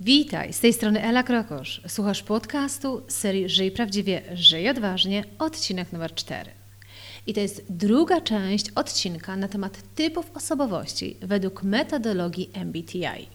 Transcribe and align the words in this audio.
Witaj, 0.00 0.52
z 0.52 0.60
tej 0.60 0.72
strony 0.72 1.02
Ela 1.02 1.22
Krokosz. 1.22 1.80
Słuchasz 1.86 2.22
podcastu 2.22 3.02
serii 3.08 3.48
Żyj 3.48 3.70
Prawdziwie, 3.70 4.22
Żyj 4.34 4.68
Odważnie, 4.68 5.24
odcinek 5.38 5.92
numer 5.92 6.14
4. 6.14 6.50
I 7.26 7.34
to 7.34 7.40
jest 7.40 7.64
druga 7.70 8.20
część 8.20 8.66
odcinka 8.74 9.36
na 9.36 9.48
temat 9.48 9.82
typów 9.94 10.30
osobowości 10.34 11.16
według 11.22 11.62
metodologii 11.62 12.50
MBTI. 12.54 13.28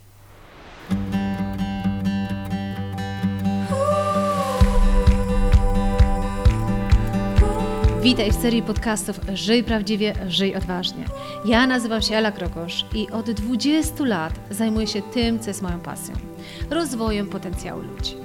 Witaj 8.01 8.31
w 8.31 8.35
serii 8.35 8.61
podcastów 8.61 9.19
Żyj 9.33 9.63
Prawdziwie, 9.63 10.13
Żyj 10.27 10.55
Odważnie. 10.55 11.05
Ja 11.45 11.67
nazywam 11.67 12.01
się 12.01 12.15
Ela 12.15 12.31
Krokosz 12.31 12.85
i 12.95 13.09
od 13.09 13.31
20 13.31 14.05
lat 14.05 14.33
zajmuję 14.51 14.87
się 14.87 15.01
tym, 15.01 15.39
co 15.39 15.49
jest 15.49 15.61
moją 15.61 15.79
pasją 15.79 16.32
rozwojem 16.69 17.27
potencjału 17.27 17.81
ludzi. 17.81 18.15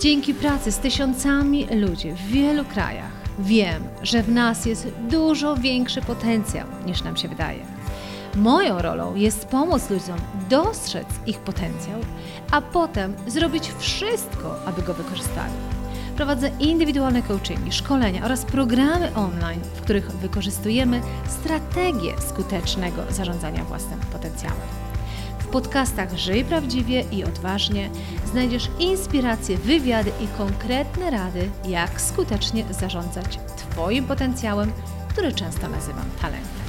Dzięki 0.00 0.34
pracy 0.34 0.72
z 0.72 0.78
tysiącami 0.78 1.66
ludzi 1.66 2.12
w 2.12 2.26
wielu 2.26 2.64
krajach 2.64 3.12
wiem, 3.38 3.84
że 4.02 4.22
w 4.22 4.28
nas 4.28 4.66
jest 4.66 4.88
dużo 5.10 5.56
większy 5.56 6.02
potencjał 6.02 6.66
niż 6.86 7.02
nam 7.04 7.16
się 7.16 7.28
wydaje. 7.28 7.58
Moją 8.36 8.82
rolą 8.82 9.14
jest 9.14 9.48
pomóc 9.48 9.90
ludziom 9.90 10.18
dostrzec 10.50 11.06
ich 11.26 11.38
potencjał, 11.38 12.00
a 12.50 12.60
potem 12.60 13.14
zrobić 13.26 13.72
wszystko, 13.78 14.56
aby 14.66 14.82
go 14.82 14.94
wykorzystali. 14.94 15.52
Prowadzę 16.16 16.50
indywidualne 16.60 17.22
coachingi, 17.22 17.72
szkolenia 17.72 18.24
oraz 18.24 18.44
programy 18.44 19.14
online, 19.14 19.60
w 19.74 19.80
których 19.80 20.10
wykorzystujemy 20.10 21.00
strategię 21.28 22.20
skutecznego 22.28 23.02
zarządzania 23.10 23.64
własnym 23.64 24.00
potencjałem. 24.12 24.83
Podcastach 25.54 26.16
Żyj 26.16 26.44
Prawdziwie 26.44 27.04
i 27.12 27.24
Odważnie 27.24 27.90
znajdziesz 28.30 28.68
inspiracje, 28.78 29.56
wywiady 29.56 30.10
i 30.20 30.38
konkretne 30.38 31.10
rady, 31.10 31.50
jak 31.68 32.00
skutecznie 32.00 32.64
zarządzać 32.80 33.38
Twoim 33.56 34.06
potencjałem, 34.06 34.72
który 35.08 35.32
często 35.32 35.68
nazywam 35.68 36.04
talentem. 36.22 36.64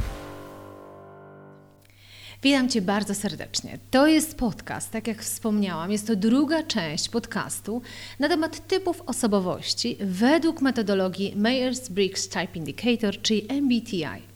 Witam 2.44 2.70
Cię 2.70 2.82
bardzo 2.82 3.16
serdecznie. 3.16 3.80
To 3.92 4.08
jest 4.08 4.38
podcast, 4.38 4.92
tak 4.92 5.08
jak 5.08 5.22
wspomniałam, 5.22 5.92
jest 5.92 6.08
to 6.08 6.16
druga 6.16 6.64
część 6.64 7.10
podcastu 7.10 7.82
na 8.20 8.30
temat 8.30 8.68
typów 8.68 9.02
osobowości 9.06 9.98
według 10.00 10.62
metodologii 10.62 11.36
Myers-Briggs 11.38 12.30
Type 12.30 12.60
Indicator, 12.60 13.22
czyli 13.22 13.48
MBTI. 13.50 14.35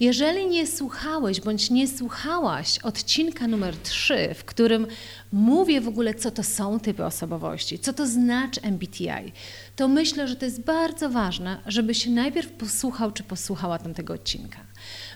Jeżeli 0.00 0.46
nie 0.46 0.66
słuchałeś 0.66 1.40
bądź 1.40 1.70
nie 1.70 1.88
słuchałaś 1.88 2.78
odcinka 2.78 3.46
numer 3.46 3.76
3, 3.76 4.34
w 4.34 4.44
którym 4.44 4.86
mówię 5.32 5.80
w 5.80 5.88
ogóle, 5.88 6.14
co 6.14 6.30
to 6.30 6.42
są 6.42 6.80
typy 6.80 7.04
osobowości, 7.04 7.78
co 7.78 7.92
to 7.92 8.06
znaczy 8.06 8.62
MBTI, 8.62 9.32
to 9.76 9.88
myślę, 9.88 10.28
że 10.28 10.36
to 10.36 10.44
jest 10.44 10.60
bardzo 10.60 11.10
ważne, 11.10 11.60
żebyś 11.66 12.06
najpierw 12.06 12.52
posłuchał 12.52 13.12
czy 13.12 13.22
posłuchała 13.22 13.78
tamtego 13.78 14.14
odcinka. 14.14 14.58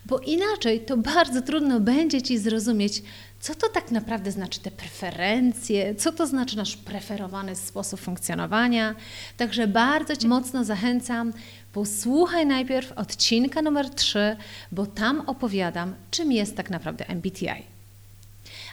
Bo 0.07 0.19
inaczej 0.19 0.81
to 0.81 0.97
bardzo 0.97 1.43
trudno 1.43 1.81
będzie 1.81 2.23
Ci 2.23 2.39
zrozumieć, 2.39 3.03
co 3.41 3.55
to 3.55 3.69
tak 3.69 3.91
naprawdę 3.91 4.33
znaczy 4.33 4.61
te 4.61 4.71
preferencje, 4.71 5.95
co 5.95 6.13
to 6.13 6.27
znaczy 6.27 6.57
nasz 6.57 6.77
preferowany 6.77 7.57
sposób 7.57 8.01
funkcjonowania. 8.01 8.95
Także 9.37 9.67
bardzo 9.67 10.17
Cię 10.17 10.29
mocno 10.29 10.65
zachęcam, 10.65 11.33
posłuchaj 11.73 12.47
najpierw 12.47 12.93
odcinka 12.93 13.63
numer 13.63 13.91
3, 13.91 14.37
bo 14.73 14.87
tam 14.87 15.21
opowiadam, 15.21 15.95
czym 16.11 16.33
jest 16.33 16.57
tak 16.57 16.71
naprawdę 16.71 17.09
MBTI. 17.09 17.67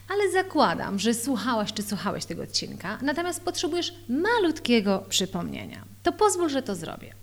Ale 0.09 0.31
zakładam, 0.31 1.00
że 1.00 1.14
słuchałaś 1.14 1.73
czy 1.73 1.84
słuchałeś 1.84 2.25
tego 2.25 2.44
odcinka, 2.44 2.97
natomiast 3.02 3.44
potrzebujesz 3.44 3.94
malutkiego 4.09 5.06
przypomnienia. 5.09 5.86
To 6.03 6.11
pozwól, 6.11 6.50
że 6.50 6.61
to 6.61 6.75
zrobię. 6.75 7.23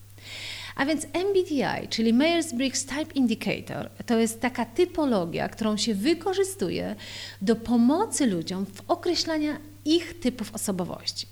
A 0.80 0.86
więc 0.86 1.04
MBTI, 1.04 1.88
czyli 1.90 2.14
Myers-Briggs 2.14 2.84
Type 2.84 3.12
Indicator, 3.14 3.90
to 4.06 4.18
jest 4.18 4.40
taka 4.40 4.64
typologia, 4.64 5.48
którą 5.48 5.76
się 5.76 5.94
wykorzystuje 5.94 6.96
do 7.42 7.56
pomocy 7.56 8.26
ludziom 8.26 8.66
w 8.66 8.82
określaniu 8.88 9.52
ich 9.84 10.20
typów 10.20 10.54
osobowości. 10.54 11.26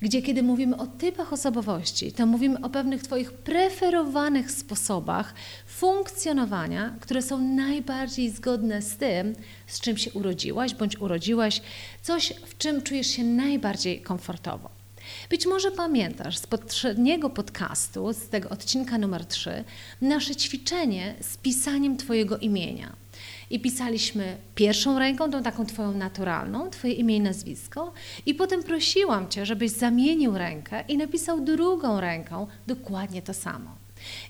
Gdzie 0.00 0.22
kiedy 0.22 0.42
mówimy 0.42 0.76
o 0.76 0.86
typach 0.86 1.32
osobowości, 1.32 2.12
to 2.12 2.26
mówimy 2.26 2.60
o 2.60 2.70
pewnych 2.70 3.02
Twoich 3.02 3.32
preferowanych 3.32 4.50
sposobach 4.50 5.34
funkcjonowania, 5.66 6.96
które 7.00 7.22
są 7.22 7.38
najbardziej 7.38 8.30
zgodne 8.30 8.82
z 8.82 8.96
tym, 8.96 9.34
z 9.66 9.80
czym 9.80 9.96
się 9.96 10.12
urodziłaś 10.12 10.74
bądź 10.74 10.98
urodziłaś, 10.98 11.62
coś, 12.02 12.32
w 12.46 12.58
czym 12.58 12.82
czujesz 12.82 13.06
się 13.06 13.24
najbardziej 13.24 14.00
komfortowo. 14.00 14.81
Być 15.30 15.46
może 15.46 15.70
pamiętasz 15.70 16.38
z 16.38 16.46
poprzedniego 16.46 17.30
podcastu, 17.30 18.12
z 18.12 18.28
tego 18.28 18.48
odcinka 18.48 18.98
numer 18.98 19.26
3, 19.26 19.64
nasze 20.00 20.36
ćwiczenie 20.36 21.14
z 21.20 21.36
pisaniem 21.36 21.96
Twojego 21.96 22.38
imienia. 22.38 22.96
I 23.50 23.60
pisaliśmy 23.60 24.36
pierwszą 24.54 24.98
ręką, 24.98 25.30
tą 25.30 25.42
taką 25.42 25.66
Twoją 25.66 25.92
naturalną, 25.92 26.70
Twoje 26.70 26.92
imię 26.92 27.16
i 27.16 27.20
nazwisko, 27.20 27.92
i 28.26 28.34
potem 28.34 28.62
prosiłam 28.62 29.28
Cię, 29.28 29.46
żebyś 29.46 29.70
zamienił 29.70 30.38
rękę 30.38 30.84
i 30.88 30.96
napisał 30.96 31.40
drugą 31.40 32.00
ręką 32.00 32.46
dokładnie 32.66 33.22
to 33.22 33.34
samo. 33.34 33.81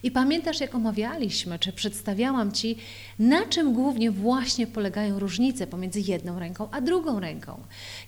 I 0.02 0.10
pamiętasz, 0.10 0.60
jak 0.60 0.74
omawialiśmy, 0.74 1.58
czy 1.58 1.72
przedstawiałam 1.72 2.52
Ci, 2.52 2.76
na 3.18 3.46
czym 3.46 3.72
głównie 3.72 4.10
właśnie 4.10 4.66
polegają 4.66 5.18
różnice 5.18 5.66
pomiędzy 5.66 6.00
jedną 6.00 6.38
ręką 6.38 6.68
a 6.70 6.80
drugą 6.80 7.20
ręką. 7.20 7.60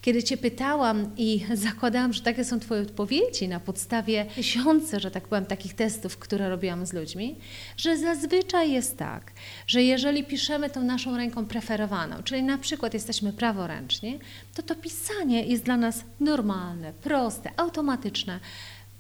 Kiedy 0.02 0.22
Cię 0.22 0.36
pytałam 0.36 1.10
i 1.16 1.44
zakładałam, 1.68 2.12
że 2.12 2.22
takie 2.22 2.44
są 2.44 2.60
Twoje 2.60 2.82
odpowiedzi 2.82 3.48
na 3.48 3.60
podstawie 3.60 4.26
tysiące, 4.34 5.00
że 5.00 5.10
tak 5.10 5.28
powiem, 5.28 5.46
takich 5.46 5.74
testów, 5.74 6.18
które 6.18 6.48
robiłam 6.48 6.86
z 6.86 6.92
ludźmi, 6.92 7.36
że 7.76 7.98
zazwyczaj 7.98 8.72
jest 8.72 8.98
tak, 8.98 9.32
że 9.66 9.82
jeżeli 9.82 10.24
piszemy 10.24 10.70
tą 10.70 10.84
naszą 10.84 11.16
ręką 11.16 11.46
preferowaną, 11.46 12.22
czyli 12.22 12.42
na 12.42 12.58
przykład 12.58 12.94
jesteśmy 12.94 13.32
praworęczni, 13.32 14.18
to 14.54 14.62
to 14.62 14.74
pisanie 14.74 15.44
jest 15.44 15.64
dla 15.64 15.76
nas 15.76 16.04
normalne, 16.20 16.92
proste, 16.92 17.50
automatyczne, 17.56 18.40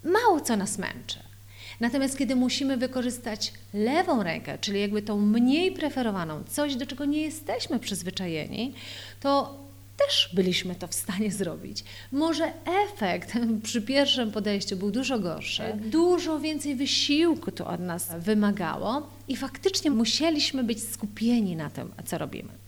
mało 0.04 0.40
co 0.40 0.56
nas 0.56 0.78
męczy. 0.78 1.33
Natomiast 1.80 2.18
kiedy 2.18 2.36
musimy 2.36 2.76
wykorzystać 2.76 3.52
lewą 3.74 4.22
rękę, 4.22 4.58
czyli 4.58 4.80
jakby 4.80 5.02
tą 5.02 5.20
mniej 5.20 5.72
preferowaną, 5.72 6.44
coś 6.44 6.76
do 6.76 6.86
czego 6.86 7.04
nie 7.04 7.22
jesteśmy 7.22 7.78
przyzwyczajeni, 7.78 8.72
to 9.20 9.64
też 9.96 10.30
byliśmy 10.34 10.74
to 10.74 10.86
w 10.86 10.94
stanie 10.94 11.32
zrobić. 11.32 11.84
Może 12.12 12.52
efekt 12.86 13.32
przy 13.62 13.82
pierwszym 13.82 14.30
podejściu 14.30 14.76
był 14.76 14.90
dużo 14.90 15.18
gorszy, 15.18 15.62
dużo 15.76 16.40
więcej 16.40 16.74
wysiłku 16.74 17.50
to 17.50 17.66
od 17.66 17.80
nas 17.80 18.08
wymagało 18.18 19.10
i 19.28 19.36
faktycznie 19.36 19.90
musieliśmy 19.90 20.64
być 20.64 20.88
skupieni 20.88 21.56
na 21.56 21.70
tym, 21.70 21.92
co 22.04 22.18
robimy. 22.18 22.63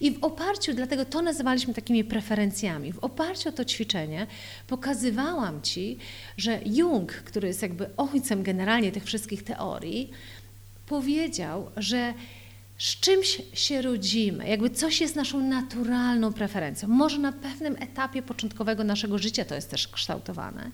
I 0.00 0.10
w 0.10 0.24
oparciu, 0.24 0.74
dlatego 0.74 1.04
to 1.04 1.22
nazywaliśmy 1.22 1.74
takimi 1.74 2.04
preferencjami, 2.04 2.92
w 2.92 2.98
oparciu 2.98 3.48
o 3.48 3.52
to 3.52 3.64
ćwiczenie 3.64 4.26
pokazywałam 4.66 5.62
Ci, 5.62 5.98
że 6.36 6.60
Jung, 6.66 7.12
który 7.12 7.48
jest 7.48 7.62
jakby 7.62 7.90
ojcem 7.96 8.42
generalnie 8.42 8.92
tych 8.92 9.04
wszystkich 9.04 9.42
teorii, 9.42 10.10
powiedział, 10.86 11.70
że 11.76 12.14
z 12.78 13.00
czymś 13.00 13.42
się 13.54 13.82
rodzimy, 13.82 14.48
jakby 14.48 14.70
coś 14.70 15.00
jest 15.00 15.16
naszą 15.16 15.40
naturalną 15.40 16.32
preferencją. 16.32 16.88
Może 16.88 17.18
na 17.18 17.32
pewnym 17.32 17.76
etapie 17.80 18.22
początkowego 18.22 18.84
naszego 18.84 19.18
życia 19.18 19.44
to 19.44 19.54
jest 19.54 19.70
też 19.70 19.88
kształtowane, 19.88 20.70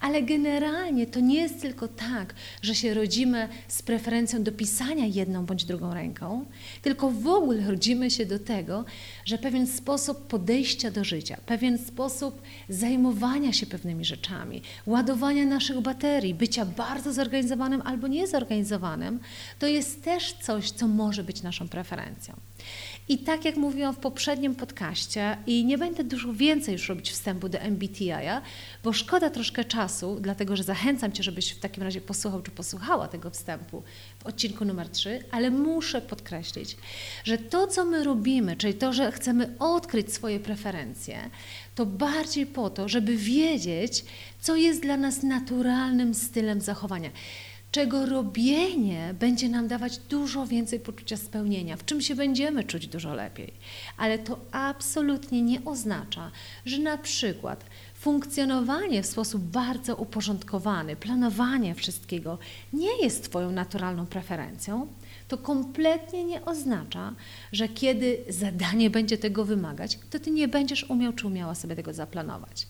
ale 0.00 0.22
generalnie 0.22 1.06
to 1.06 1.20
nie 1.20 1.40
jest 1.40 1.60
tylko 1.62 1.88
tak, 1.88 2.34
że 2.62 2.74
się 2.74 2.94
rodzimy 2.94 3.48
z 3.68 3.82
preferencją 3.82 4.42
do 4.42 4.52
pisania 4.52 5.06
jedną 5.06 5.46
bądź 5.46 5.64
drugą 5.64 5.94
ręką, 5.94 6.44
tylko 6.82 7.10
w 7.10 7.26
ogóle 7.26 7.70
rodzimy 7.70 8.10
się 8.10 8.26
do 8.26 8.38
tego, 8.38 8.84
że 9.24 9.38
pewien 9.38 9.66
sposób 9.66 10.26
podejścia 10.26 10.90
do 10.90 11.04
życia, 11.04 11.36
pewien 11.46 11.78
sposób 11.78 12.42
zajmowania 12.68 13.52
się 13.52 13.66
pewnymi 13.66 14.04
rzeczami, 14.04 14.62
ładowania 14.86 15.44
naszych 15.44 15.80
baterii, 15.80 16.34
bycia 16.34 16.66
bardzo 16.66 17.12
zorganizowanym 17.12 17.82
albo 17.84 18.06
niezorganizowanym, 18.06 19.20
to 19.58 19.66
jest 19.66 20.04
też 20.04 20.32
coś, 20.32 20.70
co 20.70 20.88
może 20.88 21.24
być 21.24 21.45
naszą 21.46 21.68
preferencją. 21.68 22.34
I 23.08 23.18
tak 23.18 23.44
jak 23.44 23.56
mówiłam 23.56 23.94
w 23.94 23.98
poprzednim 23.98 24.54
podcaście, 24.54 25.36
i 25.46 25.64
nie 25.64 25.78
będę 25.78 26.04
dużo 26.04 26.32
więcej 26.32 26.72
już 26.72 26.88
robić 26.88 27.10
wstępu 27.10 27.48
do 27.48 27.58
MBTI, 27.58 28.12
bo 28.84 28.92
szkoda 28.92 29.30
troszkę 29.30 29.64
czasu, 29.64 30.18
dlatego 30.20 30.56
że 30.56 30.62
zachęcam 30.62 31.12
Cię, 31.12 31.22
żebyś 31.22 31.50
w 31.50 31.60
takim 31.60 31.82
razie 31.82 32.00
posłuchał 32.00 32.42
czy 32.42 32.50
posłuchała 32.50 33.08
tego 33.08 33.30
wstępu 33.30 33.82
w 34.18 34.26
odcinku 34.26 34.64
numer 34.64 34.88
3, 34.88 35.24
ale 35.30 35.50
muszę 35.50 36.00
podkreślić, 36.00 36.76
że 37.24 37.38
to, 37.38 37.66
co 37.66 37.84
my 37.84 38.04
robimy, 38.04 38.56
czyli 38.56 38.74
to, 38.74 38.92
że 38.92 39.12
chcemy 39.12 39.54
odkryć 39.58 40.12
swoje 40.12 40.40
preferencje, 40.40 41.30
to 41.74 41.86
bardziej 41.86 42.46
po 42.46 42.70
to, 42.70 42.88
żeby 42.88 43.16
wiedzieć, 43.16 44.04
co 44.40 44.56
jest 44.56 44.82
dla 44.82 44.96
nas 44.96 45.22
naturalnym 45.22 46.14
stylem 46.14 46.60
zachowania 46.60 47.10
czego 47.70 48.06
robienie 48.06 49.14
będzie 49.20 49.48
nam 49.48 49.68
dawać 49.68 49.98
dużo 49.98 50.46
więcej 50.46 50.80
poczucia 50.80 51.16
spełnienia, 51.16 51.76
w 51.76 51.84
czym 51.84 52.00
się 52.00 52.14
będziemy 52.14 52.64
czuć 52.64 52.86
dużo 52.86 53.14
lepiej. 53.14 53.52
Ale 53.96 54.18
to 54.18 54.38
absolutnie 54.52 55.42
nie 55.42 55.64
oznacza, 55.64 56.30
że 56.64 56.78
na 56.78 56.98
przykład 56.98 57.64
funkcjonowanie 57.94 59.02
w 59.02 59.06
sposób 59.06 59.42
bardzo 59.42 59.96
uporządkowany, 59.96 60.96
planowanie 60.96 61.74
wszystkiego 61.74 62.38
nie 62.72 63.02
jest 63.02 63.24
Twoją 63.24 63.52
naturalną 63.52 64.06
preferencją, 64.06 64.86
to 65.28 65.38
kompletnie 65.38 66.24
nie 66.24 66.44
oznacza, 66.44 67.14
że 67.52 67.68
kiedy 67.68 68.18
zadanie 68.28 68.90
będzie 68.90 69.18
tego 69.18 69.44
wymagać, 69.44 69.98
to 70.10 70.18
Ty 70.18 70.30
nie 70.30 70.48
będziesz 70.48 70.90
umiał 70.90 71.12
czy 71.12 71.26
umiała 71.26 71.54
sobie 71.54 71.76
tego 71.76 71.94
zaplanować. 71.94 72.66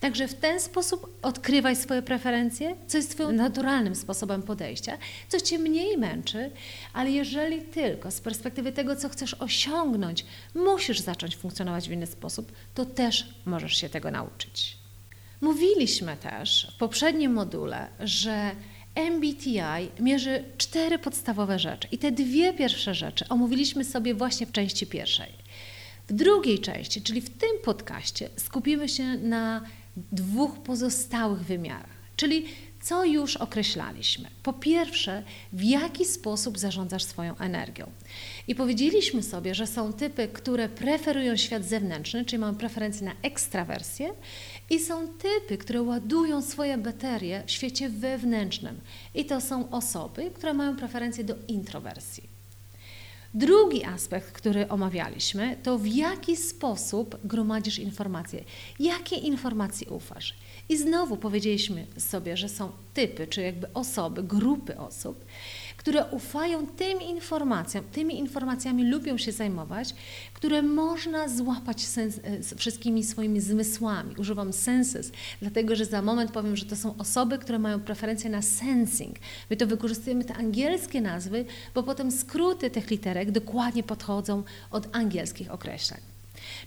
Także 0.00 0.28
w 0.28 0.34
ten 0.34 0.60
sposób 0.60 1.18
odkrywaj 1.22 1.76
swoje 1.76 2.02
preferencje, 2.02 2.76
co 2.86 2.96
jest 2.96 3.10
Twoim 3.10 3.36
naturalnym 3.36 3.94
sposobem 3.94 4.42
podejścia, 4.42 4.98
co 5.28 5.40
Cię 5.40 5.58
mniej 5.58 5.98
męczy, 5.98 6.50
ale 6.92 7.10
jeżeli 7.10 7.62
tylko 7.62 8.10
z 8.10 8.20
perspektywy 8.20 8.72
tego, 8.72 8.96
co 8.96 9.08
chcesz 9.08 9.34
osiągnąć, 9.34 10.24
musisz 10.54 11.00
zacząć 11.00 11.36
funkcjonować 11.36 11.88
w 11.88 11.92
inny 11.92 12.06
sposób, 12.06 12.52
to 12.74 12.84
też 12.84 13.34
możesz 13.44 13.76
się 13.76 13.88
tego 13.88 14.10
nauczyć. 14.10 14.76
Mówiliśmy 15.40 16.16
też 16.16 16.72
w 16.74 16.78
poprzednim 16.78 17.32
module, 17.32 17.88
że 18.00 18.50
MBTI 18.94 19.90
mierzy 20.00 20.44
cztery 20.58 20.98
podstawowe 20.98 21.58
rzeczy 21.58 21.88
i 21.92 21.98
te 21.98 22.12
dwie 22.12 22.54
pierwsze 22.54 22.94
rzeczy 22.94 23.28
omówiliśmy 23.28 23.84
sobie 23.84 24.14
właśnie 24.14 24.46
w 24.46 24.52
części 24.52 24.86
pierwszej. 24.86 25.32
W 26.08 26.12
drugiej 26.12 26.58
części, 26.58 27.02
czyli 27.02 27.20
w 27.20 27.38
tym 27.38 27.50
podcaście, 27.64 28.28
skupimy 28.36 28.88
się 28.88 29.04
na 29.04 29.62
dwóch 29.96 30.58
pozostałych 30.58 31.40
wymiarach, 31.40 31.96
czyli 32.16 32.46
co 32.82 33.04
już 33.04 33.36
określaliśmy. 33.36 34.28
Po 34.42 34.52
pierwsze, 34.52 35.22
w 35.52 35.62
jaki 35.62 36.04
sposób 36.04 36.58
zarządzasz 36.58 37.04
swoją 37.04 37.38
energią. 37.38 37.90
I 38.48 38.54
powiedzieliśmy 38.54 39.22
sobie, 39.22 39.54
że 39.54 39.66
są 39.66 39.92
typy, 39.92 40.28
które 40.28 40.68
preferują 40.68 41.36
świat 41.36 41.64
zewnętrzny, 41.64 42.24
czyli 42.24 42.40
mają 42.40 42.54
preferencję 42.54 43.06
na 43.06 43.12
ekstrawersję, 43.22 44.14
i 44.70 44.78
są 44.78 45.08
typy, 45.08 45.58
które 45.58 45.82
ładują 45.82 46.42
swoje 46.42 46.78
baterie 46.78 47.42
w 47.46 47.50
świecie 47.50 47.88
wewnętrznym. 47.88 48.80
I 49.14 49.24
to 49.24 49.40
są 49.40 49.70
osoby, 49.70 50.30
które 50.30 50.54
mają 50.54 50.76
preferencję 50.76 51.24
do 51.24 51.34
introwersji. 51.48 52.35
Drugi 53.36 53.84
aspekt, 53.84 54.32
który 54.32 54.68
omawialiśmy, 54.68 55.56
to 55.62 55.78
w 55.78 55.86
jaki 55.86 56.36
sposób 56.36 57.18
gromadzisz 57.24 57.78
informacje, 57.78 58.44
jakie 58.78 59.16
informacje 59.16 59.90
ufasz. 59.90 60.34
I 60.68 60.76
znowu 60.76 61.16
powiedzieliśmy 61.16 61.86
sobie, 61.98 62.36
że 62.36 62.48
są 62.48 62.70
typy, 62.94 63.26
czy 63.26 63.42
jakby 63.42 63.72
osoby, 63.74 64.22
grupy 64.22 64.78
osób, 64.78 65.24
które 65.86 66.04
ufają 66.04 66.66
tym 66.66 67.00
informacjom, 67.00 67.84
tymi 67.92 68.18
informacjami 68.18 68.90
lubią 68.90 69.18
się 69.18 69.32
zajmować, 69.32 69.94
które 70.34 70.62
można 70.62 71.28
złapać 71.28 71.84
sens, 71.84 72.20
e, 72.52 72.56
wszystkimi 72.56 73.04
swoimi 73.04 73.40
zmysłami. 73.40 74.14
Używam 74.18 74.52
senses, 74.52 75.12
dlatego 75.40 75.76
że 75.76 75.84
za 75.84 76.02
moment 76.02 76.30
powiem, 76.32 76.56
że 76.56 76.64
to 76.64 76.76
są 76.76 76.94
osoby, 76.98 77.38
które 77.38 77.58
mają 77.58 77.80
preferencję 77.80 78.30
na 78.30 78.42
sensing. 78.42 79.16
My 79.50 79.56
to 79.56 79.66
wykorzystujemy 79.66 80.24
te 80.24 80.34
angielskie 80.34 81.00
nazwy, 81.00 81.44
bo 81.74 81.82
potem 81.82 82.10
skróty 82.10 82.70
tych 82.70 82.90
literek 82.90 83.30
dokładnie 83.30 83.82
podchodzą 83.82 84.42
od 84.70 84.96
angielskich 84.96 85.50
określeń. 85.50 86.15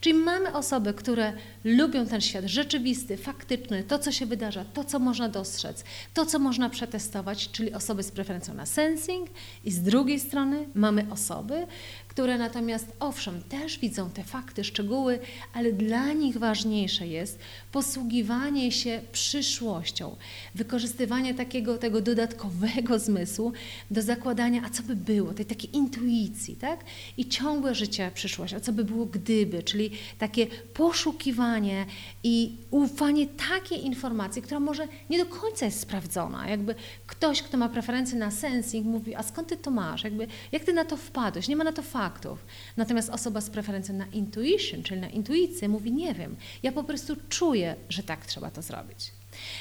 Czyli 0.01 0.15
mamy 0.15 0.53
osoby, 0.53 0.93
które 0.93 1.33
lubią 1.63 2.05
ten 2.05 2.21
świat 2.21 2.45
rzeczywisty, 2.45 3.17
faktyczny, 3.17 3.83
to 3.83 3.99
co 3.99 4.11
się 4.11 4.25
wydarza, 4.25 4.65
to 4.65 4.83
co 4.83 4.99
można 4.99 5.29
dostrzec, 5.29 5.83
to 6.13 6.25
co 6.25 6.39
można 6.39 6.69
przetestować, 6.69 7.51
czyli 7.51 7.73
osoby 7.73 8.03
z 8.03 8.11
preferencją 8.11 8.53
na 8.53 8.65
sensing. 8.65 9.29
I 9.63 9.71
z 9.71 9.81
drugiej 9.81 10.19
strony 10.19 10.65
mamy 10.73 11.05
osoby, 11.11 11.67
które 12.07 12.37
natomiast 12.37 12.95
owszem 12.99 13.43
też 13.43 13.79
widzą 13.79 14.09
te 14.09 14.23
fakty, 14.23 14.63
szczegóły, 14.63 15.19
ale 15.53 15.71
dla 15.71 16.13
nich 16.13 16.37
ważniejsze 16.37 17.07
jest 17.07 17.39
posługiwanie 17.71 18.71
się 18.71 19.01
przyszłością, 19.11 20.15
wykorzystywanie 20.55 21.33
takiego 21.33 21.77
tego 21.77 22.01
dodatkowego 22.01 22.99
zmysłu 22.99 23.53
do 23.91 24.01
zakładania, 24.01 24.61
a 24.65 24.69
co 24.69 24.83
by 24.83 24.95
było, 24.95 25.33
tej 25.33 25.45
takiej 25.45 25.75
intuicji, 25.75 26.55
tak? 26.55 26.79
I 27.17 27.27
ciągłe 27.27 27.75
życie 27.75 28.11
przyszłość, 28.13 28.53
a 28.53 28.59
co 28.59 28.73
by 28.73 28.83
było 28.83 29.05
gdyby, 29.05 29.63
czyli 29.63 29.91
takie 30.17 30.47
poszukiwanie 30.73 31.85
i 32.23 32.57
ufanie 32.71 33.27
takiej 33.27 33.85
informacji, 33.85 34.41
która 34.41 34.59
może 34.59 34.87
nie 35.09 35.17
do 35.17 35.25
końca 35.25 35.65
jest 35.65 35.79
sprawdzona. 35.79 36.49
Jakby 36.49 36.75
ktoś, 37.07 37.41
kto 37.41 37.57
ma 37.57 37.69
preferencję 37.69 38.17
na 38.17 38.31
sensing 38.31 38.85
mówi, 38.85 39.15
a 39.15 39.23
skąd 39.23 39.47
ty 39.47 39.57
to 39.57 39.71
masz? 39.71 40.03
Jakby, 40.03 40.27
jak 40.51 40.63
ty 40.63 40.73
na 40.73 40.85
to 40.85 40.97
wpadłeś? 40.97 41.47
Nie 41.47 41.55
ma 41.55 41.63
na 41.63 41.73
to 41.73 41.81
faktów. 41.81 42.45
Natomiast 42.77 43.09
osoba 43.09 43.41
z 43.41 43.49
preferencją 43.49 43.95
na 43.95 44.05
intuition, 44.05 44.83
czyli 44.83 45.01
na 45.01 45.09
intuicję 45.09 45.69
mówi, 45.69 45.91
nie 45.91 46.13
wiem, 46.13 46.35
ja 46.63 46.71
po 46.71 46.83
prostu 46.83 47.15
czuję, 47.29 47.58
że 47.89 48.03
tak 48.03 48.25
trzeba 48.25 48.51
to 48.51 48.61
zrobić. 48.61 49.11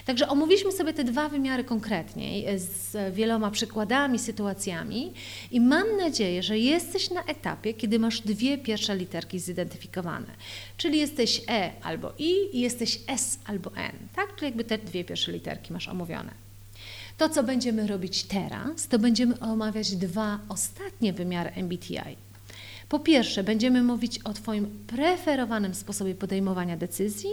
Także 0.05 0.29
omówiliśmy 0.29 0.73
sobie 0.73 0.93
te 0.93 1.05
dwa 1.05 1.29
wymiary 1.29 1.65
konkretniej, 1.65 2.47
e, 2.47 2.59
z 2.59 3.15
wieloma 3.15 3.51
przykładami, 3.51 4.19
sytuacjami 4.19 5.13
i 5.51 5.61
mam 5.61 5.97
nadzieję, 5.97 6.43
że 6.43 6.59
jesteś 6.59 7.11
na 7.11 7.25
etapie, 7.25 7.75
kiedy 7.75 7.99
masz 7.99 8.21
dwie 8.21 8.59
pierwsze 8.59 8.97
literki 8.97 9.39
zidentyfikowane. 9.39 10.27
Czyli 10.77 10.99
jesteś 10.99 11.43
E 11.49 11.71
albo 11.83 12.13
I 12.19 12.57
i 12.57 12.61
jesteś 12.61 13.01
S 13.07 13.39
albo 13.45 13.77
N, 13.77 13.93
tak? 14.17 14.37
Czyli 14.37 14.47
jakby 14.47 14.65
te 14.65 14.79
dwie 14.79 15.05
pierwsze 15.05 15.33
literki 15.33 15.73
masz 15.73 15.89
omówione. 15.89 16.31
To, 17.19 17.29
co 17.29 17.43
będziemy 17.43 17.87
robić 17.87 18.25
teraz, 18.25 18.89
to 18.89 18.99
będziemy 18.99 19.41
omawiać 19.41 19.97
dwa 19.97 20.39
ostatnie 20.49 21.13
wymiary 21.13 21.51
MBTI. 21.57 22.17
Po 22.89 22.99
pierwsze, 22.99 23.45
będziemy 23.45 23.83
mówić 23.83 24.19
o 24.19 24.33
Twoim 24.33 24.67
preferowanym 24.87 25.75
sposobie 25.75 26.15
podejmowania 26.15 26.77
decyzji 26.77 27.31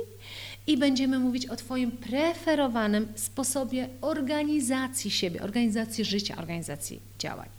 i 0.68 0.78
będziemy 0.78 1.20
mówić 1.20 1.46
o 1.46 1.56
Twoim 1.56 1.92
preferowanym 1.92 3.08
sposobie 3.16 3.90
organizacji 4.02 5.12
siebie, 5.12 5.42
organizacji 5.42 6.06
życia, 6.06 6.38
organizacji 6.38 7.00
działań. 7.20 7.50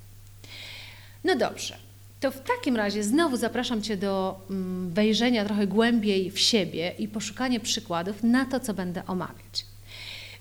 No 1.25 1.37
dobrze, 1.37 1.77
to 2.21 2.31
w 2.31 2.41
takim 2.41 2.77
razie 2.77 3.03
znowu 3.05 3.37
zapraszam 3.37 3.83
Cię 3.83 3.97
do 3.97 4.41
mm, 4.51 4.91
wejrzenia 4.91 5.45
trochę 5.45 5.67
głębiej 5.67 6.31
w 6.31 6.39
siebie 6.39 6.95
i 6.99 7.09
poszukania 7.09 7.61
przykładów 7.61 8.23
na 8.23 8.45
to, 8.45 8.61
co 8.61 8.75
będę 8.75 9.07
omawiać. 9.07 9.67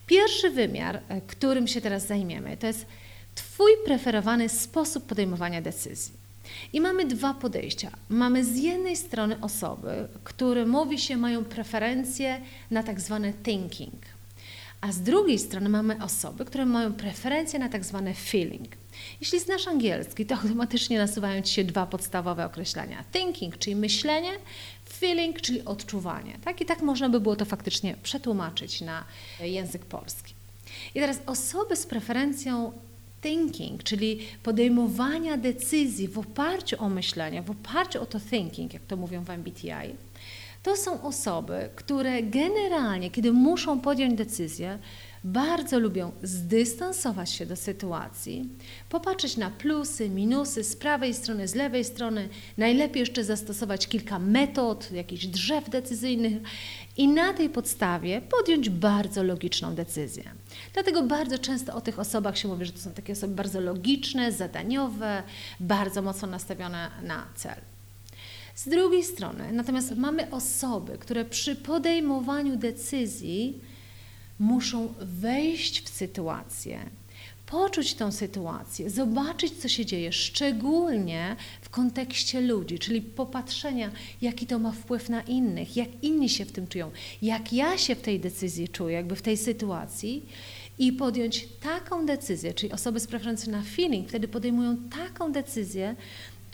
Pierwszy 0.07 0.49
wymiar, 0.49 1.01
e, 1.09 1.21
którym 1.21 1.67
się 1.67 1.81
teraz 1.81 2.07
zajmiemy, 2.07 2.57
to 2.57 2.67
jest 2.67 2.85
Twój 3.35 3.71
preferowany 3.85 4.49
sposób 4.49 5.05
podejmowania 5.05 5.61
decyzji. 5.61 6.24
I 6.73 6.81
mamy 6.81 7.05
dwa 7.05 7.33
podejścia. 7.33 7.91
Mamy 8.09 8.45
z 8.45 8.57
jednej 8.57 8.97
strony 8.97 9.37
osoby, 9.41 10.07
które 10.23 10.65
mówi 10.65 10.99
się 10.99 11.17
mają 11.17 11.45
preferencje 11.45 12.41
na 12.71 12.83
tak 12.83 13.01
zwane 13.01 13.33
thinking, 13.33 14.01
a 14.81 14.91
z 14.91 15.01
drugiej 15.01 15.39
strony 15.39 15.69
mamy 15.69 16.03
osoby, 16.03 16.45
które 16.45 16.65
mają 16.65 16.93
preferencje 16.93 17.59
na 17.59 17.69
tak 17.69 17.85
zwane 17.85 18.13
feeling. 18.13 18.67
Jeśli 19.21 19.39
znasz 19.39 19.67
angielski, 19.67 20.25
to 20.25 20.35
automatycznie 20.35 20.97
nasuwają 20.97 21.41
Ci 21.41 21.53
się 21.53 21.63
dwa 21.63 21.85
podstawowe 21.85 22.45
określenia. 22.45 23.03
Thinking, 23.11 23.57
czyli 23.57 23.75
myślenie, 23.75 24.31
feeling, 24.89 25.41
czyli 25.41 25.65
odczuwanie. 25.65 26.37
Tak? 26.43 26.61
I 26.61 26.65
tak 26.65 26.81
można 26.81 27.09
by 27.09 27.19
było 27.19 27.35
to 27.35 27.45
faktycznie 27.45 27.97
przetłumaczyć 28.03 28.81
na 28.81 29.03
język 29.39 29.85
polski. 29.85 30.33
I 30.95 30.99
teraz 30.99 31.19
osoby 31.25 31.75
z 31.75 31.85
preferencją 31.85 32.71
thinking, 33.25 33.83
czyli 33.83 34.19
podejmowania 34.43 35.37
decyzji 35.37 36.07
w 36.07 36.19
oparciu 36.19 36.83
o 36.83 36.89
myślenie, 36.89 37.41
w 37.41 37.51
oparciu 37.51 38.01
o 38.01 38.05
to 38.05 38.19
thinking, 38.19 38.73
jak 38.73 38.83
to 38.85 38.97
mówią 38.97 39.23
w 39.23 39.29
MBTI, 39.29 39.95
to 40.63 40.75
są 40.75 41.01
osoby, 41.01 41.69
które 41.75 42.23
generalnie, 42.23 43.11
kiedy 43.11 43.31
muszą 43.31 43.79
podjąć 43.79 44.13
decyzję, 44.13 44.79
bardzo 45.25 45.79
lubią 45.79 46.11
zdystansować 46.23 47.31
się 47.31 47.45
do 47.45 47.55
sytuacji, 47.55 48.49
popatrzeć 48.89 49.37
na 49.37 49.49
plusy, 49.49 50.09
minusy 50.09 50.63
z 50.63 50.75
prawej 50.75 51.13
strony, 51.13 51.47
z 51.47 51.55
lewej 51.55 51.83
strony, 51.83 52.29
najlepiej 52.57 52.99
jeszcze 52.99 53.23
zastosować 53.23 53.87
kilka 53.87 54.19
metod, 54.19 54.91
jakichś 54.91 55.25
drzew 55.25 55.69
decyzyjnych 55.69 56.33
i 56.97 57.07
na 57.07 57.33
tej 57.33 57.49
podstawie 57.49 58.21
podjąć 58.21 58.69
bardzo 58.69 59.23
logiczną 59.23 59.75
decyzję. 59.75 60.23
Dlatego 60.73 61.03
bardzo 61.03 61.39
często 61.39 61.75
o 61.75 61.81
tych 61.81 61.99
osobach 61.99 62.37
się 62.37 62.47
mówi, 62.47 62.65
że 62.65 62.71
to 62.71 62.79
są 62.79 62.91
takie 62.91 63.13
osoby 63.13 63.35
bardzo 63.35 63.61
logiczne, 63.61 64.31
zadaniowe, 64.31 65.23
bardzo 65.59 66.01
mocno 66.01 66.27
nastawione 66.27 66.91
na 67.03 67.27
cel. 67.35 67.57
Z 68.55 68.67
drugiej 68.67 69.03
strony, 69.03 69.51
natomiast 69.51 69.95
mamy 69.95 70.31
osoby, 70.31 70.97
które 70.97 71.25
przy 71.25 71.55
podejmowaniu 71.55 72.55
decyzji 72.55 73.59
muszą 74.39 74.93
wejść 75.01 75.81
w 75.81 75.89
sytuację, 75.89 76.79
poczuć 77.45 77.93
tą 77.93 78.11
sytuację, 78.11 78.89
zobaczyć, 78.89 79.53
co 79.57 79.67
się 79.67 79.85
dzieje, 79.85 80.13
szczególnie 80.13 81.35
w 81.61 81.69
kontekście 81.69 82.41
ludzi, 82.41 82.79
czyli 82.79 83.01
popatrzenia, 83.01 83.91
jaki 84.21 84.47
to 84.47 84.59
ma 84.59 84.71
wpływ 84.71 85.09
na 85.09 85.21
innych, 85.21 85.77
jak 85.77 85.89
inni 86.01 86.29
się 86.29 86.45
w 86.45 86.51
tym 86.51 86.67
czują, 86.67 86.91
jak 87.21 87.53
ja 87.53 87.77
się 87.77 87.95
w 87.95 88.01
tej 88.01 88.19
decyzji 88.19 88.69
czuję, 88.69 88.95
jakby 88.95 89.15
w 89.15 89.21
tej 89.21 89.37
sytuacji 89.37 90.25
i 90.79 90.93
podjąć 90.93 91.47
taką 91.59 92.05
decyzję, 92.05 92.53
czyli 92.53 92.71
osoby 92.71 92.99
preferencją 92.99 93.51
na 93.51 93.61
feeling 93.61 94.09
wtedy 94.09 94.27
podejmują 94.27 94.77
taką 94.77 95.31
decyzję, 95.31 95.95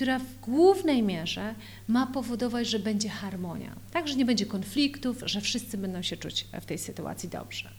która 0.02 0.20
w 0.20 0.40
głównej 0.40 1.04
mierze 1.04 1.56
ma 1.88 2.08
powodować, 2.08 2.68
że 2.68 2.80
będzie 2.80 3.10
harmonia, 3.10 3.76
tak, 3.92 4.08
że 4.08 4.16
nie 4.16 4.26
będzie 4.26 4.46
konfliktów, 4.46 5.18
że 5.26 5.42
wszyscy 5.42 5.78
będą 5.78 6.02
się 6.02 6.18
czuć 6.18 6.48
w 6.62 6.66
tej 6.66 6.78
sytuacji 6.78 7.30
dobrze. 7.30 7.70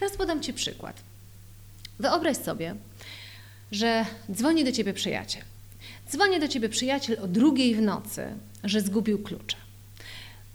Teraz 0.00 0.16
podam 0.16 0.42
Ci 0.42 0.52
przykład. 0.52 1.02
Wyobraź 1.98 2.36
sobie, 2.36 2.74
że 3.72 4.06
dzwoni 4.32 4.64
do 4.64 4.72
Ciebie 4.72 4.92
przyjaciel. 4.92 5.42
Dzwoni 6.10 6.40
do 6.40 6.48
Ciebie 6.48 6.68
przyjaciel 6.68 7.18
o 7.22 7.26
drugiej 7.26 7.74
w 7.74 7.82
nocy, 7.82 8.26
że 8.64 8.80
zgubił 8.80 9.22
klucze. 9.22 9.56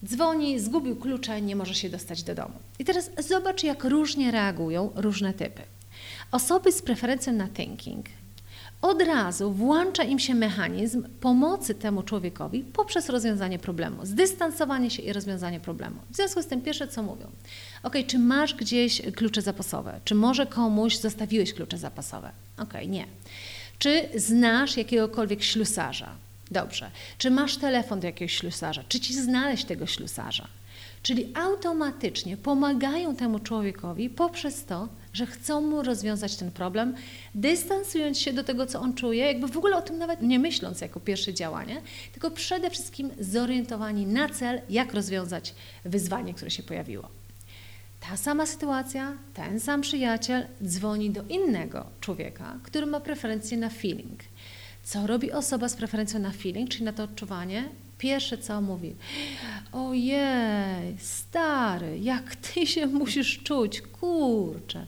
Dzwoni, 0.06 0.60
zgubił 0.60 0.96
klucze, 0.96 1.42
nie 1.42 1.56
może 1.56 1.76
się 1.76 1.90
dostać 1.90 2.24
do 2.24 2.36
domu. 2.36 2.56
I 2.80 2.86
teraz 2.86 3.12
zobacz, 3.28 3.64
jak 3.64 3.84
różnie 3.84 4.32
reagują 4.32 4.92
różne 4.96 5.34
typy. 5.34 5.62
Osoby 6.32 6.72
z 6.72 6.82
preferencją 6.82 7.34
na 7.34 7.48
thinking 7.48 8.06
od 8.84 9.02
razu 9.02 9.52
włącza 9.52 10.04
im 10.04 10.20
się 10.20 10.36
mechanizm 10.36 11.04
pomocy 11.20 11.76
temu 11.76 12.04
człowiekowi 12.04 12.64
poprzez 12.64 13.10
rozwiązanie 13.10 13.60
problemu, 13.60 14.06
zdystansowanie 14.06 14.90
się 14.90 15.02
i 15.02 15.14
rozwiązanie 15.14 15.60
problemu. 15.60 15.96
W 16.12 16.16
związku 16.16 16.42
z 16.42 16.48
tym 16.48 16.62
pierwsze 16.62 16.88
co 16.88 17.04
mówią, 17.04 17.28
ok, 17.84 17.94
czy 18.08 18.20
masz 18.20 18.54
gdzieś 18.54 19.02
klucze 19.16 19.42
zapasowe, 19.42 20.00
czy 20.06 20.16
może 20.16 20.46
komuś 20.46 20.98
zostawiłeś 20.98 21.54
klucze 21.54 21.78
zapasowe? 21.78 22.32
Ok, 22.58 22.74
nie. 22.88 23.06
Czy 23.80 24.10
znasz 24.16 24.78
jakiegokolwiek 24.78 25.44
ślusarza? 25.44 26.10
Dobrze. 26.52 26.92
Czy 27.18 27.32
masz 27.32 27.58
telefon 27.58 28.00
do 28.00 28.08
jakiegoś 28.08 28.34
ślusarza? 28.34 28.84
Czy 28.88 29.00
ci 29.00 29.14
znaleźć 29.14 29.66
tego 29.66 29.86
ślusarza? 29.88 30.48
Czyli 31.04 31.34
automatycznie 31.34 32.38
pomagają 32.38 33.16
temu 33.16 33.40
człowiekowi 33.40 34.10
poprzez 34.10 34.66
to, 34.66 34.88
że 35.14 35.26
chcą 35.26 35.62
mu 35.62 35.82
rozwiązać 35.82 36.36
ten 36.36 36.52
problem, 36.52 36.96
dystansując 37.36 38.20
się 38.20 38.34
do 38.34 38.44
tego, 38.44 38.66
co 38.66 38.80
on 38.80 38.94
czuje, 38.94 39.26
jakby 39.26 39.48
w 39.48 39.58
ogóle 39.58 39.78
o 39.78 39.82
tym 39.82 39.98
nawet 39.98 40.22
nie 40.22 40.40
myśląc 40.40 40.82
jako 40.82 41.00
pierwsze 41.00 41.34
działanie, 41.34 41.82
tylko 42.12 42.32
przede 42.32 42.70
wszystkim 42.70 43.10
zorientowani 43.20 44.06
na 44.06 44.30
cel, 44.30 44.62
jak 44.70 44.94
rozwiązać 44.94 45.56
wyzwanie, 45.86 46.34
które 46.34 46.52
się 46.52 46.64
pojawiło. 46.64 47.10
Ta 48.10 48.18
sama 48.18 48.46
sytuacja, 48.46 49.18
ten 49.34 49.60
sam 49.60 49.82
przyjaciel 49.82 50.48
dzwoni 50.64 51.10
do 51.10 51.24
innego 51.24 51.86
człowieka, 52.00 52.60
który 52.64 52.86
ma 52.86 53.00
preferencję 53.00 53.58
na 53.58 53.70
feeling. 53.70 54.20
Co 54.84 55.08
robi 55.08 55.32
osoba 55.32 55.70
z 55.70 55.76
preferencją 55.76 56.20
na 56.20 56.32
feeling, 56.32 56.70
czyli 56.70 56.84
na 56.84 56.94
to 56.94 57.04
odczuwanie? 57.04 57.70
Pierwsze 57.98 58.38
co 58.38 58.62
mówi, 58.62 58.96
ojej, 59.72 60.98
stary, 61.00 62.00
jak 62.00 62.36
ty 62.36 62.68
się 62.68 62.88
musisz 62.88 63.40
czuć, 63.44 63.82
kurczę. 63.82 64.86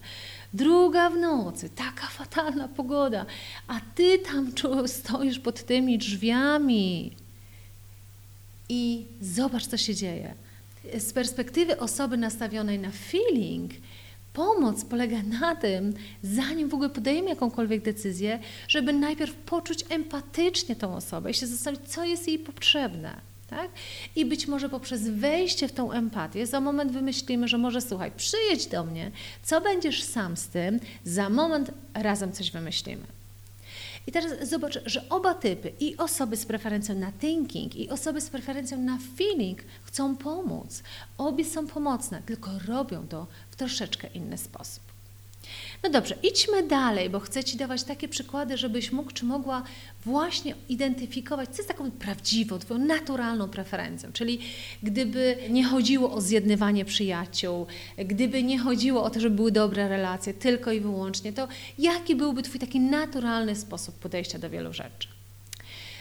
Druga 0.54 1.10
w 1.10 1.18
nocy, 1.18 1.70
taka 1.70 2.08
fatalna 2.08 2.68
pogoda, 2.68 3.26
a 3.68 3.80
ty 3.96 4.20
tam 4.20 4.52
stoisz 4.88 5.40
pod 5.40 5.64
tymi 5.64 5.98
drzwiami. 5.98 7.12
I 8.70 9.06
zobacz, 9.22 9.68
co 9.68 9.78
się 9.78 9.96
dzieje. 9.96 10.34
Z 11.00 11.14
perspektywy 11.14 11.80
osoby 11.80 12.18
nastawionej 12.18 12.80
na 12.80 12.92
feeling, 12.92 13.72
Pomoc 14.36 14.86
polega 14.86 15.24
na 15.40 15.56
tym, 15.56 15.94
zanim 16.24 16.70
w 16.70 16.74
ogóle 16.74 16.90
podejmie 16.90 17.30
jakąkolwiek 17.30 17.82
decyzję, 17.82 18.40
żeby 18.68 18.94
najpierw 18.94 19.36
poczuć 19.36 19.86
empatycznie 19.90 20.76
tą 20.76 20.96
osobę 20.96 21.32
i 21.32 21.34
się 21.34 21.48
zastanowić, 21.48 21.90
co 21.90 22.04
jest 22.04 22.28
jej 22.28 22.40
potrzebne. 22.40 23.16
Tak? 23.50 23.70
I 24.16 24.26
być 24.26 24.48
może 24.48 24.70
poprzez 24.70 25.10
wejście 25.10 25.68
w 25.68 25.72
tą 25.72 25.92
empatię, 25.92 26.48
za 26.48 26.62
moment 26.62 26.92
wymyślimy, 26.92 27.48
że 27.48 27.58
może 27.58 27.82
słuchaj, 27.82 28.12
przyjedź 28.18 28.66
do 28.66 28.84
mnie, 28.84 29.12
co 29.44 29.62
będziesz 29.62 30.04
sam 30.04 30.38
z 30.38 30.48
tym, 30.48 30.80
za 31.04 31.30
moment 31.30 31.72
razem 31.94 32.32
coś 32.32 32.52
wymyślimy. 32.52 33.04
I 34.08 34.12
teraz 34.12 34.50
zobacz, 34.50 34.80
że 34.86 35.10
oba 35.10 35.34
typy, 35.34 35.72
i 35.80 35.98
osoby 35.98 36.38
z 36.38 36.46
preferencją 36.46 36.96
na 36.96 37.12
thinking, 37.12 37.76
i 37.76 37.90
osoby 37.90 38.22
z 38.22 38.30
preferencją 38.30 38.78
na 38.78 38.98
feeling, 39.18 39.60
chcą 39.84 40.18
pomóc. 40.18 40.84
Obie 41.18 41.46
są 41.46 41.68
pomocne, 41.68 42.22
tylko 42.26 42.52
robią 42.68 43.08
to 43.08 43.28
w 43.52 43.56
troszeczkę 43.56 44.08
inny 44.08 44.38
sposób. 44.38 44.85
No 45.86 45.92
dobrze, 45.92 46.16
idźmy 46.24 46.68
dalej, 46.68 47.10
bo 47.10 47.20
chcę 47.20 47.44
Ci 47.44 47.58
dawać 47.58 47.84
takie 47.84 48.08
przykłady, 48.08 48.58
żebyś 48.58 48.92
mógł 48.92 49.12
czy 49.12 49.26
mogła 49.26 49.64
właśnie 50.06 50.56
identyfikować, 50.70 51.50
co 51.50 51.56
jest 51.56 51.68
taką 51.68 51.92
prawdziwą, 51.92 52.60
Twoją 52.60 52.80
naturalną 52.80 53.50
preferencją. 53.50 54.12
Czyli 54.12 54.40
gdyby 54.84 55.38
nie 55.50 55.66
chodziło 55.66 56.12
o 56.12 56.22
zjednywanie 56.22 56.86
przyjaciół, 56.86 57.66
gdyby 57.98 58.44
nie 58.44 58.60
chodziło 58.60 59.04
o 59.04 59.10
to, 59.10 59.20
żeby 59.20 59.36
były 59.36 59.52
dobre 59.52 59.88
relacje, 59.88 60.34
tylko 60.34 60.72
i 60.72 60.80
wyłącznie, 60.80 61.34
to 61.34 61.48
jaki 61.78 62.16
byłby 62.16 62.44
Twój 62.44 62.60
taki 62.60 62.80
naturalny 62.80 63.56
sposób 63.56 63.96
podejścia 63.96 64.40
do 64.40 64.50
wielu 64.50 64.74
rzeczy? 64.74 65.08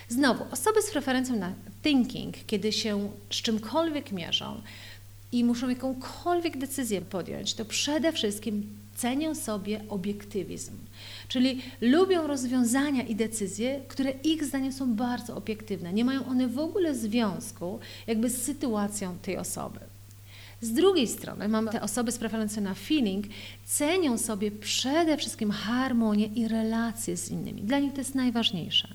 Znowu, 0.09 0.45
osoby 0.51 0.83
z 0.83 0.91
preferencją 0.91 1.37
na 1.37 1.53
thinking, 1.83 2.35
kiedy 2.47 2.73
się 2.73 3.11
z 3.31 3.37
czymkolwiek 3.37 4.13
mierzą, 4.13 4.61
i 5.33 5.45
muszą 5.45 5.69
jakąkolwiek 5.69 6.59
decyzję 6.59 7.01
podjąć, 7.01 7.55
to 7.55 7.65
przede 7.65 8.13
wszystkim 8.13 8.84
cenią 8.95 9.35
sobie 9.35 9.81
obiektywizm. 9.89 10.73
Czyli 11.29 11.63
lubią 11.81 12.27
rozwiązania 12.27 13.03
i 13.03 13.15
decyzje, 13.15 13.81
które 13.89 14.11
ich 14.11 14.45
zdaniem 14.45 14.73
są 14.73 14.95
bardzo 14.95 15.37
obiektywne. 15.37 15.93
Nie 15.93 16.05
mają 16.05 16.27
one 16.27 16.49
w 16.49 16.59
ogóle 16.59 16.95
związku 16.95 17.79
jakby 18.07 18.31
z 18.31 18.43
sytuacją 18.43 19.19
tej 19.19 19.37
osoby. 19.37 19.81
Z 20.65 20.73
drugiej 20.73 21.09
strony 21.09 21.49
mamy 21.49 21.71
te 21.71 21.81
osoby 21.81 22.13
z 22.13 22.19
preferencją 22.19 22.63
na 22.63 22.75
feeling, 22.75 23.27
cenią 23.65 24.19
sobie 24.19 24.51
przede 24.51 25.17
wszystkim 25.17 25.51
harmonię 25.51 26.27
i 26.27 26.49
relacje 26.49 27.17
z 27.17 27.31
innymi. 27.31 27.63
Dla 27.63 27.79
nich 27.79 27.93
to 27.93 28.01
jest 28.01 28.15
najważniejsze. 28.15 28.89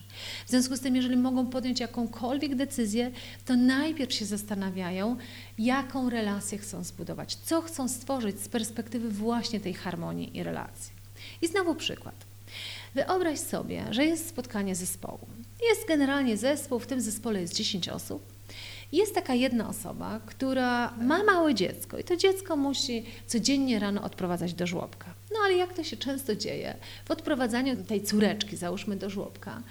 W 0.45 0.49
związku 0.49 0.75
z 0.75 0.79
tym, 0.79 0.95
jeżeli 0.95 1.17
mogą 1.17 1.47
podjąć 1.47 1.79
jakąkolwiek 1.79 2.55
decyzję, 2.55 3.11
to 3.45 3.55
najpierw 3.55 4.13
się 4.13 4.25
zastanawiają, 4.25 5.17
jaką 5.59 6.09
relację 6.09 6.57
chcą 6.57 6.83
zbudować, 6.83 7.35
co 7.35 7.61
chcą 7.61 7.87
stworzyć 7.87 8.41
z 8.41 8.49
perspektywy 8.49 9.09
właśnie 9.09 9.59
tej 9.59 9.73
harmonii 9.73 10.37
i 10.37 10.43
relacji. 10.43 10.91
I 11.41 11.47
znowu 11.47 11.75
przykład. 11.75 12.15
Wyobraź 12.95 13.39
sobie, 13.39 13.85
że 13.91 14.05
jest 14.05 14.29
spotkanie 14.29 14.75
zespołu. 14.75 15.27
Jest 15.69 15.87
generalnie 15.87 16.37
zespół, 16.37 16.79
w 16.79 16.87
tym 16.87 17.01
zespole 17.01 17.41
jest 17.41 17.55
10 17.55 17.89
osób 17.89 18.38
jest 18.91 19.15
taka 19.15 19.33
jedna 19.33 19.69
osoba, 19.69 20.19
która 20.25 20.93
ma 21.01 21.23
małe 21.23 21.55
dziecko 21.55 21.97
i 21.97 22.03
to 22.03 22.15
dziecko 22.15 22.55
musi 22.55 23.05
codziennie 23.27 23.79
rano 23.79 24.03
odprowadzać 24.03 24.53
do 24.53 24.67
żłobka. 24.67 25.05
No 25.31 25.37
ale 25.45 25.53
jak 25.53 25.73
to 25.73 25.83
się 25.83 25.97
często 25.97 26.35
dzieje, 26.35 26.75
w 27.05 27.11
odprowadzaniu 27.11 27.83
tej 27.83 28.03
córeczki, 28.03 28.57
załóżmy 28.57 28.95
do 28.95 29.09
żłobka, 29.09 29.61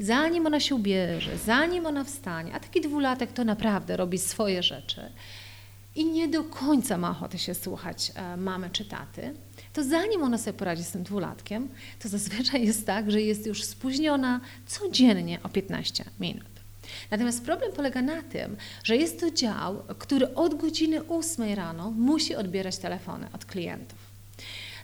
zanim 0.00 0.46
ona 0.46 0.60
się 0.60 0.74
ubierze, 0.74 1.38
zanim 1.38 1.86
ona 1.86 2.04
wstanie, 2.04 2.54
a 2.54 2.60
taki 2.60 2.80
dwulatek 2.80 3.32
to 3.32 3.44
naprawdę 3.44 3.96
robi 3.96 4.18
swoje 4.18 4.62
rzeczy 4.62 5.12
i 5.98 6.04
nie 6.04 6.28
do 6.28 6.44
końca 6.44 6.98
ma 6.98 7.10
ochotę 7.10 7.38
się 7.38 7.54
słuchać 7.54 8.12
e, 8.14 8.36
mamy 8.36 8.70
czy 8.70 8.84
taty, 8.84 9.34
to 9.72 9.84
zanim 9.84 10.22
ona 10.22 10.38
sobie 10.38 10.58
poradzi 10.58 10.84
z 10.84 10.90
tym 10.90 11.02
dwulatkiem, 11.02 11.68
to 11.98 12.08
zazwyczaj 12.08 12.66
jest 12.66 12.86
tak, 12.86 13.10
że 13.10 13.22
jest 13.22 13.46
już 13.46 13.64
spóźniona 13.64 14.40
codziennie 14.66 15.42
o 15.42 15.48
15 15.48 16.04
minut. 16.20 16.57
Natomiast 17.10 17.44
problem 17.44 17.72
polega 17.72 18.02
na 18.02 18.22
tym, 18.22 18.56
że 18.84 18.96
jest 18.96 19.20
to 19.20 19.30
dział, 19.30 19.82
który 19.98 20.34
od 20.34 20.54
godziny 20.54 21.08
8 21.08 21.54
rano 21.54 21.90
musi 21.90 22.36
odbierać 22.36 22.78
telefony 22.78 23.28
od 23.32 23.44
klientów. 23.44 23.98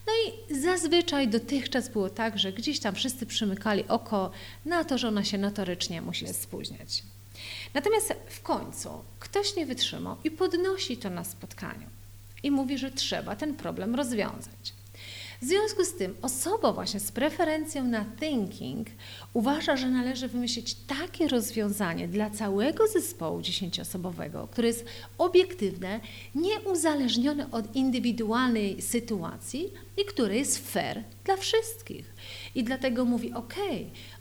No 0.06 0.12
i 0.12 0.54
zazwyczaj 0.61 1.28
dotychczas 1.28 1.88
było 1.88 2.11
tak, 2.11 2.38
że 2.38 2.52
gdzieś 2.52 2.80
tam 2.80 2.94
wszyscy 2.94 3.26
przymykali 3.26 3.88
oko 3.88 4.30
na 4.64 4.84
to, 4.84 4.99
że 4.99 5.08
ona 5.08 5.25
się 5.25 5.38
notorycznie 5.38 6.02
musi 6.02 6.34
spóźniać. 6.34 7.02
Natomiast 7.75 8.14
w 8.28 8.42
końcu 8.42 8.88
ktoś 9.20 9.56
nie 9.56 9.66
wytrzymał 9.66 10.16
i 10.25 10.30
podnosi 10.30 10.96
to 10.96 11.11
na 11.11 11.25
spotkaniu 11.25 11.87
i 12.42 12.50
mówi, 12.50 12.78
że 12.78 12.90
trzeba 12.90 13.37
ten 13.37 13.54
problem 13.54 13.94
rozwiązać. 13.94 14.73
W 15.42 15.44
związku 15.44 15.84
z 15.84 15.94
tym 15.94 16.16
osoba 16.22 16.72
właśnie 16.72 17.00
z 17.00 17.12
preferencją 17.12 17.84
na 17.84 18.04
thinking 18.20 18.88
uważa, 19.32 19.76
że 19.76 19.90
należy 19.90 20.28
wymyślić 20.28 20.74
takie 20.74 21.28
rozwiązanie 21.28 22.08
dla 22.08 22.30
całego 22.30 22.86
zespołu 22.86 23.42
dziesięcioosobowego, 23.42 24.48
które 24.50 24.68
jest 24.68 24.84
obiektywne, 25.18 26.00
nieuzależnione 26.34 27.50
od 27.50 27.76
indywidualnej 27.76 28.82
sytuacji 28.82 29.72
i 29.96 30.04
które 30.04 30.36
jest 30.36 30.72
fair 30.72 31.04
dla 31.24 31.36
wszystkich. 31.36 32.13
I 32.54 32.64
dlatego 32.64 33.04
mówi: 33.04 33.32
OK, 33.32 33.54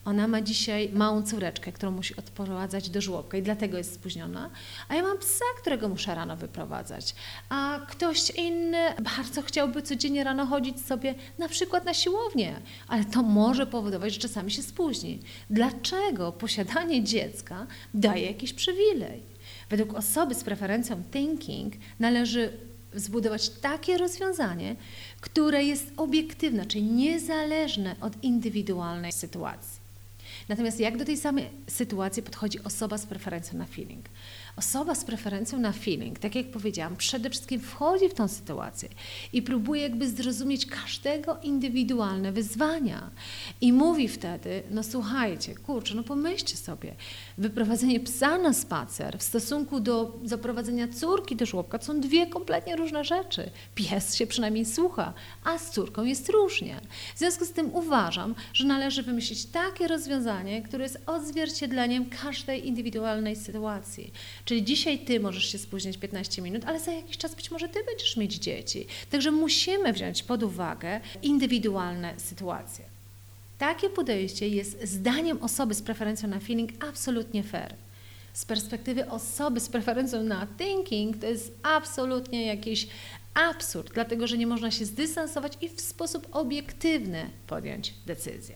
ona 0.06 0.28
ma 0.28 0.42
dzisiaj 0.42 0.90
małą 0.94 1.24
córeczkę, 1.24 1.72
którą 1.72 1.92
musi 1.92 2.16
odprowadzać 2.16 2.90
do 2.90 3.02
żłobka 3.02 3.38
i 3.38 3.42
dlatego 3.42 3.78
jest 3.78 3.94
spóźniona, 3.94 4.50
a 4.90 4.96
ja 4.96 5.04
mam 5.04 5.18
psa, 5.18 5.46
którego 5.62 5.90
muszę 5.90 6.16
rano 6.16 6.38
wyprowadzać. 6.38 7.16
A 7.50 7.80
ktoś 7.90 8.30
inny 8.30 8.78
bardzo 9.04 9.42
chciałby 9.42 9.82
codziennie 9.82 10.24
rano 10.24 10.46
chodzić 10.46 10.86
sobie 10.86 11.16
na 11.38 11.50
przykład 11.50 11.86
na 11.86 11.94
siłownię, 11.94 12.62
ale 12.88 13.06
to 13.06 13.24
może 13.24 13.68
powodować, 13.68 14.14
że 14.14 14.20
czasami 14.20 14.52
się 14.52 14.64
spóźni. 14.64 15.20
Dlaczego 15.50 16.32
posiadanie 16.32 17.04
dziecka 17.04 17.68
daje 17.94 18.26
jakiś 18.26 18.54
przywilej? 18.54 19.24
Według 19.70 19.94
osoby 19.94 20.36
z 20.36 20.44
preferencją 20.44 21.04
thinking 21.12 21.74
należy 22.00 22.54
zbudować 22.96 23.50
takie 23.50 23.98
rozwiązanie, 23.98 24.76
które 25.24 25.64
jest 25.64 25.92
obiektywne, 25.98 26.66
czyli 26.66 26.84
niezależne 26.84 27.96
od 28.02 28.24
indywidualnej 28.24 29.12
sytuacji. 29.12 29.80
Natomiast 30.50 30.80
jak 30.80 30.98
do 30.98 31.06
tej 31.06 31.18
samej 31.18 31.50
sytuacji 31.68 32.24
podchodzi 32.24 32.64
osoba 32.64 32.98
z 32.98 33.06
preferencją 33.06 33.58
na 33.58 33.66
feeling? 33.66 34.06
Osoba 34.56 34.96
z 34.96 35.06
preferencją 35.06 35.60
na 35.60 35.72
feeling, 35.72 36.20
tak 36.20 36.36
jak 36.36 36.52
powiedziałam, 36.52 36.96
przede 36.96 37.30
wszystkim 37.30 37.62
wchodzi 37.62 38.10
w 38.10 38.14
tą 38.14 38.28
sytuację 38.28 38.90
i 39.34 39.42
próbuje 39.42 39.82
jakby 39.82 40.10
zrozumieć 40.10 40.66
każdego 40.66 41.38
indywidualne 41.44 42.32
wyzwania. 42.32 43.10
I 43.62 43.74
mówi 43.74 44.08
wtedy, 44.08 44.64
no 44.72 44.84
słuchajcie, 44.84 45.56
kurczę, 45.56 45.96
no 45.96 46.04
pomyślcie 46.04 46.58
sobie, 46.58 46.96
wyprowadzenie 47.38 48.00
psa 48.00 48.38
na 48.38 48.54
spacer 48.54 49.20
w 49.20 49.24
stosunku 49.24 49.80
do 49.80 50.20
zaprowadzenia 50.24 50.88
córki 50.88 51.36
do 51.36 51.46
żłobka 51.46 51.82
są 51.82 52.02
dwie 52.02 52.28
kompletnie 52.28 52.76
różne 52.76 53.04
rzeczy. 53.04 53.50
Pies 53.76 54.16
się 54.16 54.28
przynajmniej 54.28 54.66
słucha, 54.66 55.14
a 55.44 55.58
z 55.58 55.72
córką 55.72 56.04
jest 56.04 56.30
różnie. 56.30 56.82
W 57.16 57.20
związku 57.20 57.46
z 57.46 57.52
tym 57.52 57.76
uważam, 57.76 58.36
że 58.54 58.66
należy 58.66 59.04
wymyślić 59.04 59.46
takie 59.46 59.88
rozwiązanie, 59.88 60.62
które 60.62 60.84
jest 60.84 61.02
odzwierciedleniem 61.06 62.06
każdej 62.10 62.68
indywidualnej 62.68 63.36
sytuacji. 63.36 64.12
Czyli 64.46 64.64
dzisiaj 64.64 65.00
ty 65.00 65.20
możesz 65.20 65.52
się 65.52 65.58
spóźnić 65.58 65.98
15 65.98 66.42
minut, 66.42 66.66
ale 66.66 66.80
za 66.80 66.92
jakiś 66.92 67.18
czas 67.18 67.36
być 67.36 67.52
może 67.52 67.70
ty 67.70 67.84
będziesz 67.84 68.18
mieć 68.18 68.36
dzieci. 68.36 68.88
Także 69.10 69.32
musimy 69.32 69.94
wziąć 69.94 70.24
pod 70.24 70.44
uwagę 70.44 71.00
indywidualne 71.22 72.14
sytuacje. 72.18 72.86
Takie 73.58 73.90
podejście 73.90 74.48
jest 74.48 74.84
zdaniem 74.84 75.44
osoby 75.44 75.74
z 75.74 75.82
preferencją 75.82 76.30
na 76.30 76.40
feeling 76.40 76.72
absolutnie 76.90 77.44
fair. 77.44 77.76
Z 78.34 78.46
perspektywy 78.46 79.10
osoby 79.10 79.60
z 79.60 79.70
preferencją 79.70 80.24
na 80.24 80.48
thinking 80.58 81.18
to 81.18 81.28
jest 81.28 81.52
absolutnie 81.64 82.46
jakiś 82.46 82.88
absurd, 83.34 83.94
dlatego 83.94 84.28
że 84.28 84.38
nie 84.38 84.48
można 84.48 84.72
się 84.72 84.86
zdystansować 84.86 85.54
i 85.62 85.70
w 85.70 85.82
sposób 85.82 86.28
obiektywny 86.32 87.30
podjąć 87.48 87.94
decyzję. 88.06 88.56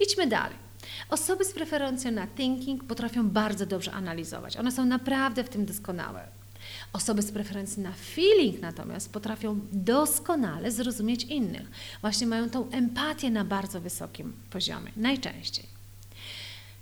Idźmy 0.00 0.26
dalej. 0.26 0.67
Osoby 1.08 1.44
z 1.44 1.52
preferencją 1.52 2.10
na 2.10 2.26
thinking 2.26 2.84
potrafią 2.84 3.28
bardzo 3.30 3.66
dobrze 3.66 3.92
analizować. 3.92 4.56
One 4.56 4.72
są 4.72 4.84
naprawdę 4.84 5.44
w 5.44 5.48
tym 5.48 5.66
doskonałe. 5.66 6.28
Osoby 6.92 7.22
z 7.22 7.32
preferencji 7.32 7.82
na 7.82 7.92
feeling 7.92 8.60
natomiast 8.60 9.12
potrafią 9.12 9.60
doskonale 9.72 10.70
zrozumieć 10.72 11.24
innych. 11.24 11.70
Właśnie 12.00 12.26
mają 12.26 12.50
tą 12.50 12.70
empatię 12.70 13.30
na 13.30 13.44
bardzo 13.44 13.80
wysokim 13.80 14.32
poziomie, 14.50 14.92
najczęściej. 14.96 15.77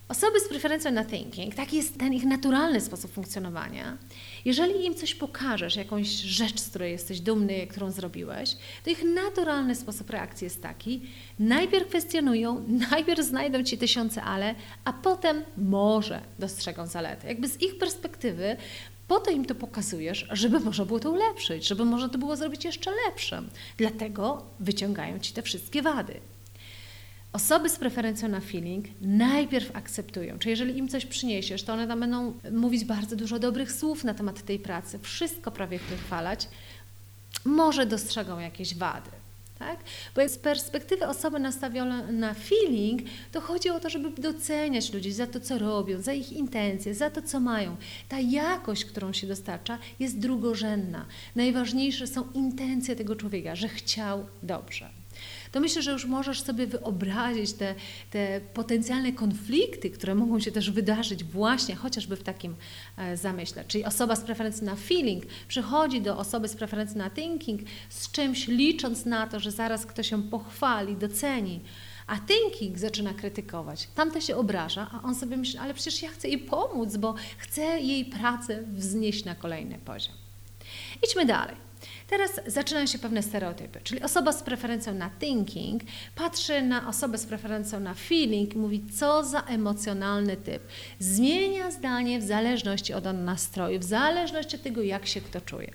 Osoby 0.09 0.41
z 0.41 0.49
preferencją 0.49 0.93
na 0.93 1.05
thinking, 1.05 1.55
taki 1.55 1.77
jest 1.77 1.99
ten 1.99 2.13
ich 2.13 2.25
naturalny 2.25 2.81
sposób 2.81 3.13
funkcjonowania. 3.13 3.99
Jeżeli 4.45 4.85
im 4.85 4.95
coś 4.95 5.15
pokażesz, 5.15 5.77
jakąś 5.77 6.09
rzecz, 6.09 6.61
z 6.61 6.69
której 6.69 6.93
jesteś 6.93 7.21
dumny, 7.21 7.67
którą 7.67 7.91
zrobiłeś, 7.91 8.57
to 8.85 8.91
ich 8.91 9.05
naturalny 9.05 9.75
sposób 9.75 10.11
reakcji 10.11 10.45
jest 10.45 10.63
taki: 10.63 11.03
najpierw 11.39 11.89
kwestionują, 11.89 12.65
najpierw 12.91 13.21
znajdą 13.21 13.63
ci 13.63 13.79
tysiące 13.79 14.23
ale, 14.23 14.55
a 14.85 14.93
potem 14.93 15.43
może 15.57 16.21
dostrzegą 16.39 16.87
zalety. 16.87 17.27
Jakby 17.27 17.49
z 17.49 17.63
ich 17.63 17.79
perspektywy 17.79 18.57
po 19.09 19.21
to 19.21 19.31
im 19.31 19.45
to 19.45 19.55
pokazujesz, 19.55 20.27
żeby 20.33 20.61
można 20.61 20.85
było 20.85 21.01
to 21.01 21.11
ulepszyć, 21.11 21.67
żeby 21.67 21.85
można 21.85 22.09
to 22.09 22.19
było 22.19 22.37
zrobić 22.37 22.65
jeszcze 22.65 22.91
lepszym. 23.07 23.51
Dlatego 23.77 24.43
wyciągają 24.61 25.19
ci 25.19 25.33
te 25.33 25.43
wszystkie 25.43 25.83
wady. 25.83 26.21
Osoby 27.37 27.69
z 27.69 27.77
preferencją 27.77 28.29
na 28.29 28.41
feeling 28.41 28.87
najpierw 29.01 29.77
akceptują, 29.77 30.39
czy 30.39 30.51
jeżeli 30.51 30.79
im 30.79 30.89
coś 30.89 31.07
przyniesiesz, 31.07 31.63
to 31.63 31.73
one 31.73 31.87
tam 31.87 32.01
będą 32.01 32.35
mówić 32.53 32.85
bardzo 32.85 33.17
dużo 33.17 33.39
dobrych 33.39 33.73
słów 33.73 34.05
na 34.05 34.15
temat 34.15 34.43
tej 34.43 34.59
pracy, 34.59 34.99
wszystko 35.03 35.51
prawie 35.51 35.79
wychwalać, 35.79 36.49
może 37.45 37.87
dostrzegą 37.87 38.39
jakieś 38.39 38.75
wady. 38.75 39.11
Tak? 39.59 39.77
Bo 40.15 40.29
z 40.29 40.39
perspektywy 40.39 41.07
osoby 41.07 41.39
nastawionej 41.39 42.15
na 42.15 42.35
feeling, 42.35 43.03
to 43.33 43.41
chodzi 43.41 43.71
o 43.71 43.81
to, 43.81 43.91
żeby 43.91 44.11
doceniać 44.23 44.93
ludzi 44.93 45.13
za 45.13 45.27
to, 45.27 45.41
co 45.41 45.59
robią, 45.59 46.03
za 46.03 46.13
ich 46.13 46.33
intencje, 46.33 46.95
za 46.95 47.11
to, 47.11 47.23
co 47.23 47.41
mają. 47.41 47.77
Ta 48.09 48.21
jakość, 48.21 48.85
którą 48.85 49.13
się 49.13 49.27
dostarcza, 49.27 49.79
jest 50.01 50.19
drugorzędna. 50.19 51.05
Najważniejsze 51.35 52.07
są 52.07 52.25
intencje 52.35 52.97
tego 52.97 53.17
człowieka, 53.17 53.57
że 53.57 53.69
chciał 53.69 54.27
dobrze 54.43 54.89
to 55.57 55.61
myślę, 55.61 55.83
że 55.83 55.91
już 55.91 56.05
możesz 56.05 56.41
sobie 56.41 56.67
wyobrazić 56.67 57.53
te, 57.53 57.75
te 58.11 58.41
potencjalne 58.41 59.13
konflikty, 59.13 59.91
które 59.91 60.15
mogą 60.15 60.41
się 60.41 60.53
też 60.53 60.71
wydarzyć 60.71 61.25
właśnie 61.25 61.75
chociażby 61.75 62.17
w 62.17 62.23
takim 62.23 62.57
e, 62.97 63.17
zamyśle. 63.17 63.65
Czyli 63.65 63.85
osoba 63.85 64.17
z 64.17 64.21
preferencji 64.21 64.65
na 64.65 64.77
feeling 64.77 65.25
przychodzi 65.49 66.01
do 66.01 66.19
osoby 66.19 66.49
z 66.49 66.57
preferencji 66.57 66.97
na 66.97 67.11
thinking 67.11 67.61
z 67.89 68.11
czymś, 68.11 68.49
licząc 68.49 69.05
na 69.05 69.27
to, 69.27 69.41
że 69.41 69.51
zaraz 69.51 69.87
ktoś 69.87 70.11
ją 70.11 70.23
pochwali, 70.23 70.97
doceni. 70.97 71.61
A 72.07 72.17
thinking 72.19 72.79
zaczyna 72.79 73.15
krytykować. 73.15 73.89
Tamte 73.95 74.21
się 74.21 74.37
obraża, 74.37 74.91
a 74.93 75.03
on 75.03 75.15
sobie 75.15 75.37
myśli, 75.37 75.59
ale 75.59 75.75
przecież 75.75 76.03
ja 76.03 76.09
chcę 76.09 76.29
jej 76.29 76.39
pomóc, 76.39 76.97
bo 76.97 77.15
chcę 77.39 77.81
jej 77.81 78.05
pracę 78.05 78.63
wznieść 78.63 79.25
na 79.25 79.35
kolejny 79.35 79.79
poziom. 79.79 80.15
Idźmy 81.03 81.27
dalej. 81.27 81.57
Teraz 82.07 82.31
zaczynają 82.47 82.87
się 82.87 82.99
pewne 82.99 83.23
stereotypy, 83.23 83.81
czyli 83.85 84.03
osoba 84.03 84.33
z 84.33 84.43
preferencją 84.43 84.95
na 84.95 85.11
thinking 85.11 85.83
patrzy 86.15 86.63
na 86.63 86.89
osobę 86.89 87.19
z 87.19 87.27
preferencją 87.27 87.81
na 87.81 87.95
feeling 87.95 88.55
i 88.55 88.59
mówi, 88.59 88.85
co 88.99 89.25
za 89.25 89.41
emocjonalny 89.41 90.37
typ. 90.37 90.63
Zmienia 90.99 91.71
zdanie 91.71 92.21
w 92.21 92.23
zależności 92.23 92.95
od 92.95 93.05
nastroju, 93.05 93.79
w 93.79 93.85
zależności 93.85 94.57
od 94.57 94.63
tego, 94.63 94.83
jak 94.83 95.07
się 95.07 95.21
kto 95.21 95.41
czuje. 95.41 95.71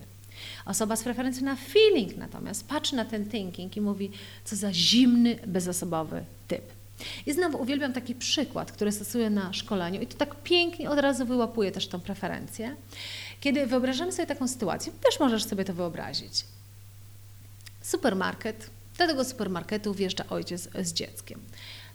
Osoba 0.66 0.96
z 0.96 1.04
preferencją 1.04 1.46
na 1.46 1.56
feeling 1.56 2.18
natomiast 2.18 2.68
patrzy 2.68 2.96
na 2.96 3.06
ten 3.06 3.30
thinking 3.30 3.78
i 3.78 3.82
mówi, 3.82 4.12
co 4.44 4.56
za 4.56 4.74
zimny, 4.74 5.40
bezosobowy 5.48 6.24
typ. 6.48 6.64
I 7.26 7.34
znowu 7.34 7.62
uwielbiam 7.62 7.94
taki 7.94 8.16
przykład, 8.16 8.72
który 8.72 8.92
stosuję 8.92 9.30
na 9.30 9.54
szkoleniu 9.54 10.02
i 10.02 10.08
to 10.08 10.18
tak 10.18 10.36
pięknie 10.36 10.90
od 10.90 11.00
razu 11.00 11.26
wyłapuje 11.26 11.72
też 11.72 11.88
tą 11.88 12.00
preferencję. 12.00 12.76
Kiedy 13.42 13.68
wyobrażamy 13.68 14.12
sobie 14.12 14.26
taką 14.28 14.48
sytuację, 14.48 14.92
też 15.04 15.20
możesz 15.20 15.44
sobie 15.44 15.66
to 15.66 15.74
wyobrazić. 15.74 16.46
Supermarket, 17.82 18.70
do 18.98 19.08
tego 19.08 19.26
supermarketu 19.26 19.94
wjeżdża 19.94 20.24
ojciec 20.30 20.70
z 20.82 20.94
dzieckiem. 20.94 21.40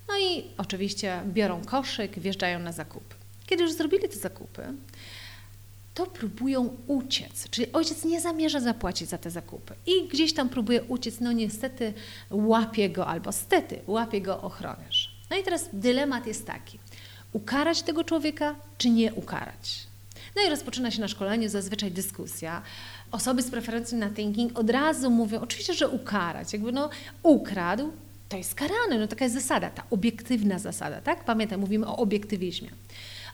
No 0.07 0.19
i 0.19 0.43
oczywiście 0.57 1.21
biorą 1.25 1.65
koszyk, 1.65 2.19
wjeżdżają 2.19 2.59
na 2.59 2.71
zakupy. 2.71 3.15
Kiedy 3.45 3.63
już 3.63 3.73
zrobili 3.73 4.09
te 4.09 4.17
zakupy, 4.17 4.63
to 5.93 6.05
próbują 6.05 6.77
uciec, 6.87 7.49
czyli 7.49 7.71
ojciec 7.71 8.05
nie 8.05 8.21
zamierza 8.21 8.59
zapłacić 8.59 9.09
za 9.09 9.17
te 9.17 9.31
zakupy 9.31 9.73
i 9.85 10.07
gdzieś 10.07 10.33
tam 10.33 10.49
próbuje 10.49 10.83
uciec, 10.83 11.19
no 11.19 11.31
niestety 11.31 11.93
łapie 12.31 12.89
go 12.89 13.07
albo 13.07 13.31
stety, 13.31 13.79
łapie 13.87 14.21
go 14.21 14.41
ochroniarz. 14.41 15.15
No 15.29 15.37
i 15.37 15.43
teraz 15.43 15.69
dylemat 15.73 16.27
jest 16.27 16.45
taki, 16.45 16.79
ukarać 17.33 17.81
tego 17.81 18.03
człowieka, 18.03 18.55
czy 18.77 18.89
nie 18.89 19.13
ukarać? 19.13 19.87
No 20.37 20.43
i 20.43 20.49
rozpoczyna 20.49 20.91
się 20.91 21.01
na 21.01 21.07
szkoleniu 21.07 21.49
zazwyczaj 21.49 21.91
dyskusja. 21.91 22.61
Osoby 23.11 23.41
z 23.41 23.51
preferencją 23.51 23.97
na 23.97 24.09
thinking 24.09 24.59
od 24.59 24.69
razu 24.69 25.09
mówią, 25.09 25.39
oczywiście, 25.39 25.73
że 25.73 25.89
ukarać, 25.89 26.53
jakby 26.53 26.71
no 26.71 26.89
ukradł, 27.23 27.91
to 28.29 28.37
jest 28.37 28.55
karany, 28.55 28.99
no 28.99 29.07
taka 29.07 29.25
jest 29.25 29.35
zasada, 29.35 29.69
ta 29.69 29.83
obiektywna 29.89 30.59
zasada, 30.59 31.01
tak? 31.01 31.23
Pamiętaj, 31.23 31.57
mówimy 31.57 31.87
o 31.87 31.97
obiektywizmie. 31.97 32.69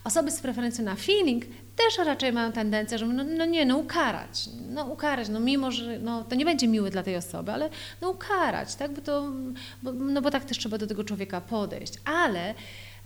Osoby 0.04 0.32
z 0.32 0.39
preferencją 0.39 0.86
na 0.86 0.96
feeling 0.96 1.46
też 1.76 2.06
raczej 2.06 2.34
mają 2.34 2.52
tendencję, 2.52 2.98
że 2.98 3.08
no, 3.08 3.24
no, 3.24 3.46
nie, 3.46 3.66
no 3.66 3.78
ukarać, 3.78 4.50
no 4.70 4.86
ukarać, 4.86 5.30
no 5.30 5.39
mimo, 5.39 5.72
że 5.72 6.00
no, 6.00 6.24
to 6.24 6.36
nie 6.36 6.46
będzie 6.46 6.68
miłe 6.68 6.89
dla 6.89 7.04
tej 7.04 7.16
osoby, 7.16 7.52
ale 7.52 7.70
no 8.02 8.10
ukarać, 8.10 8.76
tak, 8.76 8.92
bo 8.92 9.02
to, 9.02 9.32
bo, 9.84 9.92
no 9.92 10.22
bo 10.22 10.32
tak 10.32 10.46
też 10.46 10.58
trzeba 10.58 10.78
do 10.78 10.88
tego 10.88 11.04
człowieka 11.04 11.42
podejść, 11.42 11.94
ale 12.06 12.54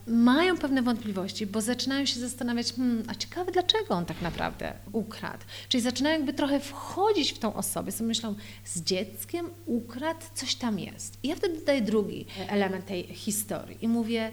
mają 0.07 0.57
pewne 0.57 0.81
wątpliwości, 0.81 1.45
bo 1.45 1.61
zaczynają 1.61 2.05
się 2.05 2.19
zastanawiać, 2.19 2.73
hmm, 2.73 3.03
a 3.07 3.15
ciekawe 3.15 3.51
dlaczego 3.51 3.95
on 3.95 4.05
tak 4.05 4.21
naprawdę 4.21 4.73
ukradł. 4.91 5.43
Czyli 5.69 5.83
zaczynają 5.83 6.15
jakby 6.15 6.33
trochę 6.33 6.59
wchodzić 6.59 7.33
w 7.33 7.39
tą 7.39 7.53
osobę, 7.53 7.91
sobie 7.91 8.07
myślą, 8.07 8.35
z 8.65 8.81
dzieckiem 8.81 9.49
ukradł, 9.65 10.25
coś 10.33 10.55
tam 10.55 10.79
jest. 10.79 11.17
I 11.23 11.27
ja 11.27 11.35
wtedy 11.35 11.59
dodaję 11.59 11.81
drugi 11.81 12.25
element 12.47 12.85
tej 12.85 13.03
historii 13.03 13.77
i 13.81 13.87
mówię, 13.87 14.31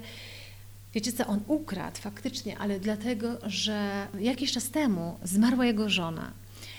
Wiecie 0.94 1.12
co, 1.12 1.26
on 1.26 1.40
ukradł 1.46 2.00
faktycznie, 2.00 2.58
ale 2.58 2.80
dlatego, 2.80 3.28
że 3.46 4.06
jakiś 4.20 4.52
czas 4.52 4.70
temu 4.70 5.18
zmarła 5.22 5.66
jego 5.66 5.88
żona 5.88 6.32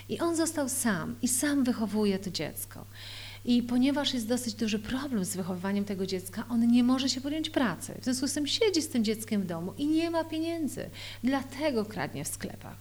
i 0.08 0.20
on 0.20 0.36
został 0.36 0.68
sam 0.68 1.16
i 1.22 1.28
sam 1.28 1.64
wychowuje 1.64 2.18
to 2.18 2.30
dziecko. 2.30 2.84
I 3.46 3.62
ponieważ 3.62 4.14
jest 4.14 4.28
dosyć 4.28 4.54
duży 4.54 4.78
problem 4.78 5.24
z 5.24 5.36
wychowywaniem 5.36 5.84
tego 5.84 6.06
dziecka, 6.06 6.44
on 6.50 6.66
nie 6.66 6.84
może 6.84 7.08
się 7.08 7.20
podjąć 7.20 7.50
pracy. 7.50 7.94
W 8.00 8.04
związku 8.04 8.28
z 8.28 8.32
tym 8.32 8.46
siedzi 8.46 8.82
z 8.82 8.88
tym 8.88 9.04
dzieckiem 9.04 9.42
w 9.42 9.46
domu 9.46 9.74
i 9.78 9.86
nie 9.86 10.10
ma 10.10 10.24
pieniędzy. 10.24 10.90
Dlatego 11.24 11.84
kradnie 11.84 12.24
w 12.24 12.28
sklepach. 12.28 12.76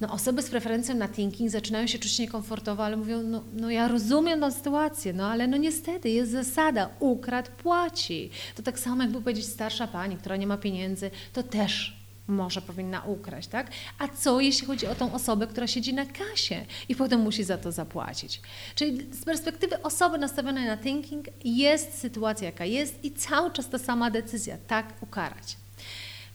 No, 0.00 0.12
osoby 0.12 0.42
z 0.42 0.50
preferencją 0.50 0.94
na 0.94 1.08
thinking 1.08 1.50
zaczynają 1.50 1.86
się 1.86 1.98
czuć 1.98 2.18
niekomfortowo, 2.18 2.84
ale 2.84 2.96
mówią, 2.96 3.22
no, 3.22 3.44
no 3.52 3.70
ja 3.70 3.88
rozumiem 3.88 4.40
tę 4.40 4.52
sytuację, 4.52 5.12
no 5.12 5.26
ale 5.26 5.46
no 5.46 5.56
niestety 5.56 6.10
jest 6.10 6.32
zasada, 6.32 6.90
ukradł, 7.00 7.50
płaci. 7.62 8.30
To 8.54 8.62
tak 8.62 8.78
samo 8.78 9.02
jakby 9.02 9.20
powiedzieć 9.20 9.46
starsza 9.46 9.86
pani, 9.86 10.16
która 10.16 10.36
nie 10.36 10.46
ma 10.46 10.56
pieniędzy, 10.56 11.10
to 11.32 11.42
też 11.42 12.03
może 12.28 12.62
powinna 12.62 13.02
ukraść, 13.02 13.48
tak? 13.48 13.70
A 13.98 14.08
co 14.08 14.40
jeśli 14.40 14.66
chodzi 14.66 14.86
o 14.86 14.94
tą 14.94 15.12
osobę, 15.12 15.46
która 15.46 15.66
siedzi 15.66 15.94
na 15.94 16.06
kasie 16.06 16.64
i 16.88 16.96
potem 16.96 17.20
musi 17.20 17.44
za 17.44 17.58
to 17.58 17.72
zapłacić? 17.72 18.40
Czyli 18.74 19.14
z 19.14 19.24
perspektywy 19.24 19.82
osoby 19.82 20.18
nastawionej 20.18 20.66
na 20.66 20.76
thinking 20.76 21.26
jest 21.44 21.98
sytuacja 21.98 22.46
jaka 22.46 22.64
jest 22.64 23.04
i 23.04 23.12
cały 23.12 23.50
czas 23.50 23.68
ta 23.68 23.78
sama 23.78 24.10
decyzja, 24.10 24.56
tak 24.66 25.02
ukarać. 25.02 25.56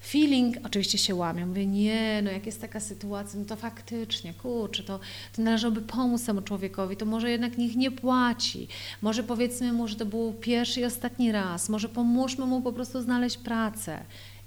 Feeling 0.02 0.56
oczywiście 0.63 0.97
się 0.97 1.15
łamie. 1.15 1.45
Mówię, 1.45 1.65
nie, 1.65 2.21
no 2.23 2.32
jak 2.32 2.45
jest 2.45 2.62
taka 2.62 2.80
sytuacja, 2.80 3.39
no 3.39 3.45
to 3.45 3.56
faktycznie, 3.56 4.34
kurczę, 4.34 4.84
to, 4.84 4.99
to 5.36 5.41
należałoby 5.41 5.82
pomóc 5.82 6.25
temu 6.25 6.41
człowiekowi, 6.41 6.97
to 6.97 7.06
może 7.06 7.32
jednak 7.32 7.58
niech 7.58 7.75
nie 7.75 7.91
płaci. 7.91 8.67
Może 9.02 9.23
powiedzmy 9.23 9.73
mu, 9.73 9.88
że 9.88 9.95
to 9.95 10.06
był 10.06 10.34
pierwszy 10.34 10.80
i 10.80 10.86
ostatni 10.86 11.32
raz. 11.32 11.69
Może 11.69 11.89
pomóżmy 11.89 12.45
mu 12.45 12.62
po 12.62 12.73
prostu 12.73 13.02
znaleźć 13.02 13.38
pracę. 13.38 13.99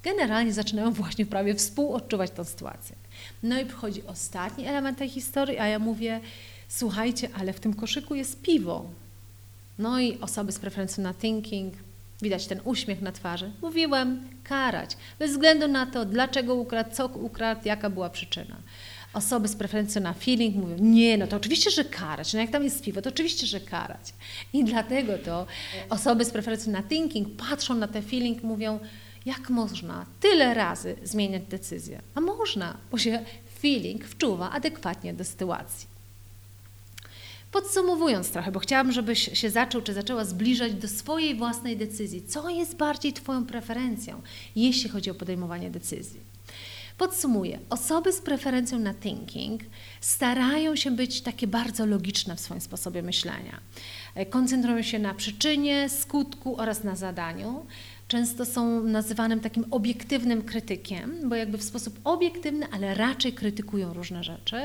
Generalnie 0.03 0.53
zaczynają 0.53 0.93
właśnie 0.93 1.27
prawie 1.27 1.55
współodczuwać 1.55 2.31
tę 2.31 2.45
sytuację. 2.45 2.97
No 3.43 3.61
i 3.61 3.67
przychodzi 3.67 4.03
ostatni 4.07 4.67
element 4.67 4.99
tej 4.99 5.09
historii, 5.09 5.59
a 5.59 5.67
ja 5.67 5.79
mówię, 5.79 6.21
słuchajcie, 6.69 7.29
ale 7.35 7.53
w 7.53 7.61
tym 7.61 7.75
koszyku 7.75 8.15
jest 8.15 8.43
piwo. 8.43 8.85
No 9.79 10.01
i 10.01 10.19
osoby 10.21 10.53
z 10.53 10.59
preferencją 10.59 11.05
na 11.05 11.15
thinking, 11.15 11.75
Widać 12.23 12.47
ten 12.47 12.61
uśmiech 12.65 13.03
na 13.03 13.13
twarzy. 13.13 13.51
Mówiłem, 13.63 14.29
karać, 14.45 14.97
bez 15.19 15.31
względu 15.31 15.69
na 15.69 15.87
to, 15.87 16.05
dlaczego 16.05 16.55
ukradł, 16.55 16.95
co 16.95 17.07
ukradł, 17.07 17.61
jaka 17.65 17.91
była 17.91 18.11
przyczyna. 18.11 18.57
Osoby 19.15 19.49
z 19.49 19.57
preferencją 19.57 20.03
na 20.03 20.13
feeling 20.13 20.57
mówią, 20.57 20.77
nie, 20.81 21.19
no 21.19 21.27
to 21.27 21.37
oczywiście, 21.37 21.71
że 21.71 21.85
karać. 21.85 22.33
No 22.33 22.41
jak 22.41 22.51
tam 22.51 22.65
jest 22.65 22.83
piwo, 22.83 23.03
to 23.03 23.11
oczywiście, 23.11 23.47
że 23.47 23.61
karać. 23.61 24.15
I 24.53 24.65
dlatego 24.65 25.19
to 25.19 25.47
osoby 25.89 26.25
z 26.25 26.31
preferencją 26.31 26.73
na 26.73 26.83
thinking 26.83 27.29
patrzą 27.37 27.75
na 27.75 27.89
ten 27.89 28.03
feeling, 28.03 28.43
mówią, 28.43 28.79
jak 29.27 29.51
można 29.51 30.07
tyle 30.21 30.55
razy 30.55 30.97
zmieniać 31.05 31.43
decyzję? 31.43 32.03
A 32.15 32.21
można, 32.21 32.77
bo 32.91 32.99
się 32.99 33.25
feeling 33.61 34.05
wczuwa 34.05 34.51
adekwatnie 34.51 35.15
do 35.15 35.25
sytuacji. 35.25 35.93
Podsumowując 37.53 38.31
trochę, 38.31 38.53
bo 38.53 38.61
chciałabym, 38.61 38.93
żebyś 38.93 39.39
się 39.39 39.51
zaczął 39.51 39.83
czy 39.83 39.95
zaczęła 39.95 40.25
zbliżać 40.25 40.75
do 40.75 40.89
swojej 40.89 41.35
własnej 41.35 41.77
decyzji. 41.77 42.23
Co 42.23 42.49
jest 42.49 42.77
bardziej 42.77 43.13
Twoją 43.13 43.47
preferencją, 43.47 44.23
jeśli 44.57 44.91
chodzi 44.91 45.11
o 45.11 45.15
podejmowanie 45.15 45.71
decyzji? 45.71 46.21
Podsumuję. 46.99 47.59
Osoby 47.71 48.13
z 48.13 48.21
preferencją 48.21 48.79
na 48.79 48.95
thinking 48.95 49.61
starają 50.01 50.77
się 50.77 50.91
być 50.91 51.21
takie 51.21 51.47
bardzo 51.47 51.87
logiczne 51.87 52.37
w 52.37 52.41
swoim 52.41 52.61
sposobie 52.61 53.03
myślenia. 53.03 53.61
Koncentrują 54.31 54.83
się 54.83 54.99
na 54.99 55.15
przyczynie, 55.15 55.89
skutku 55.89 56.61
oraz 56.61 56.85
na 56.85 56.97
zadaniu. 56.97 57.67
Często 58.13 58.45
są 58.45 58.83
nazywanym 58.83 59.41
takim 59.41 59.65
obiektywnym 59.71 60.43
krytykiem, 60.43 61.29
bo 61.29 61.35
jakby 61.35 61.59
w 61.59 61.63
sposób 61.63 62.01
obiektywny, 62.05 62.67
ale 62.73 62.95
raczej 62.95 63.33
krytykują 63.33 63.93
różne 63.93 64.25
rzeczy 64.25 64.57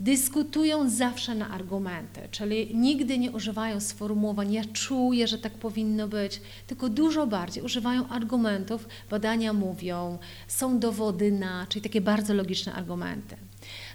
dyskutują 0.00 0.90
zawsze 0.90 1.34
na 1.34 1.50
argumenty, 1.50 2.20
czyli 2.30 2.76
nigdy 2.76 3.18
nie 3.18 3.30
używają 3.30 3.80
sformułowań 3.80 4.52
ja 4.52 4.64
czuję, 4.72 5.26
że 5.26 5.38
tak 5.38 5.52
powinno 5.52 6.08
być, 6.08 6.40
tylko 6.66 6.88
dużo 6.88 7.26
bardziej 7.26 7.64
używają 7.64 8.08
argumentów, 8.08 8.88
badania 9.10 9.52
mówią, 9.52 10.18
są 10.48 10.78
dowody 10.78 11.32
na, 11.32 11.66
czyli 11.68 11.82
takie 11.82 12.00
bardzo 12.00 12.34
logiczne 12.34 12.72
argumenty. 12.72 13.36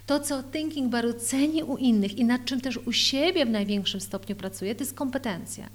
To, 0.06 0.20
co 0.20 0.42
Thinking 0.42 0.90
Baru 0.90 1.12
ceni 1.12 1.62
u 1.62 1.76
innych 1.76 2.18
i 2.18 2.24
nad 2.24 2.44
czym 2.44 2.60
też 2.60 2.76
u 2.76 2.92
siebie 2.92 3.46
w 3.46 3.50
największym 3.50 4.00
stopniu 4.00 4.36
pracuje, 4.36 4.74
to 4.74 4.82
jest 4.82 4.94
kompetencja. 4.94 5.68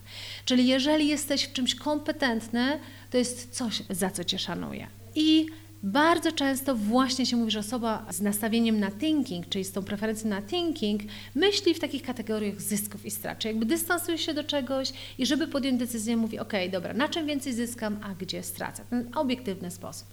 Czyli 0.46 0.68
jeżeli 0.68 1.08
jesteś 1.08 1.44
w 1.44 1.54
czymś 1.54 1.76
kompetentny, 1.76 2.80
to 3.10 3.18
jest 3.18 3.56
coś, 3.56 3.84
za 3.90 4.10
co 4.10 4.24
cię 4.24 4.40
szanuje. 4.40 4.88
I 5.16 5.46
bardzo 5.84 6.32
często 6.32 6.76
właśnie 6.76 7.26
się 7.26 7.36
mówi, 7.36 7.52
że 7.52 7.60
osoba 7.60 8.06
z 8.10 8.22
nastawieniem 8.22 8.80
na 8.80 8.92
thinking, 8.92 9.50
czyli 9.50 9.64
z 9.64 9.72
tą 9.72 9.84
preferencją 9.84 10.30
na 10.30 10.42
thinking, 10.42 11.02
myśli 11.36 11.74
w 11.74 11.80
takich 11.80 12.04
kategoriach 12.04 12.62
zysków 12.62 13.06
i 13.06 13.12
strat. 13.12 13.40
Czyli 13.40 13.50
jakby 13.50 13.66
dystansuje 13.66 14.18
się 14.18 14.34
do 14.34 14.44
czegoś 14.44 14.94
i 15.18 15.26
żeby 15.26 15.48
podjąć 15.48 15.80
decyzję, 15.80 16.18
mówi: 16.18 16.40
OK, 16.40 16.54
dobra, 16.72 16.94
na 16.94 17.10
czym 17.10 17.28
więcej 17.28 17.54
zyskam, 17.54 18.00
a 18.04 18.16
gdzie 18.16 18.44
stracę. 18.44 18.84
Ten 18.90 19.10
obiektywny 19.16 19.72
sposób. 19.72 20.08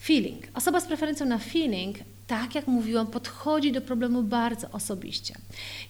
Feeling. 0.00 0.44
Osoba 0.54 0.80
z 0.80 0.86
preferencją 0.86 1.26
na 1.26 1.38
feeling 1.38 1.96
tak 2.26 2.54
jak 2.54 2.66
mówiłam, 2.66 3.06
podchodzi 3.06 3.72
do 3.72 3.80
problemu 3.80 4.22
bardzo 4.22 4.70
osobiście. 4.70 5.34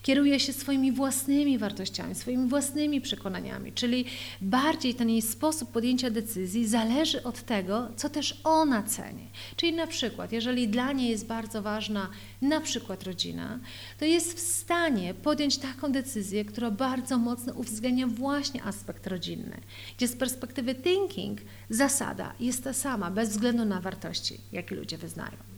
Kieruje 0.03 0.41
się 0.41 0.53
swoimi 0.53 0.93
własnymi 0.93 1.59
wartościami, 1.59 2.15
swoimi 2.15 2.49
własnymi 2.49 3.01
przekonaniami, 3.01 3.73
czyli 3.73 4.05
bardziej 4.41 4.95
ten 4.95 5.11
jej 5.11 5.23
sposób 5.23 5.73
podjęcia 5.73 6.11
decyzji 6.11 6.69
zależy 6.69 7.23
od 7.23 7.43
tego, 7.43 7.89
co 7.97 8.09
też 8.09 8.41
ona 8.45 8.83
ceni. 8.83 9.29
Czyli 9.57 9.73
na 9.73 9.87
przykład, 9.87 10.33
jeżeli 10.33 10.69
dla 10.69 10.93
niej 10.93 11.11
jest 11.11 11.27
bardzo 11.27 11.63
ważna 11.63 12.09
na 12.43 12.61
przykład 12.61 13.03
rodzina, 13.03 13.59
to 13.99 14.05
jest 14.05 14.37
w 14.37 14.41
stanie 14.41 15.15
podjąć 15.15 15.59
taką 15.59 15.93
decyzję, 15.93 16.45
która 16.45 16.71
bardzo 16.71 17.19
mocno 17.19 17.53
uwzględnia 17.53 18.07
właśnie 18.07 18.65
aspekt 18.65 19.07
rodzinny, 19.07 19.61
gdzie 19.97 20.09
z 20.09 20.17
perspektywy 20.17 20.75
thinking 20.75 21.41
zasada 21.71 22.33
jest 22.41 22.65
ta 22.65 22.73
sama, 22.73 23.11
bez 23.11 23.29
względu 23.29 23.65
na 23.65 23.81
wartości, 23.81 24.41
jakie 24.53 24.75
ludzie 24.75 24.99
wyznają. 24.99 25.54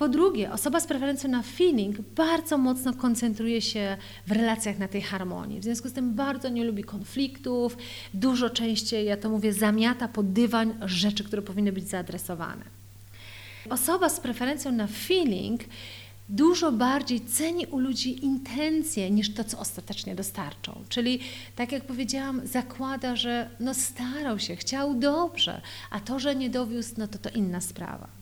Po 0.00 0.08
drugie, 0.08 0.52
osoba 0.52 0.80
z 0.80 0.86
preferencją 0.86 1.30
na 1.30 1.42
feeling 1.42 2.00
bardzo 2.00 2.58
mocno 2.58 2.94
koncentruje 2.94 3.62
się 3.62 3.96
w 4.26 4.32
relacjach 4.32 4.78
na 4.78 4.88
tej 4.88 5.02
harmonii. 5.02 5.60
W 5.60 5.64
związku 5.64 5.88
z 5.88 5.92
tym 5.92 6.14
bardzo 6.14 6.48
nie 6.48 6.64
lubi 6.64 6.84
konfliktów, 6.84 7.76
dużo 8.14 8.50
częściej, 8.50 9.06
ja 9.06 9.16
to 9.16 9.30
mówię, 9.30 9.52
zamiata 9.52 10.08
pod 10.08 10.32
dywan 10.32 10.74
rzeczy, 10.84 11.24
które 11.24 11.42
powinny 11.42 11.72
być 11.72 11.88
zaadresowane. 11.88 12.64
Osoba 13.70 14.08
z 14.08 14.20
preferencją 14.20 14.72
na 14.72 14.86
feeling 14.86 15.60
dużo 16.28 16.72
bardziej 16.72 17.20
ceni 17.20 17.66
u 17.66 17.78
ludzi 17.78 18.24
intencje 18.24 19.10
niż 19.10 19.34
to, 19.34 19.44
co 19.44 19.58
ostatecznie 19.58 20.14
dostarczą. 20.14 20.84
Czyli, 20.88 21.20
tak 21.56 21.72
jak 21.72 21.84
powiedziałam, 21.84 22.46
zakłada, 22.46 23.16
że 23.16 23.50
no 23.60 23.74
starał 23.74 24.38
się, 24.38 24.56
chciał 24.56 24.94
dobrze, 24.94 25.60
a 25.90 26.00
to, 26.00 26.18
że 26.18 26.36
nie 26.36 26.50
dowiózł, 26.50 26.94
no 26.98 27.08
to 27.08 27.18
to 27.18 27.30
inna 27.30 27.60
sprawa. 27.60 28.19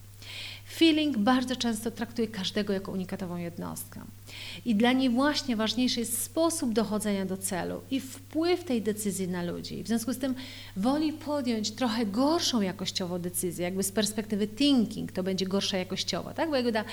Feeling 0.78 1.18
bardzo 1.18 1.56
często 1.56 1.90
traktuje 1.90 2.28
każdego 2.28 2.72
jako 2.72 2.92
unikatową 2.92 3.36
jednostkę. 3.36 4.00
I 4.64 4.74
dla 4.74 4.92
niej 4.92 5.10
właśnie 5.10 5.56
ważniejszy 5.56 6.00
jest 6.00 6.22
sposób 6.22 6.72
dochodzenia 6.72 7.26
do 7.26 7.36
celu 7.36 7.80
i 7.90 8.00
wpływ 8.00 8.64
tej 8.64 8.82
decyzji 8.82 9.28
na 9.28 9.42
ludzi. 9.42 9.82
W 9.82 9.86
związku 9.88 10.12
z 10.12 10.18
tym 10.18 10.34
woli 10.76 11.12
podjąć 11.12 11.70
trochę 11.70 12.06
gorszą 12.06 12.60
jakościowo 12.60 13.18
decyzję, 13.18 13.64
jakby 13.64 13.82
z 13.82 13.92
perspektywy 13.92 14.46
thinking 14.46 15.12
to 15.12 15.22
będzie 15.22 15.46
gorsza 15.46 15.78
jakościowo, 15.78 16.30
tak? 16.34 16.50
bo 16.50 16.56
jakby 16.56 16.72
da 16.72 16.84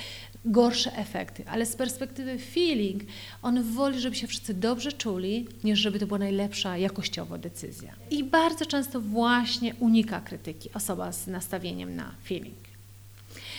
gorsze 0.45 0.97
efekty, 0.97 1.43
ale 1.47 1.65
z 1.65 1.75
perspektywy 1.75 2.39
feeling 2.39 3.03
on 3.41 3.63
woli, 3.63 3.99
żeby 3.99 4.15
się 4.15 4.27
wszyscy 4.27 4.53
dobrze 4.53 4.91
czuli, 4.91 5.47
niż 5.63 5.79
żeby 5.79 5.99
to 5.99 6.07
była 6.07 6.19
najlepsza 6.19 6.77
jakościowo 6.77 7.37
decyzja. 7.37 7.93
I 8.11 8.23
bardzo 8.23 8.65
często 8.65 9.01
właśnie 9.01 9.75
unika 9.75 10.21
krytyki 10.21 10.69
osoba 10.73 11.11
z 11.11 11.27
nastawieniem 11.27 11.95
na 11.95 12.11
feeling. 12.23 12.64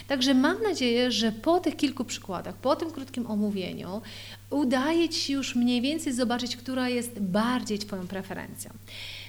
Także 0.08 0.34
mam 0.34 0.62
nadzieję, 0.62 1.12
że 1.12 1.32
po 1.32 1.60
tych 1.60 1.76
kilku 1.76 2.04
przykładach, 2.04 2.56
po 2.56 2.76
tym 2.76 2.90
krótkim 2.90 3.26
omówieniu, 3.26 4.02
udaje 4.50 5.08
Ci 5.08 5.32
już 5.32 5.54
mniej 5.54 5.80
więcej 5.80 6.12
zobaczyć, 6.12 6.56
która 6.56 6.88
jest 6.88 7.20
bardziej 7.20 7.78
Twoją 7.78 8.06
preferencją. 8.06 8.70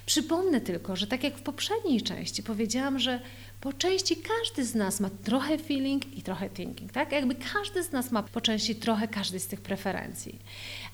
Przypomnę 0.05 0.61
tylko, 0.61 0.95
że 0.95 1.07
tak 1.07 1.23
jak 1.23 1.37
w 1.37 1.41
poprzedniej 1.41 2.01
części 2.01 2.43
powiedziałam, 2.43 2.99
że 2.99 3.19
po 3.61 3.73
części 3.73 4.15
każdy 4.15 4.65
z 4.65 4.75
nas 4.75 4.99
ma 4.99 5.09
trochę 5.23 5.57
feeling 5.57 6.17
i 6.17 6.21
trochę 6.21 6.49
thinking, 6.49 6.91
tak? 6.91 7.11
Jakby 7.11 7.35
każdy 7.35 7.83
z 7.83 7.91
nas 7.91 8.11
ma 8.11 8.23
po 8.23 8.41
części 8.41 8.75
trochę 8.75 9.07
każdej 9.07 9.39
z 9.39 9.47
tych 9.47 9.61
preferencji. 9.61 10.39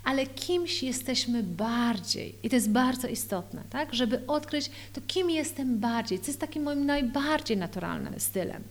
Ale 0.03 0.25
kimś 0.25 0.83
jesteśmy 0.83 1.43
bardziej 1.43 2.36
i 2.43 2.49
to 2.49 2.55
jest 2.55 2.69
bardzo 2.69 3.07
istotne, 3.07 3.63
tak? 3.69 3.93
Żeby 3.93 4.27
odkryć 4.27 4.69
to, 4.93 5.01
kim 5.07 5.29
jestem 5.29 5.79
bardziej, 5.79 6.19
co 6.19 6.27
jest 6.27 6.39
takim 6.39 6.63
moim 6.63 6.86
najbardziej 6.86 7.57
naturalnym 7.57 8.19
stylem. 8.19 8.63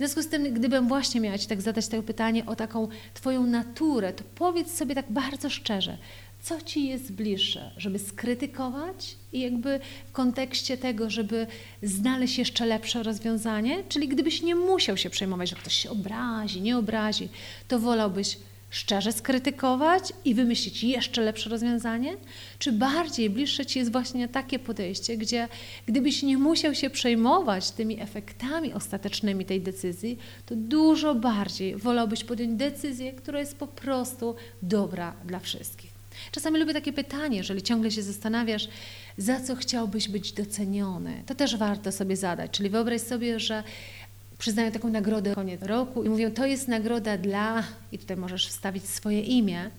Związku 0.00 0.22
z 0.22 0.28
tym, 0.28 0.54
gdybym 0.54 0.88
właśnie 0.88 1.20
miała 1.20 1.38
Ci 1.38 1.46
tak 1.46 1.60
zadać 1.60 1.88
to 1.88 2.02
pytanie 2.02 2.46
o 2.46 2.56
taką 2.56 2.88
Twoją 3.14 3.46
naturę, 3.46 4.12
to 4.12 4.24
powiedz 4.34 4.74
sobie 4.74 4.94
tak 4.94 5.12
bardzo 5.12 5.50
szczerze, 5.50 5.98
co 6.42 6.60
Ci 6.60 6.86
jest 6.86 7.12
bliższe, 7.12 7.70
żeby 7.76 7.98
skrytykować 7.98 9.16
i 9.32 9.40
jakby 9.40 9.80
w 10.08 10.12
kontekście 10.12 10.76
tego, 10.76 11.10
żeby 11.10 11.46
znaleźć 11.82 12.38
jeszcze 12.38 12.66
lepsze 12.66 13.02
rozwiązanie, 13.02 13.84
czyli 13.88 14.08
gdybyś 14.08 14.42
nie 14.42 14.54
musiał 14.54 14.96
się 14.96 15.10
przejmować, 15.10 15.50
że 15.50 15.56
ktoś 15.56 15.74
się 15.74 15.90
obrazi, 15.90 16.60
nie 16.60 16.78
obrazi, 16.78 17.28
to 17.68 17.78
wolałbyś 17.78 18.36
szczerze 18.70 19.12
skrytykować 19.12 20.12
i 20.24 20.34
wymyślić 20.34 20.84
jeszcze 20.84 21.22
lepsze 21.22 21.50
rozwiązanie? 21.50 22.16
Czy 22.58 22.72
bardziej 22.72 23.30
bliższe 23.30 23.66
Ci 23.66 23.78
jest 23.78 23.92
właśnie 23.92 24.28
takie 24.28 24.58
podejście, 24.58 25.16
gdzie 25.16 25.48
gdybyś 25.86 26.22
nie 26.22 26.38
musiał 26.38 26.74
się 26.74 26.90
przejmować 26.90 27.70
tymi 27.70 28.00
efektami 28.00 28.72
ostatecznymi 28.72 29.44
tej 29.44 29.60
decyzji, 29.60 30.18
to 30.46 30.56
dużo 30.56 31.14
bardziej 31.14 31.76
wolałbyś 31.76 32.24
podjąć 32.24 32.58
decyzję, 32.58 33.12
która 33.12 33.40
jest 33.40 33.56
po 33.56 33.66
prostu 33.66 34.34
dobra 34.62 35.14
dla 35.24 35.40
wszystkich? 35.40 35.90
Czasami 36.32 36.58
lubię 36.58 36.72
takie 36.74 36.92
pytanie, 36.92 37.36
jeżeli 37.36 37.62
ciągle 37.62 37.90
się 37.90 38.02
zastanawiasz, 38.02 38.68
za 39.18 39.40
co 39.40 39.56
chciałbyś 39.56 40.08
być 40.08 40.32
doceniony, 40.32 41.22
to 41.26 41.34
też 41.34 41.56
warto 41.56 41.92
sobie 41.92 42.16
zadać. 42.16 42.50
Czyli 42.50 42.70
wyobraź 42.70 43.00
sobie, 43.00 43.40
że 43.40 43.62
przyznają 44.40 44.72
taką 44.72 44.88
nagrodę 44.88 45.34
koniec 45.34 45.62
roku 45.62 46.04
i 46.04 46.08
mówią, 46.08 46.30
to 46.30 46.46
jest 46.46 46.68
nagroda 46.68 47.18
dla, 47.18 47.64
i 47.92 47.98
tutaj 47.98 48.16
możesz 48.16 48.48
wstawić 48.48 48.84
swoje 48.84 49.20
imię, 49.20 49.70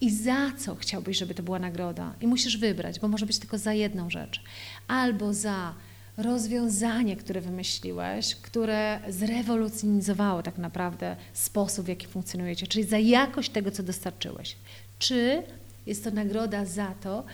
i 0.00 0.10
za 0.10 0.52
co 0.58 0.74
chciałbyś, 0.74 1.18
żeby 1.18 1.34
to 1.34 1.42
była 1.42 1.58
nagroda. 1.58 2.14
I 2.20 2.26
musisz 2.26 2.56
wybrać, 2.56 3.00
bo 3.00 3.08
może 3.08 3.26
być 3.26 3.38
tylko 3.38 3.58
za 3.58 3.72
jedną 3.72 4.10
rzecz. 4.10 4.42
Albo 4.88 5.34
za 5.34 5.74
rozwiązanie, 6.16 7.16
które 7.16 7.40
wymyśliłeś, 7.40 8.34
które 8.34 9.00
zrewolucjonizowało 9.08 10.42
tak 10.42 10.58
naprawdę 10.58 11.16
sposób, 11.32 11.86
w 11.86 11.88
jaki 11.88 12.06
funkcjonujecie, 12.06 12.66
czyli 12.66 12.84
za 12.84 12.98
jakość 12.98 13.50
tego, 13.50 13.70
co 13.70 13.82
dostarczyłeś. 13.82 14.56
Czy 14.98 15.42
jest 15.86 16.04
to 16.04 16.10
nagroda 16.10 16.64
za 16.64 16.94
to, 17.02 17.24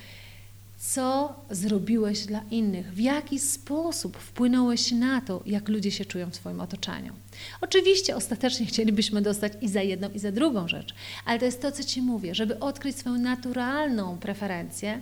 co 0.81 1.35
zrobiłeś 1.51 2.27
dla 2.27 2.41
innych, 2.51 2.93
w 2.93 2.99
jaki 2.99 3.39
sposób 3.39 4.17
wpłynąłeś 4.17 4.93
na 4.93 5.21
to, 5.21 5.43
jak 5.47 5.69
ludzie 5.69 5.91
się 5.91 6.05
czują 6.05 6.31
w 6.31 6.37
swoim 6.37 6.61
otoczeniu. 6.61 7.13
Oczywiście 7.61 8.17
ostatecznie 8.17 8.67
chcielibyśmy 8.67 9.23
dostać 9.23 9.53
i 9.61 9.69
za 9.69 9.83
jedną, 9.83 10.11
i 10.11 10.19
za 10.19 10.33
drugą 10.33 10.69
rzecz, 10.69 10.95
ale 11.25 11.39
to 11.39 11.45
jest 11.45 11.63
to, 11.63 11.73
co 11.73 11.85
Ci 11.85 12.03
mówię, 12.03 12.35
żeby 12.35 12.59
odkryć 12.59 12.97
swoją 12.97 13.19
naturalną 13.19 14.19
preferencję, 14.19 15.01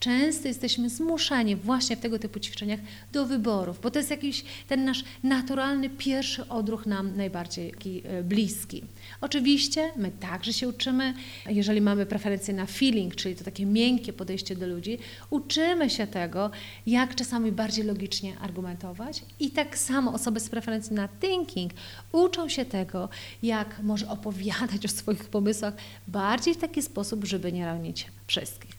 często 0.00 0.48
jesteśmy 0.48 0.90
zmuszani 0.90 1.56
właśnie 1.56 1.96
w 1.96 2.00
tego 2.00 2.18
typu 2.18 2.40
ćwiczeniach 2.40 2.80
do 3.12 3.26
wyborów, 3.26 3.80
bo 3.80 3.90
to 3.90 3.98
jest 3.98 4.10
jakiś 4.10 4.44
ten 4.68 4.84
nasz 4.84 5.04
naturalny 5.22 5.90
pierwszy 5.90 6.48
odruch 6.48 6.86
nam 6.86 7.16
najbardziej 7.16 7.74
e, 8.04 8.22
bliski. 8.22 8.82
Oczywiście 9.24 9.92
my 9.96 10.10
także 10.10 10.52
się 10.52 10.68
uczymy, 10.68 11.14
jeżeli 11.46 11.80
mamy 11.80 12.06
preferencję 12.06 12.54
na 12.54 12.66
feeling, 12.66 13.14
czyli 13.14 13.36
to 13.36 13.44
takie 13.44 13.66
miękkie 13.66 14.12
podejście 14.12 14.56
do 14.56 14.66
ludzi, 14.66 14.98
uczymy 15.30 15.90
się 15.90 16.06
tego, 16.06 16.50
jak 16.86 17.14
czasami 17.14 17.52
bardziej 17.52 17.84
logicznie 17.84 18.38
argumentować 18.38 19.22
i 19.40 19.50
tak 19.50 19.78
samo 19.78 20.12
osoby 20.12 20.40
z 20.40 20.48
preferencją 20.48 20.96
na 20.96 21.08
thinking 21.08 21.72
uczą 22.12 22.48
się 22.48 22.64
tego, 22.64 23.08
jak 23.42 23.82
może 23.82 24.08
opowiadać 24.08 24.84
o 24.84 24.88
swoich 24.88 25.24
pomysłach 25.24 25.74
bardziej 26.08 26.54
w 26.54 26.58
taki 26.58 26.82
sposób, 26.82 27.24
żeby 27.24 27.52
nie 27.52 27.66
ranić 27.66 28.06
wszystkich. 28.26 28.70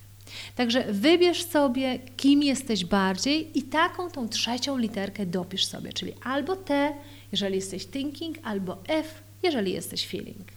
Także 0.56 0.94
wybierz 0.94 1.46
sobie, 1.46 2.00
kim 2.18 2.44
jesteś 2.44 2.86
bardziej 2.86 3.60
i 3.60 3.64
taką 3.64 4.12
tą 4.12 4.30
trzecią 4.30 4.78
literkę 4.78 5.26
dopisz 5.26 5.66
sobie, 5.66 5.94
czyli 5.94 6.14
albo 6.24 6.56
T, 6.56 6.94
jeżeli 7.32 7.56
jesteś 7.56 7.86
thinking, 7.86 8.38
albo 8.44 8.84
F, 8.88 9.25
jeżeli 9.46 9.72
jesteś 9.74 10.08
feeling. 10.08 10.48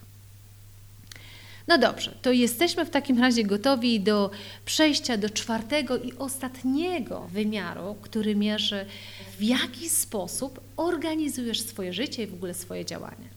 No 1.67 1.77
dobrze, 1.77 2.15
to 2.21 2.31
jesteśmy 2.31 2.85
w 2.85 2.89
takim 2.89 3.19
razie 3.19 3.43
gotowi 3.43 3.99
do 3.99 4.31
przejścia 4.65 5.17
do 5.17 5.29
czwartego 5.29 5.97
i 5.97 6.13
ostatniego 6.13 7.27
wymiaru, 7.33 7.95
który 8.01 8.35
mierzy 8.35 8.85
w 9.37 9.43
jaki 9.43 9.89
sposób 9.89 10.59
organizujesz 10.77 11.61
swoje 11.61 11.93
życie 11.93 12.23
i 12.23 12.27
w 12.27 12.33
ogóle 12.33 12.53
swoje 12.53 12.85
działania. 12.85 13.29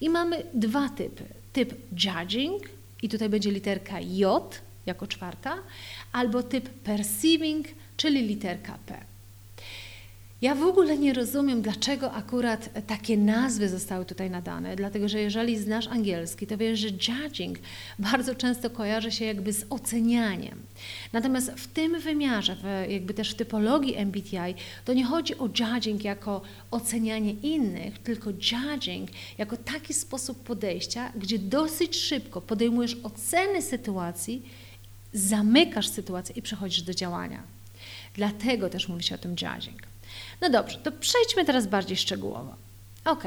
I 0.00 0.10
mamy 0.10 0.42
dwa 0.54 0.88
typy. 0.88 1.24
Typ 1.52 1.74
judging, 1.92 2.62
i 3.02 3.08
tutaj 3.08 3.28
będzie 3.28 3.50
literka 3.50 4.00
J, 4.00 4.60
jako 4.86 5.06
czwarta, 5.06 5.58
albo 6.12 6.42
typ 6.42 6.68
perceiving, 6.68 7.66
czyli 7.96 8.22
literka 8.22 8.78
P. 8.86 9.15
Ja 10.42 10.54
w 10.54 10.62
ogóle 10.62 10.98
nie 10.98 11.12
rozumiem, 11.12 11.62
dlaczego 11.62 12.12
akurat 12.12 12.86
takie 12.86 13.16
nazwy 13.16 13.68
zostały 13.68 14.04
tutaj 14.04 14.30
nadane, 14.30 14.76
dlatego 14.76 15.08
że 15.08 15.20
jeżeli 15.20 15.58
znasz 15.58 15.86
angielski, 15.86 16.46
to 16.46 16.56
wiesz, 16.56 16.80
że 16.80 16.88
judging 16.88 17.58
bardzo 17.98 18.34
często 18.34 18.70
kojarzy 18.70 19.12
się 19.12 19.24
jakby 19.24 19.52
z 19.52 19.66
ocenianiem. 19.70 20.62
Natomiast 21.12 21.50
w 21.50 21.66
tym 21.66 22.00
wymiarze, 22.00 22.56
w, 22.56 22.90
jakby 22.90 23.14
też 23.14 23.30
w 23.30 23.34
typologii 23.34 23.96
MBTI, 23.96 24.54
to 24.84 24.92
nie 24.92 25.04
chodzi 25.04 25.38
o 25.38 25.48
judging 25.60 26.04
jako 26.04 26.42
ocenianie 26.70 27.32
innych, 27.32 27.98
tylko 27.98 28.30
judging 28.30 29.10
jako 29.38 29.56
taki 29.56 29.94
sposób 29.94 30.44
podejścia, 30.44 31.12
gdzie 31.16 31.38
dosyć 31.38 31.96
szybko 31.96 32.40
podejmujesz 32.40 32.96
oceny 33.02 33.62
sytuacji, 33.62 34.42
zamykasz 35.12 35.88
sytuację 35.88 36.34
i 36.38 36.42
przechodzisz 36.42 36.82
do 36.82 36.94
działania. 36.94 37.42
Dlatego 38.14 38.68
też 38.68 38.88
mówi 38.88 39.02
się 39.02 39.14
o 39.14 39.18
tym 39.18 39.30
judging. 39.30 39.95
No 40.40 40.50
dobrze, 40.50 40.78
to 40.78 40.92
przejdźmy 40.92 41.44
teraz 41.44 41.66
bardziej 41.66 41.96
szczegółowo. 41.96 42.54
Ok. 43.04 43.24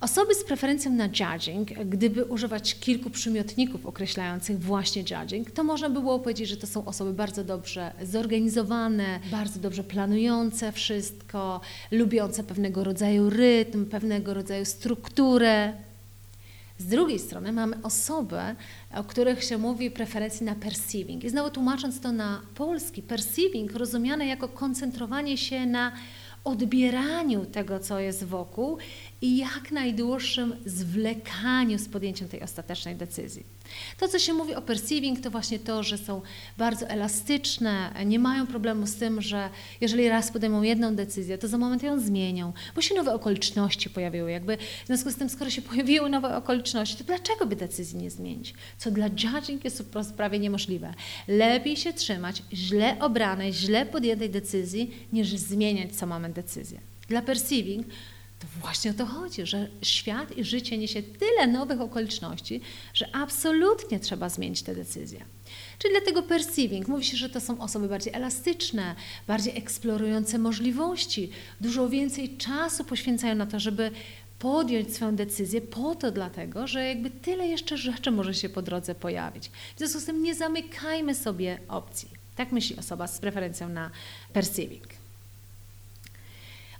Osoby 0.00 0.34
z 0.34 0.44
preferencją 0.44 0.92
na 0.92 1.04
judging, 1.04 1.72
gdyby 1.72 2.24
używać 2.24 2.74
kilku 2.74 3.10
przymiotników 3.10 3.86
określających 3.86 4.60
właśnie 4.60 5.02
judging, 5.10 5.50
to 5.50 5.64
można 5.64 5.90
by 5.90 6.00
było 6.00 6.18
powiedzieć, 6.18 6.48
że 6.48 6.56
to 6.56 6.66
są 6.66 6.84
osoby 6.84 7.12
bardzo 7.12 7.44
dobrze 7.44 7.92
zorganizowane, 8.02 9.20
bardzo 9.30 9.60
dobrze 9.60 9.84
planujące 9.84 10.72
wszystko, 10.72 11.60
lubiące 11.90 12.44
pewnego 12.44 12.84
rodzaju 12.84 13.30
rytm, 13.30 13.86
pewnego 13.86 14.34
rodzaju 14.34 14.64
strukturę, 14.64 15.72
z 16.82 16.86
drugiej 16.86 17.18
strony 17.18 17.52
mamy 17.52 17.76
osoby, 17.82 18.40
o 18.94 19.04
których 19.04 19.44
się 19.44 19.58
mówi 19.58 19.90
preferencji 19.90 20.46
na 20.46 20.54
perceiving. 20.54 21.24
I 21.24 21.30
znowu 21.30 21.50
tłumacząc 21.50 22.00
to 22.00 22.12
na 22.12 22.42
polski, 22.54 23.02
perceiving 23.02 23.72
rozumiane 23.72 24.26
jako 24.26 24.48
koncentrowanie 24.48 25.36
się 25.36 25.66
na 25.66 25.92
odbieraniu 26.44 27.46
tego, 27.46 27.78
co 27.78 28.00
jest 28.00 28.24
wokół 28.24 28.78
i 29.22 29.36
jak 29.36 29.72
najdłuższym 29.72 30.56
zwlekaniu 30.66 31.78
z 31.78 31.88
podjęciem 31.88 32.28
tej 32.28 32.42
ostatecznej 32.42 32.96
decyzji. 32.96 33.44
To, 33.98 34.08
co 34.08 34.18
się 34.18 34.32
mówi 34.32 34.54
o 34.54 34.62
perceiving, 34.62 35.20
to 35.20 35.30
właśnie 35.30 35.58
to, 35.58 35.82
że 35.82 35.98
są 35.98 36.22
bardzo 36.58 36.86
elastyczne, 36.86 37.94
nie 38.06 38.18
mają 38.18 38.46
problemu 38.46 38.86
z 38.86 38.94
tym, 38.94 39.22
że 39.22 39.48
jeżeli 39.80 40.08
raz 40.08 40.30
podejmą 40.30 40.62
jedną 40.62 40.94
decyzję, 40.94 41.38
to 41.38 41.48
za 41.48 41.58
moment 41.58 41.82
ją 41.82 42.00
zmienią, 42.00 42.52
bo 42.74 42.82
się 42.82 42.94
nowe 42.94 43.14
okoliczności 43.14 43.90
pojawiły. 43.90 44.30
Jakby 44.32 44.56
w 44.56 44.86
związku 44.86 45.10
z 45.10 45.16
tym, 45.16 45.28
skoro 45.28 45.50
się 45.50 45.62
pojawiły 45.72 46.10
nowe 46.10 46.36
okoliczności, 46.36 46.96
to 46.96 47.04
dlaczego 47.04 47.46
by 47.46 47.56
decyzji 47.56 47.98
nie 47.98 48.10
zmienić? 48.10 48.54
Co 48.78 48.90
dla 48.90 49.06
judging 49.06 49.64
jest 49.64 49.84
prawie 50.16 50.38
niemożliwe. 50.38 50.94
Lepiej 51.28 51.76
się 51.76 51.92
trzymać 51.92 52.42
źle 52.52 52.96
obranej, 53.00 53.52
źle 53.52 53.86
podjętej 53.86 54.30
decyzji, 54.30 54.94
niż 55.12 55.28
zmieniać 55.28 55.92
co 55.96 56.06
moment 56.06 56.34
decyzję. 56.34 56.80
Dla 57.08 57.22
perceiving 57.22 57.86
to 58.42 58.60
właśnie 58.60 58.90
o 58.90 58.94
to 58.94 59.06
chodzi, 59.06 59.46
że 59.46 59.68
świat 59.82 60.38
i 60.38 60.44
życie 60.44 60.78
niesie 60.78 61.02
tyle 61.02 61.46
nowych 61.46 61.80
okoliczności, 61.80 62.60
że 62.94 63.16
absolutnie 63.16 64.00
trzeba 64.00 64.28
zmienić 64.28 64.62
te 64.62 64.74
decyzje. 64.74 65.24
Czyli 65.78 65.94
dlatego 65.94 66.22
perceiving, 66.22 66.88
mówi 66.88 67.04
się, 67.04 67.16
że 67.16 67.28
to 67.28 67.40
są 67.40 67.60
osoby 67.60 67.88
bardziej 67.88 68.14
elastyczne, 68.14 68.94
bardziej 69.26 69.58
eksplorujące 69.58 70.38
możliwości, 70.38 71.30
dużo 71.60 71.88
więcej 71.88 72.36
czasu 72.36 72.84
poświęcają 72.84 73.34
na 73.34 73.46
to, 73.46 73.60
żeby 73.60 73.90
podjąć 74.38 74.94
swoją 74.94 75.16
decyzję 75.16 75.60
po 75.60 75.94
to 75.94 76.10
dlatego, 76.10 76.66
że 76.66 76.88
jakby 76.88 77.10
tyle 77.10 77.46
jeszcze 77.46 77.76
rzeczy 77.76 78.10
może 78.10 78.34
się 78.34 78.48
po 78.48 78.62
drodze 78.62 78.94
pojawić. 78.94 79.50
W 79.74 79.78
związku 79.78 80.00
z 80.00 80.04
tym 80.04 80.22
nie 80.22 80.34
zamykajmy 80.34 81.14
sobie 81.14 81.58
opcji. 81.68 82.08
Tak 82.36 82.52
myśli 82.52 82.76
osoba 82.76 83.06
z 83.06 83.18
preferencją 83.18 83.68
na 83.68 83.90
perceiving. 84.32 84.91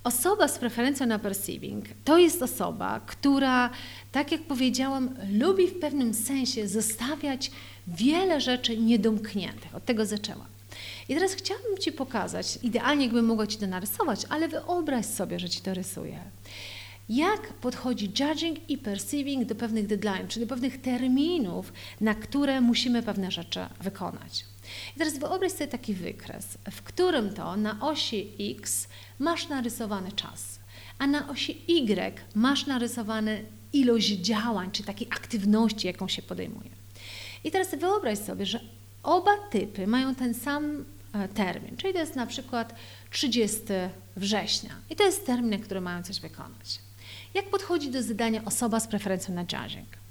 Osoba 0.05 0.49
z 0.49 0.59
preferencją 0.59 1.07
na 1.07 1.19
perceiving 1.19 1.85
to 2.05 2.19
jest 2.19 2.43
osoba, 2.43 3.01
która, 3.07 3.71
tak 4.13 4.33
jak 4.33 4.43
powiedziałam, 4.43 5.15
lubi 5.33 5.67
w 5.69 5.79
pewnym 5.79 6.15
sensie 6.15 6.69
zostawiać 6.69 7.51
wiele 7.87 8.41
rzeczy 8.41 8.77
niedomkniętych. 8.77 9.75
Od 9.75 9.85
tego 9.85 10.07
zaczęłam. 10.07 10.47
I 11.09 11.15
teraz 11.15 11.33
chciałabym 11.33 11.79
Ci 11.79 11.93
pokazać, 11.93 12.59
idealnie 12.63 13.05
jakbym 13.05 13.25
mogła 13.25 13.47
Ci 13.47 13.59
to 13.59 13.67
narysować, 13.67 14.27
ale 14.29 14.49
wyobraź 14.49 15.07
sobie, 15.07 15.39
że 15.39 15.49
Ci 15.49 15.61
to 15.61 15.75
rysuję. 15.75 16.19
Jak 17.09 17.53
podchodzi 17.53 18.13
judging 18.21 18.71
i 18.71 18.79
perceiving 18.79 19.45
do 19.45 19.55
pewnych 19.55 19.87
deadline, 19.87 20.29
czyli 20.29 20.47
do 20.47 20.51
pewnych 20.51 20.81
terminów, 20.81 21.73
na 22.01 22.15
które 22.15 22.61
musimy 22.61 23.03
pewne 23.03 23.31
rzeczy 23.31 23.61
wykonać. 23.81 24.45
I 24.97 24.99
teraz 24.99 25.19
wyobraź 25.19 25.53
sobie 25.53 25.69
taki 25.69 25.95
wykres, 25.95 26.47
w 26.71 26.83
którym 26.83 27.35
to 27.35 27.57
na 27.57 27.81
osi 27.81 28.31
X 28.59 28.89
masz 29.23 29.49
narysowany 29.49 30.13
czas, 30.13 30.59
a 30.99 31.07
na 31.07 31.29
osi 31.29 31.65
Y 31.69 32.21
masz 32.35 32.67
narysowany 32.67 33.45
ilość 33.73 34.09
działań, 34.09 34.71
czy 34.71 34.83
takiej 34.83 35.09
aktywności, 35.11 35.87
jaką 35.87 36.09
się 36.09 36.23
podejmuje. 36.23 36.71
I 37.45 37.51
teraz 37.51 37.75
wyobraź 37.75 38.19
sobie, 38.19 38.47
że 38.47 38.61
oba 39.03 39.37
typy 39.51 39.87
mają 39.87 40.15
ten 40.15 40.35
sam 40.35 40.85
e, 41.13 41.29
termin, 41.29 41.77
czyli 41.77 41.93
to 41.93 41.99
jest 41.99 42.17
na 42.17 42.27
przykład 42.27 42.75
30 43.11 43.59
września 44.17 44.71
i 44.91 44.97
to 44.97 45.05
jest 45.05 45.27
termin, 45.27 45.61
który 45.61 45.81
mają 45.81 46.03
coś 46.03 46.21
wykonać. 46.21 46.79
Jak 47.35 47.51
podchodzi 47.51 47.91
do 47.91 48.03
zadania 48.03 48.45
osoba 48.45 48.81
z 48.81 48.89
preferencją 48.89 49.35
na 49.35 49.41
judging? 49.43 50.02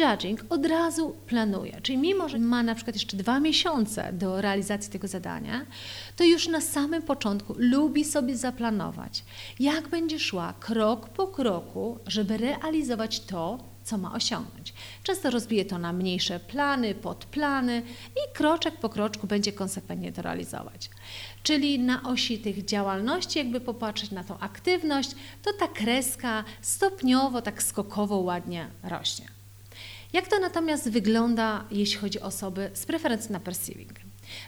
Judging 0.00 0.44
od 0.48 0.66
razu 0.66 1.16
planuje, 1.26 1.80
czyli 1.82 1.98
mimo, 1.98 2.28
że 2.28 2.38
ma 2.38 2.62
na 2.62 2.74
przykład 2.74 2.96
jeszcze 2.96 3.16
dwa 3.16 3.40
miesiące 3.40 4.12
do 4.12 4.40
realizacji 4.40 4.92
tego 4.92 5.08
zadania, 5.08 5.66
to 6.16 6.24
już 6.24 6.48
na 6.48 6.60
samym 6.60 7.02
początku 7.02 7.54
lubi 7.58 8.04
sobie 8.04 8.36
zaplanować, 8.36 9.24
jak 9.60 9.88
będzie 9.88 10.18
szła 10.18 10.54
krok 10.60 11.08
po 11.08 11.26
kroku, 11.26 11.98
żeby 12.06 12.36
realizować 12.36 13.20
to, 13.20 13.58
co 13.84 13.98
ma 13.98 14.12
osiągnąć. 14.12 14.74
Często 15.02 15.30
rozbije 15.30 15.64
to 15.64 15.78
na 15.78 15.92
mniejsze 15.92 16.40
plany, 16.40 16.94
podplany 16.94 17.82
i 18.10 18.34
kroczek 18.36 18.76
po 18.76 18.88
kroczku 18.88 19.26
będzie 19.26 19.52
konsekwentnie 19.52 20.12
to 20.12 20.22
realizować. 20.22 20.90
Czyli 21.42 21.78
na 21.78 22.02
osi 22.02 22.38
tych 22.38 22.64
działalności, 22.64 23.38
jakby 23.38 23.60
popatrzeć 23.60 24.10
na 24.10 24.24
tą 24.24 24.38
aktywność, 24.38 25.10
to 25.42 25.52
ta 25.52 25.68
kreska 25.68 26.44
stopniowo, 26.62 27.42
tak 27.42 27.62
skokowo 27.62 28.16
ładnie 28.16 28.66
rośnie. 28.82 29.37
Jak 30.12 30.28
to 30.28 30.38
natomiast 30.38 30.90
wygląda, 30.90 31.64
jeśli 31.70 31.96
chodzi 31.96 32.20
o 32.20 32.24
osoby 32.24 32.70
z 32.74 32.86
preferencji 32.86 33.32
na 33.32 33.40
perceiving? 33.40 33.92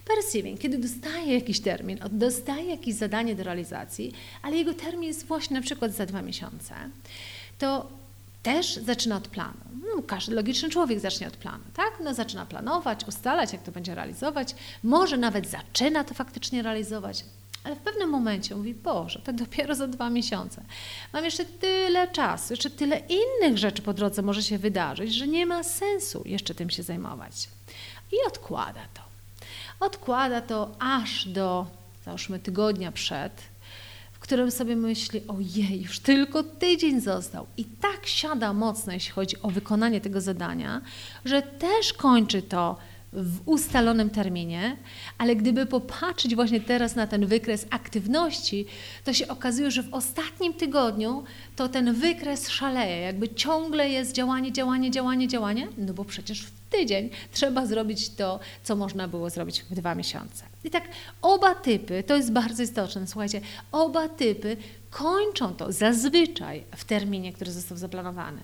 Perceiving, 0.04 0.60
kiedy 0.60 0.78
dostaje 0.78 1.34
jakiś 1.34 1.60
termin, 1.60 1.98
dostaje 2.10 2.64
jakieś 2.64 2.94
zadanie 2.94 3.34
do 3.34 3.42
realizacji, 3.42 4.12
ale 4.42 4.56
jego 4.56 4.74
termin 4.74 5.04
jest 5.04 5.26
właśnie 5.26 5.56
na 5.56 5.62
przykład 5.62 5.92
za 5.92 6.06
dwa 6.06 6.22
miesiące, 6.22 6.74
to 7.58 7.88
też 8.42 8.76
zaczyna 8.76 9.16
od 9.16 9.28
planu. 9.28 9.60
No, 9.96 10.02
każdy 10.02 10.34
logiczny 10.34 10.70
człowiek 10.70 11.00
zacznie 11.00 11.26
od 11.26 11.36
planu, 11.36 11.64
tak? 11.74 11.92
No, 12.04 12.14
zaczyna 12.14 12.46
planować, 12.46 13.04
ustalać, 13.08 13.52
jak 13.52 13.62
to 13.62 13.72
będzie 13.72 13.94
realizować, 13.94 14.54
może 14.82 15.16
nawet 15.16 15.48
zaczyna 15.48 16.04
to 16.04 16.14
faktycznie 16.14 16.62
realizować, 16.62 17.24
ale 17.64 17.76
w 17.76 17.78
pewnym 17.78 18.10
momencie 18.10 18.56
mówi, 18.56 18.74
Boże, 18.74 19.20
to 19.24 19.32
dopiero 19.32 19.74
za 19.74 19.86
dwa 19.86 20.10
miesiące. 20.10 20.62
Mam 21.12 21.24
jeszcze 21.24 21.44
tyle 21.44 22.08
czasu, 22.08 22.52
jeszcze 22.52 22.70
tyle 22.70 22.98
innych 22.98 23.58
rzeczy 23.58 23.82
po 23.82 23.94
drodze 23.94 24.22
może 24.22 24.42
się 24.42 24.58
wydarzyć, 24.58 25.14
że 25.14 25.28
nie 25.28 25.46
ma 25.46 25.62
sensu 25.62 26.22
jeszcze 26.26 26.54
tym 26.54 26.70
się 26.70 26.82
zajmować. 26.82 27.48
I 28.12 28.16
odkłada 28.26 28.80
to. 28.94 29.02
Odkłada 29.86 30.40
to 30.40 30.74
aż 30.78 31.28
do, 31.28 31.66
załóżmy, 32.04 32.38
tygodnia 32.38 32.92
przed, 32.92 33.32
w 34.12 34.18
którym 34.18 34.50
sobie 34.50 34.76
myśli, 34.76 35.22
ojej, 35.28 35.82
już 35.82 35.98
tylko 35.98 36.42
tydzień 36.42 37.00
został. 37.00 37.46
I 37.56 37.64
tak 37.64 38.06
siada 38.06 38.52
mocno, 38.52 38.92
jeśli 38.92 39.10
chodzi 39.10 39.42
o 39.42 39.50
wykonanie 39.50 40.00
tego 40.00 40.20
zadania, 40.20 40.80
że 41.24 41.42
też 41.42 41.92
kończy 41.92 42.42
to 42.42 42.76
w 43.12 43.40
ustalonym 43.46 44.10
terminie, 44.10 44.76
ale 45.18 45.36
gdyby 45.36 45.66
popatrzeć 45.66 46.34
właśnie 46.34 46.60
teraz 46.60 46.96
na 46.96 47.06
ten 47.06 47.26
wykres 47.26 47.66
aktywności, 47.70 48.66
to 49.04 49.12
się 49.12 49.28
okazuje, 49.28 49.70
że 49.70 49.82
w 49.82 49.94
ostatnim 49.94 50.54
tygodniu 50.54 51.24
to 51.56 51.68
ten 51.68 51.94
wykres 51.94 52.48
szaleje, 52.48 53.00
jakby 53.00 53.28
ciągle 53.28 53.88
jest 53.88 54.12
działanie, 54.12 54.52
działanie, 54.52 54.90
działanie, 54.90 55.28
działanie, 55.28 55.68
no 55.78 55.94
bo 55.94 56.04
przecież 56.04 56.42
w 56.42 56.50
tydzień 56.70 57.10
trzeba 57.32 57.66
zrobić 57.66 58.10
to, 58.10 58.40
co 58.62 58.76
można 58.76 59.08
było 59.08 59.30
zrobić 59.30 59.62
w 59.70 59.74
dwa 59.74 59.94
miesiące. 59.94 60.44
I 60.64 60.70
tak 60.70 60.84
oba 61.22 61.54
typy, 61.54 62.02
to 62.02 62.16
jest 62.16 62.32
bardzo 62.32 62.62
istotne, 62.62 63.06
słuchajcie, 63.06 63.40
oba 63.72 64.08
typy 64.08 64.56
kończą 64.90 65.54
to 65.54 65.72
zazwyczaj 65.72 66.64
w 66.76 66.84
terminie, 66.84 67.32
który 67.32 67.50
został 67.50 67.78
zaplanowany. 67.78 68.40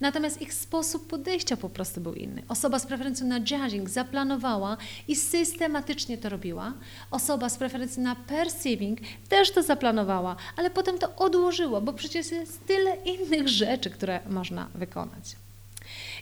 Natomiast 0.00 0.42
ich 0.42 0.54
sposób 0.54 1.06
podejścia 1.06 1.56
po 1.56 1.68
prostu 1.68 2.00
był 2.00 2.14
inny. 2.14 2.42
Osoba 2.48 2.78
z 2.78 2.86
preferencją 2.86 3.26
na 3.26 3.38
judging 3.38 3.90
zaplanowała 3.90 4.76
i 5.08 5.16
systematycznie 5.16 6.18
to 6.18 6.28
robiła. 6.28 6.72
Osoba 7.10 7.48
z 7.48 7.58
preferencją 7.58 8.02
na 8.02 8.16
perceiving 8.16 8.98
też 9.28 9.50
to 9.50 9.62
zaplanowała, 9.62 10.36
ale 10.56 10.70
potem 10.70 10.98
to 10.98 11.16
odłożyła, 11.16 11.80
bo 11.80 11.92
przecież 11.92 12.30
jest 12.30 12.66
tyle 12.66 12.96
innych 12.96 13.48
rzeczy, 13.62 13.90
które 13.90 14.20
można 14.30 14.68
wykonać. 14.74 15.36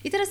I 0.05 0.11
teraz 0.11 0.29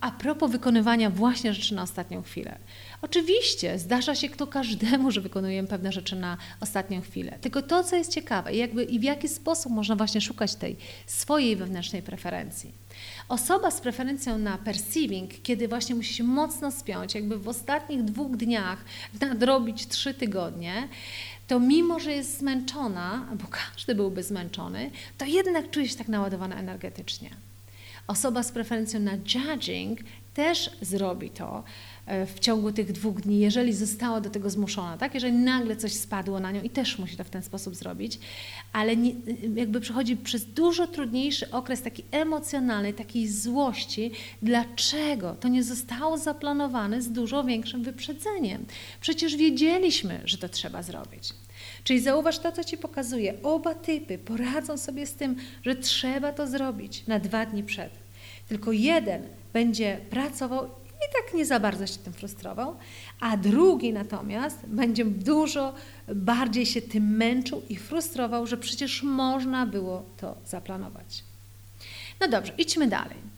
a 0.00 0.10
propos 0.10 0.50
wykonywania 0.50 1.10
właśnie 1.10 1.54
rzeczy 1.54 1.74
na 1.74 1.82
ostatnią 1.82 2.22
chwilę. 2.22 2.58
Oczywiście 3.02 3.78
zdarza 3.78 4.14
się 4.14 4.28
kto 4.28 4.46
każdemu, 4.46 5.10
że 5.10 5.20
wykonujemy 5.20 5.68
pewne 5.68 5.92
rzeczy 5.92 6.16
na 6.16 6.36
ostatnią 6.60 7.00
chwilę. 7.00 7.38
Tylko 7.40 7.62
to, 7.62 7.84
co 7.84 7.96
jest 7.96 8.12
ciekawe 8.12 8.54
jakby, 8.54 8.84
i 8.84 8.98
w 8.98 9.02
jaki 9.02 9.28
sposób 9.28 9.72
można 9.72 9.96
właśnie 9.96 10.20
szukać 10.20 10.54
tej 10.54 10.76
swojej 11.06 11.56
wewnętrznej 11.56 12.02
preferencji. 12.02 12.72
Osoba 13.28 13.70
z 13.70 13.80
preferencją 13.80 14.38
na 14.38 14.58
perceiving, 14.58 15.42
kiedy 15.42 15.68
właśnie 15.68 15.94
musi 15.94 16.14
się 16.14 16.24
mocno 16.24 16.70
spiąć, 16.70 17.14
jakby 17.14 17.38
w 17.38 17.48
ostatnich 17.48 18.04
dwóch 18.04 18.36
dniach 18.36 18.84
nadrobić 19.20 19.86
trzy 19.86 20.14
tygodnie, 20.14 20.88
to 21.48 21.60
mimo, 21.60 22.00
że 22.00 22.12
jest 22.12 22.38
zmęczona, 22.38 23.26
bo 23.34 23.44
każdy 23.50 23.94
byłby 23.94 24.22
zmęczony, 24.22 24.90
to 25.18 25.24
jednak 25.24 25.70
czuje 25.70 25.88
się 25.88 25.96
tak 25.96 26.08
naładowana 26.08 26.56
energetycznie. 26.56 27.30
Osoba 28.06 28.42
z 28.42 28.52
preferencją 28.52 29.00
na 29.00 29.12
judging 29.12 30.00
też 30.34 30.70
zrobi 30.80 31.30
to 31.30 31.64
w 32.26 32.40
ciągu 32.40 32.72
tych 32.72 32.92
dwóch 32.92 33.20
dni, 33.20 33.38
jeżeli 33.38 33.72
została 33.72 34.20
do 34.20 34.30
tego 34.30 34.50
zmuszona, 34.50 34.98
tak? 34.98 35.14
jeżeli 35.14 35.32
nagle 35.32 35.76
coś 35.76 35.92
spadło 35.92 36.40
na 36.40 36.52
nią 36.52 36.62
i 36.62 36.70
też 36.70 36.98
musi 36.98 37.16
to 37.16 37.24
w 37.24 37.30
ten 37.30 37.42
sposób 37.42 37.74
zrobić, 37.74 38.18
ale 38.72 38.96
nie, 38.96 39.12
jakby 39.54 39.80
przechodzi 39.80 40.16
przez 40.16 40.46
dużo 40.46 40.86
trudniejszy 40.86 41.50
okres 41.50 41.82
taki 41.82 42.04
emocjonalny, 42.10 42.92
takiej 42.92 43.28
złości, 43.28 44.10
dlaczego 44.42 45.36
to 45.40 45.48
nie 45.48 45.62
zostało 45.62 46.18
zaplanowane 46.18 47.02
z 47.02 47.12
dużo 47.12 47.44
większym 47.44 47.82
wyprzedzeniem. 47.82 48.64
Przecież 49.00 49.36
wiedzieliśmy, 49.36 50.20
że 50.24 50.38
to 50.38 50.48
trzeba 50.48 50.82
zrobić. 50.82 51.34
Czyli 51.84 52.00
zauważ 52.00 52.38
to, 52.38 52.52
co 52.52 52.64
Ci 52.64 52.78
pokazuje. 52.78 53.42
Oba 53.42 53.74
typy 53.74 54.18
poradzą 54.18 54.78
sobie 54.78 55.06
z 55.06 55.14
tym, 55.14 55.36
że 55.62 55.76
trzeba 55.76 56.32
to 56.32 56.46
zrobić 56.46 57.06
na 57.06 57.18
dwa 57.18 57.46
dni 57.46 57.62
przed. 57.62 57.90
Tylko 58.48 58.72
jeden 58.72 59.22
będzie 59.52 60.00
pracował 60.10 60.70
i 60.98 61.12
tak 61.12 61.34
nie 61.34 61.46
za 61.46 61.60
bardzo 61.60 61.86
się 61.86 61.98
tym 61.98 62.12
frustrował, 62.12 62.76
a 63.20 63.36
drugi 63.36 63.92
natomiast 63.92 64.66
będzie 64.66 65.04
dużo 65.04 65.74
bardziej 66.08 66.66
się 66.66 66.82
tym 66.82 67.16
męczył 67.16 67.62
i 67.68 67.76
frustrował, 67.76 68.46
że 68.46 68.56
przecież 68.56 69.02
można 69.02 69.66
było 69.66 70.04
to 70.16 70.34
zaplanować. 70.46 71.24
No 72.20 72.28
dobrze, 72.28 72.52
idźmy 72.58 72.86
dalej. 72.86 73.28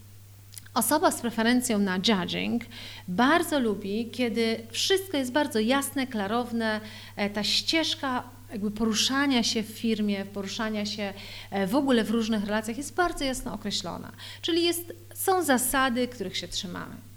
Osoba 0.74 1.10
z 1.10 1.20
preferencją 1.20 1.78
na 1.78 1.96
judging 1.96 2.62
bardzo 3.08 3.60
lubi, 3.60 4.10
kiedy 4.12 4.66
wszystko 4.70 5.16
jest 5.16 5.32
bardzo 5.32 5.60
jasne, 5.60 6.06
klarowne, 6.06 6.80
e, 7.16 7.30
ta 7.30 7.44
ścieżka 7.44 8.22
jakby 8.52 8.70
poruszania 8.70 9.42
się 9.42 9.62
w 9.62 9.66
firmie, 9.66 10.24
poruszania 10.24 10.86
się 10.86 11.12
e, 11.50 11.66
w 11.66 11.74
ogóle 11.74 12.04
w 12.04 12.10
różnych 12.10 12.44
relacjach 12.44 12.76
jest 12.76 12.94
bardzo 12.94 13.24
jasno 13.24 13.54
określona. 13.54 14.12
Czyli 14.42 14.64
jest, 14.64 14.92
są 15.14 15.42
zasady, 15.42 16.08
których 16.08 16.36
się 16.36 16.48
trzymamy. 16.48 17.09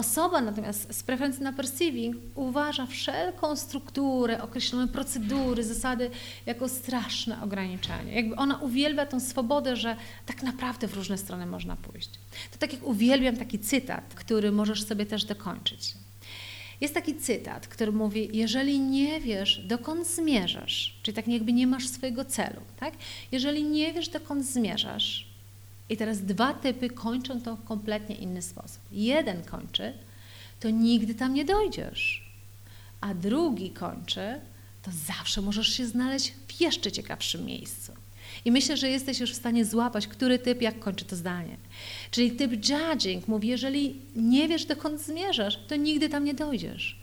Osoba 0.00 0.40
natomiast 0.40 0.94
z 0.94 1.02
preferencji 1.02 1.42
na 1.42 1.52
perceiving 1.52 2.16
uważa 2.34 2.86
wszelką 2.86 3.56
strukturę, 3.56 4.42
określone 4.42 4.88
procedury, 4.88 5.64
zasady 5.64 6.10
jako 6.46 6.68
straszne 6.68 7.42
ograniczenie. 7.42 8.14
Jakby 8.14 8.36
ona 8.36 8.56
uwielbia 8.58 9.06
tą 9.06 9.20
swobodę, 9.20 9.76
że 9.76 9.96
tak 10.26 10.42
naprawdę 10.42 10.88
w 10.88 10.94
różne 10.94 11.18
strony 11.18 11.46
można 11.46 11.76
pójść. 11.76 12.10
To 12.52 12.58
tak 12.58 12.72
jak 12.72 12.82
uwielbiam 12.86 13.36
taki 13.36 13.58
cytat, 13.58 14.14
który 14.14 14.52
możesz 14.52 14.84
sobie 14.84 15.06
też 15.06 15.24
dokończyć. 15.24 15.94
Jest 16.80 16.94
taki 16.94 17.14
cytat, 17.14 17.68
który 17.68 17.92
mówi: 17.92 18.28
Jeżeli 18.32 18.80
nie 18.80 19.20
wiesz, 19.20 19.58
dokąd 19.66 20.06
zmierzasz, 20.06 21.00
czyli 21.02 21.14
tak 21.14 21.28
jakby 21.28 21.52
nie 21.52 21.66
masz 21.66 21.88
swojego 21.88 22.24
celu, 22.24 22.60
tak? 22.76 22.94
Jeżeli 23.32 23.64
nie 23.64 23.92
wiesz, 23.92 24.08
dokąd 24.08 24.46
zmierzasz, 24.46 25.29
i 25.90 25.96
teraz 25.96 26.20
dwa 26.20 26.54
typy 26.54 26.90
kończą 26.90 27.40
to 27.40 27.56
w 27.56 27.64
kompletnie 27.64 28.16
inny 28.16 28.42
sposób. 28.42 28.80
Jeden 28.92 29.42
kończy, 29.44 29.92
to 30.60 30.70
nigdy 30.70 31.14
tam 31.14 31.34
nie 31.34 31.44
dojdziesz, 31.44 32.30
a 33.00 33.14
drugi 33.14 33.70
kończy, 33.70 34.40
to 34.82 34.90
zawsze 35.06 35.40
możesz 35.40 35.68
się 35.68 35.86
znaleźć 35.86 36.32
w 36.48 36.60
jeszcze 36.60 36.92
ciekawszym 36.92 37.44
miejscu. 37.44 37.92
I 38.44 38.52
myślę, 38.52 38.76
że 38.76 38.88
jesteś 38.88 39.20
już 39.20 39.32
w 39.32 39.36
stanie 39.36 39.64
złapać, 39.64 40.06
który 40.06 40.38
typ 40.38 40.62
jak 40.62 40.78
kończy 40.78 41.04
to 41.04 41.16
zdanie. 41.16 41.56
Czyli 42.10 42.32
typ 42.32 42.52
judging 42.52 43.28
mówi, 43.28 43.48
jeżeli 43.48 43.96
nie 44.16 44.48
wiesz, 44.48 44.64
dokąd 44.64 45.00
zmierzasz, 45.00 45.58
to 45.68 45.76
nigdy 45.76 46.08
tam 46.08 46.24
nie 46.24 46.34
dojdziesz. 46.34 47.00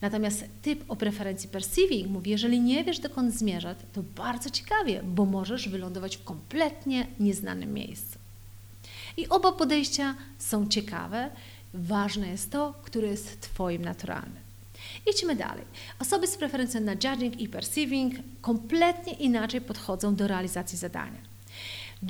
Natomiast 0.00 0.44
typ 0.62 0.84
o 0.88 0.96
preferencji 0.96 1.48
perceiving 1.48 2.08
mówi, 2.08 2.30
jeżeli 2.30 2.60
nie 2.60 2.84
wiesz, 2.84 2.98
dokąd 2.98 3.34
zmierzasz, 3.34 3.76
to 3.92 4.02
bardzo 4.02 4.50
ciekawie, 4.50 5.02
bo 5.04 5.26
możesz 5.26 5.68
wylądować 5.68 6.16
w 6.16 6.24
kompletnie 6.24 7.06
nieznanym 7.18 7.74
miejscu. 7.74 8.18
I 9.20 9.28
oba 9.28 9.52
podejścia 9.52 10.14
są 10.38 10.68
ciekawe. 10.68 11.30
Ważne 11.74 12.28
jest 12.28 12.50
to, 12.50 12.74
które 12.82 13.08
jest 13.08 13.40
Twoim 13.40 13.84
naturalnym. 13.84 14.42
Idźmy 15.06 15.36
dalej. 15.36 15.64
Osoby 15.98 16.26
z 16.26 16.36
preferencją 16.36 16.80
na 16.80 16.92
judging 16.92 17.40
i 17.40 17.48
perceiving 17.48 18.14
kompletnie 18.40 19.12
inaczej 19.12 19.60
podchodzą 19.60 20.14
do 20.14 20.26
realizacji 20.26 20.78
zadania. 20.78 21.20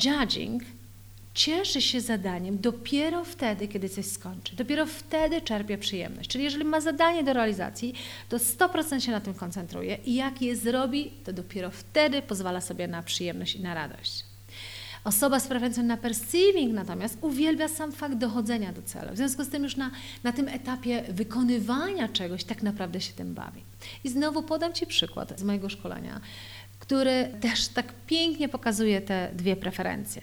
Judging 0.04 0.62
cieszy 1.34 1.82
się 1.82 2.00
zadaniem 2.00 2.58
dopiero 2.58 3.24
wtedy, 3.24 3.68
kiedy 3.68 3.88
coś 3.88 4.06
skończy. 4.06 4.56
Dopiero 4.56 4.86
wtedy 4.86 5.40
czerpie 5.40 5.78
przyjemność. 5.78 6.30
Czyli 6.30 6.44
jeżeli 6.44 6.64
ma 6.64 6.80
zadanie 6.80 7.24
do 7.24 7.32
realizacji, 7.32 7.94
to 8.28 8.36
100% 8.36 9.00
się 9.00 9.12
na 9.12 9.20
tym 9.20 9.34
koncentruje 9.34 9.98
i 10.04 10.14
jak 10.14 10.42
je 10.42 10.56
zrobi, 10.56 11.10
to 11.24 11.32
dopiero 11.32 11.70
wtedy 11.70 12.22
pozwala 12.22 12.60
sobie 12.60 12.88
na 12.88 13.02
przyjemność 13.02 13.56
i 13.56 13.60
na 13.60 13.74
radość. 13.74 14.29
Osoba 15.04 15.40
z 15.40 15.46
preferencją 15.46 15.82
na 15.82 15.96
perceiving 15.96 16.74
natomiast 16.74 17.18
uwielbia 17.20 17.68
sam 17.68 17.92
fakt 17.92 18.14
dochodzenia 18.14 18.72
do 18.72 18.82
celu. 18.82 19.12
W 19.12 19.16
związku 19.16 19.44
z 19.44 19.48
tym 19.48 19.62
już 19.62 19.76
na, 19.76 19.90
na 20.24 20.32
tym 20.32 20.48
etapie 20.48 21.04
wykonywania 21.08 22.08
czegoś 22.08 22.44
tak 22.44 22.62
naprawdę 22.62 23.00
się 23.00 23.12
tym 23.12 23.34
bawi. 23.34 23.62
I 24.04 24.08
znowu 24.08 24.42
podam 24.42 24.72
Ci 24.72 24.86
przykład 24.86 25.40
z 25.40 25.42
mojego 25.42 25.68
szkolenia, 25.68 26.20
który 26.78 27.28
też 27.40 27.68
tak 27.68 27.92
pięknie 28.06 28.48
pokazuje 28.48 29.00
te 29.00 29.30
dwie 29.34 29.56
preferencje. 29.56 30.22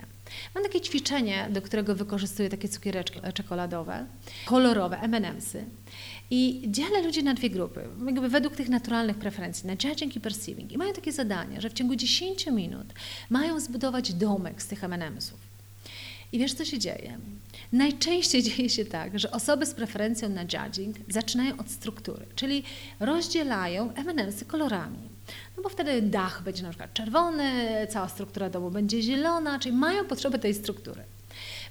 Mam 0.56 0.64
takie 0.64 0.82
ćwiczenie, 0.82 1.48
do 1.50 1.62
którego 1.62 1.96
wykorzystuję 1.96 2.50
takie 2.50 2.70
cukiereczki 2.70 3.20
czekoladowe, 3.34 4.06
kolorowe, 4.46 5.00
M&M'sy. 5.00 5.64
I 6.30 6.62
dzielę 6.68 7.02
ludzi 7.02 7.24
na 7.24 7.34
dwie 7.34 7.50
grupy, 7.50 7.82
jakby 8.06 8.30
według 8.30 8.56
tych 8.56 8.70
naturalnych 8.70 9.18
preferencji, 9.18 9.68
na 9.68 9.74
judging 9.74 10.16
i 10.16 10.20
perceiving. 10.20 10.72
I 10.72 10.78
mają 10.78 10.94
takie 10.94 11.12
zadanie, 11.12 11.62
że 11.62 11.70
w 11.70 11.74
ciągu 11.74 11.96
10 11.96 12.48
minut 12.48 12.88
mają 13.30 13.60
zbudować 13.60 14.14
domek 14.14 14.62
z 14.62 14.68
tych 14.68 14.84
M&M'sów. 14.84 15.38
I 16.32 16.40
wiesz, 16.40 16.54
co 16.54 16.66
się 16.66 16.80
dzieje? 16.80 17.18
Najczęściej 17.74 18.44
dzieje 18.48 18.70
się 18.70 18.86
tak, 18.86 19.20
że 19.20 19.32
osoby 19.32 19.66
z 19.66 19.74
preferencją 19.74 20.30
na 20.30 20.42
judging 20.42 20.98
zaczynają 21.10 21.58
od 21.58 21.72
struktury, 21.72 22.26
czyli 22.36 22.64
rozdzielają 23.00 23.94
M&M'sy 23.94 24.46
kolorami. 24.46 25.10
No 25.58 25.64
bo 25.64 25.70
wtedy 25.70 26.02
dach 26.02 26.44
będzie 26.44 26.64
na 26.64 26.70
przykład 26.70 26.94
czerwony, 26.94 27.52
cała 27.90 28.10
struktura 28.10 28.50
domu 28.50 28.72
będzie 28.72 29.02
zielona, 29.02 29.60
czyli 29.60 29.76
mają 29.76 30.06
potrzebę 30.06 30.40
tej 30.40 30.54
struktury. 30.54 31.04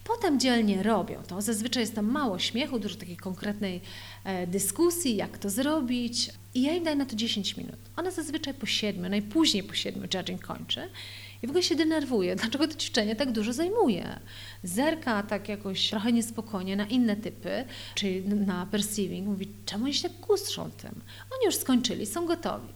Potem 0.06 0.40
dzielnie 0.40 0.82
robią 0.82 1.22
to. 1.28 1.40
Zazwyczaj 1.40 1.82
jest 1.82 1.94
tam 1.94 2.06
mało 2.06 2.38
śmiechu, 2.38 2.78
dużo 2.78 2.96
takiej 2.96 3.16
konkretnej 3.16 3.80
e, 4.24 4.46
dyskusji, 4.46 5.16
jak 5.16 5.38
to 5.38 5.50
zrobić. 5.50 6.30
I 6.54 6.62
ja 6.62 6.72
im 6.72 6.84
daję 6.84 6.96
na 6.96 7.06
to 7.06 7.16
10 7.16 7.56
minut. 7.56 7.76
Ona 7.96 8.10
zazwyczaj 8.10 8.54
po 8.54 8.66
7, 8.66 9.08
najpóźniej 9.08 9.62
po 9.62 9.74
7 9.74 10.02
judging 10.14 10.46
kończy. 10.46 10.88
I 11.42 11.46
w 11.46 11.50
ogóle 11.50 11.62
się 11.62 11.76
denerwuje, 11.76 12.36
dlaczego 12.36 12.68
to 12.68 12.74
ćwiczenie 12.74 13.16
tak 13.16 13.32
dużo 13.32 13.52
zajmuje. 13.52 14.20
Zerka 14.62 15.22
tak 15.22 15.48
jakoś 15.48 15.90
trochę 15.90 16.12
niespokojnie 16.12 16.76
na 16.76 16.86
inne 16.86 17.16
typy, 17.16 17.64
czyli 17.94 18.28
na 18.28 18.66
perceiving, 18.66 19.28
mówi, 19.28 19.48
czemu 19.66 19.84
oni 19.84 19.94
się 19.94 20.08
tak 20.08 20.20
kuszą 20.20 20.70
tym? 20.70 21.00
Oni 21.34 21.44
już 21.44 21.54
skończyli, 21.54 22.06
są 22.06 22.26
gotowi. 22.26 22.68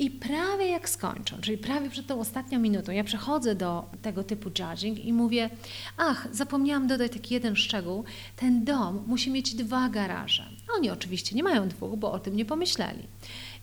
I 0.00 0.10
prawie 0.10 0.68
jak 0.68 0.88
skończą, 0.88 1.40
czyli 1.40 1.58
prawie 1.58 1.90
przed 1.90 2.06
tą 2.06 2.20
ostatnią 2.20 2.58
minutą, 2.58 2.92
ja 2.92 3.04
przechodzę 3.04 3.54
do 3.54 3.84
tego 4.02 4.24
typu 4.24 4.50
judging 4.58 5.04
i 5.04 5.12
mówię, 5.12 5.50
ach, 5.96 6.28
zapomniałam 6.32 6.86
dodać 6.86 7.12
taki 7.12 7.34
jeden 7.34 7.56
szczegół, 7.56 8.04
ten 8.36 8.64
dom 8.64 9.04
musi 9.06 9.30
mieć 9.30 9.54
dwa 9.54 9.88
garaże. 9.88 10.46
Oni 10.76 10.90
oczywiście 10.90 11.36
nie 11.36 11.42
mają 11.42 11.68
dwóch, 11.68 11.96
bo 11.96 12.12
o 12.12 12.18
tym 12.18 12.36
nie 12.36 12.44
pomyśleli. 12.44 13.02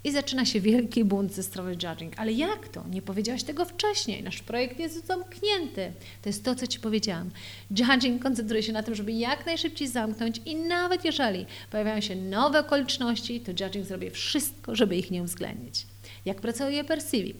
I 0.03 0.11
zaczyna 0.11 0.45
się 0.45 0.61
wielki 0.61 1.05
bunt 1.05 1.33
ze 1.33 1.43
strony 1.43 1.71
judging. 1.71 2.13
Ale 2.17 2.33
jak 2.33 2.67
to? 2.67 2.83
Nie 2.87 3.01
powiedziałaś 3.01 3.43
tego 3.43 3.65
wcześniej. 3.65 4.23
Nasz 4.23 4.41
projekt 4.41 4.79
jest 4.79 5.07
zamknięty. 5.07 5.91
To 6.21 6.29
jest 6.29 6.45
to, 6.45 6.55
co 6.55 6.67
Ci 6.67 6.79
powiedziałam. 6.79 7.29
Judging 7.71 8.23
koncentruje 8.23 8.63
się 8.63 8.73
na 8.73 8.83
tym, 8.83 8.95
żeby 8.95 9.11
jak 9.11 9.45
najszybciej 9.45 9.87
zamknąć 9.87 10.41
i 10.45 10.55
nawet 10.55 11.05
jeżeli 11.05 11.45
pojawiają 11.71 12.01
się 12.01 12.15
nowe 12.15 12.59
okoliczności, 12.59 13.39
to 13.39 13.51
judging 13.51 13.85
zrobi 13.85 14.09
wszystko, 14.09 14.75
żeby 14.75 14.95
ich 14.95 15.11
nie 15.11 15.23
uwzględnić. 15.23 15.85
Jak 16.27 16.41
pracuje 16.41 16.83
perceiving? 16.83 17.37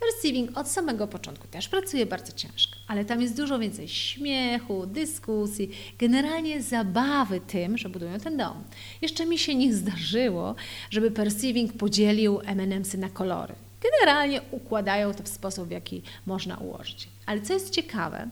Perceiving 0.00 0.58
od 0.58 0.68
samego 0.68 1.06
początku 1.06 1.46
też 1.46 1.68
pracuje 1.68 2.06
bardzo 2.06 2.32
ciężko, 2.32 2.76
ale 2.88 3.04
tam 3.04 3.22
jest 3.22 3.36
dużo 3.36 3.58
więcej 3.58 3.88
śmiechu, 3.88 4.86
dyskusji, 4.86 5.70
generalnie 5.98 6.62
zabawy 6.62 7.40
tym, 7.40 7.78
że 7.78 7.88
budują 7.88 8.20
ten 8.20 8.36
dom. 8.36 8.64
Jeszcze 9.02 9.26
mi 9.26 9.38
się 9.38 9.54
nie 9.54 9.74
zdarzyło, 9.74 10.54
żeby 10.90 11.10
perceiving 11.10 11.72
podzielił 11.72 12.40
M&M'sy 12.44 12.98
na 12.98 13.08
kolory. 13.08 13.54
Generalnie 13.82 14.40
układają 14.50 15.14
to 15.14 15.22
w 15.22 15.28
sposób, 15.28 15.68
w 15.68 15.70
jaki 15.70 16.02
można 16.26 16.56
ułożyć. 16.56 17.08
Ale 17.26 17.40
co 17.40 17.52
jest 17.52 17.70
ciekawe, 17.70 18.28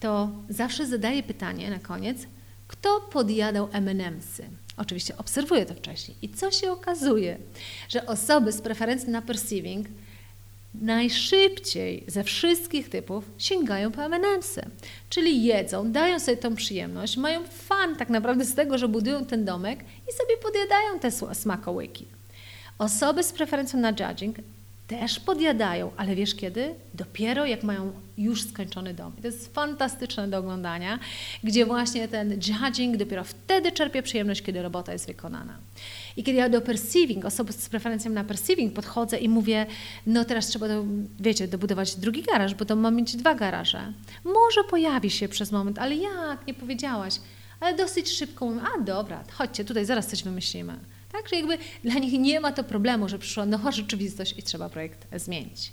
to 0.00 0.30
zawsze 0.48 0.86
zadaję 0.86 1.22
pytanie 1.22 1.70
na 1.70 1.78
koniec, 1.78 2.26
kto 2.68 3.00
podjadał 3.00 3.68
M&M'sy? 3.72 4.42
Oczywiście 4.78 5.16
obserwuję 5.16 5.66
to 5.66 5.74
wcześniej. 5.74 6.16
I 6.22 6.28
co 6.28 6.50
się 6.50 6.72
okazuje? 6.72 7.38
Że 7.88 8.06
osoby 8.06 8.52
z 8.52 8.60
preferencji 8.60 9.10
na 9.10 9.22
perceiving 9.22 9.86
najszybciej 10.74 12.04
ze 12.06 12.24
wszystkich 12.24 12.88
typów 12.88 13.24
sięgają 13.38 13.92
po 13.92 14.02
M&M'sy. 14.02 14.62
Czyli 15.10 15.44
jedzą, 15.44 15.92
dają 15.92 16.20
sobie 16.20 16.36
tą 16.36 16.56
przyjemność, 16.56 17.16
mają 17.16 17.44
fan 17.46 17.96
tak 17.96 18.08
naprawdę 18.08 18.44
z 18.44 18.54
tego, 18.54 18.78
że 18.78 18.88
budują 18.88 19.24
ten 19.24 19.44
domek 19.44 19.80
i 19.80 20.12
sobie 20.12 20.36
podjadają 20.42 20.98
te 20.98 21.34
smakołyki. 21.34 22.06
Osoby 22.78 23.22
z 23.22 23.32
preferencją 23.32 23.80
na 23.80 23.90
judging 23.90 24.36
też 24.88 25.20
podjadają, 25.20 25.90
ale 25.96 26.14
wiesz 26.14 26.34
kiedy? 26.34 26.74
Dopiero 26.94 27.46
jak 27.46 27.62
mają 27.62 27.92
już 28.18 28.42
skończony 28.42 28.94
dom. 28.94 29.12
I 29.18 29.20
to 29.20 29.26
jest 29.26 29.54
fantastyczne 29.54 30.28
do 30.28 30.38
oglądania, 30.38 30.98
gdzie 31.44 31.66
właśnie 31.66 32.08
ten 32.08 32.32
judging 32.32 32.96
dopiero 32.96 33.24
wtedy 33.24 33.72
czerpie 33.72 34.02
przyjemność, 34.02 34.42
kiedy 34.42 34.62
robota 34.62 34.92
jest 34.92 35.06
wykonana. 35.06 35.58
I 36.16 36.24
kiedy 36.24 36.38
ja 36.38 36.48
do 36.48 36.60
perceiving, 36.60 37.24
osoby 37.24 37.52
z 37.52 37.68
preferencją 37.68 38.10
na 38.10 38.24
perceiving 38.24 38.74
podchodzę 38.74 39.18
i 39.18 39.28
mówię, 39.28 39.66
no 40.06 40.24
teraz 40.24 40.46
trzeba, 40.46 40.68
do, 40.68 40.84
wiecie, 41.20 41.48
dobudować 41.48 41.96
drugi 41.96 42.22
garaż, 42.22 42.54
bo 42.54 42.64
to 42.64 42.76
ma 42.76 42.90
mieć 42.90 43.16
dwa 43.16 43.34
garaże. 43.34 43.92
Może 44.24 44.64
pojawi 44.70 45.10
się 45.10 45.28
przez 45.28 45.52
moment, 45.52 45.78
ale 45.78 45.96
jak, 45.96 46.46
nie 46.46 46.54
powiedziałaś. 46.54 47.14
Ale 47.60 47.76
dosyć 47.76 48.10
szybko 48.10 48.46
mówię, 48.46 48.60
a 48.76 48.80
dobra, 48.80 49.24
chodźcie, 49.32 49.64
tutaj 49.64 49.84
zaraz 49.84 50.06
coś 50.06 50.22
wymyślimy. 50.22 50.78
Tak, 51.12 51.28
że 51.28 51.36
jakby 51.36 51.58
dla 51.84 51.94
nich 51.94 52.20
nie 52.20 52.40
ma 52.40 52.52
to 52.52 52.64
problemu, 52.64 53.08
że 53.08 53.18
przyszła 53.18 53.46
nowa 53.46 53.72
rzeczywistość 53.72 54.34
i 54.38 54.42
trzeba 54.42 54.68
projekt 54.68 55.06
zmienić. 55.16 55.72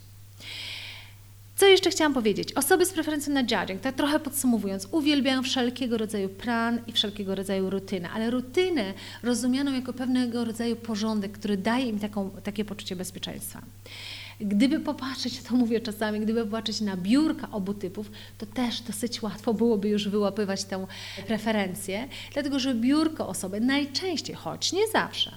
Co 1.56 1.66
jeszcze 1.66 1.90
chciałam 1.90 2.14
powiedzieć? 2.14 2.54
Osoby 2.54 2.86
z 2.86 2.94
preferencją 2.94 3.34
na 3.34 3.42
judging, 3.42 3.82
tak 3.82 3.96
trochę 3.96 4.20
podsumowując, 4.20 4.88
uwielbiają 4.92 5.44
wszelkiego 5.44 5.98
rodzaju 5.98 6.30
plan 6.30 6.80
i 6.88 6.92
wszelkiego 6.92 7.36
rodzaju 7.36 7.70
rutynę, 7.70 8.10
ale 8.10 8.30
rutynę 8.32 8.94
rozumianą 9.24 9.74
jako 9.74 9.94
pewnego 9.94 10.46
rodzaju 10.46 10.76
porządek, 10.76 11.32
który 11.32 11.58
daje 11.58 11.86
im 11.86 12.00
taką, 12.00 12.30
takie 12.44 12.66
poczucie 12.66 12.96
bezpieczeństwa. 12.96 13.62
Gdyby 14.40 14.80
popatrzeć, 14.80 15.42
to 15.42 15.56
mówię 15.56 15.80
czasami, 15.80 16.20
gdyby 16.20 16.46
popatrzeć 16.46 16.82
na 16.82 16.98
biurka 16.98 17.52
obu 17.52 17.74
typów, 17.74 18.12
to 18.38 18.46
też 18.46 18.82
dosyć 18.82 19.22
łatwo 19.22 19.54
byłoby 19.54 19.90
już 19.90 20.10
wyłapywać 20.10 20.64
tę 20.64 20.88
preferencję, 21.28 22.08
dlatego 22.34 22.60
że 22.60 22.76
biurko 22.76 23.28
osoby 23.28 23.60
najczęściej, 23.60 24.36
choć 24.36 24.74
nie 24.74 24.88
zawsze, 24.88 25.32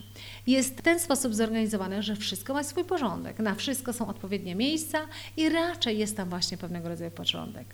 jest 0.46 0.78
w 0.78 0.82
ten 0.82 1.00
sposób 1.00 1.34
zorganizowane, 1.34 2.02
że 2.02 2.16
wszystko 2.16 2.54
ma 2.54 2.64
swój 2.64 2.84
porządek, 2.84 3.38
na 3.38 3.54
wszystko 3.54 3.92
są 3.92 4.06
odpowiednie 4.06 4.54
miejsca 4.54 4.98
i 5.36 5.48
raczej 5.48 5.98
jest 5.98 6.16
tam 6.16 6.28
właśnie 6.28 6.58
pewnego 6.58 6.88
rodzaju 6.88 7.10
porządek. 7.10 7.66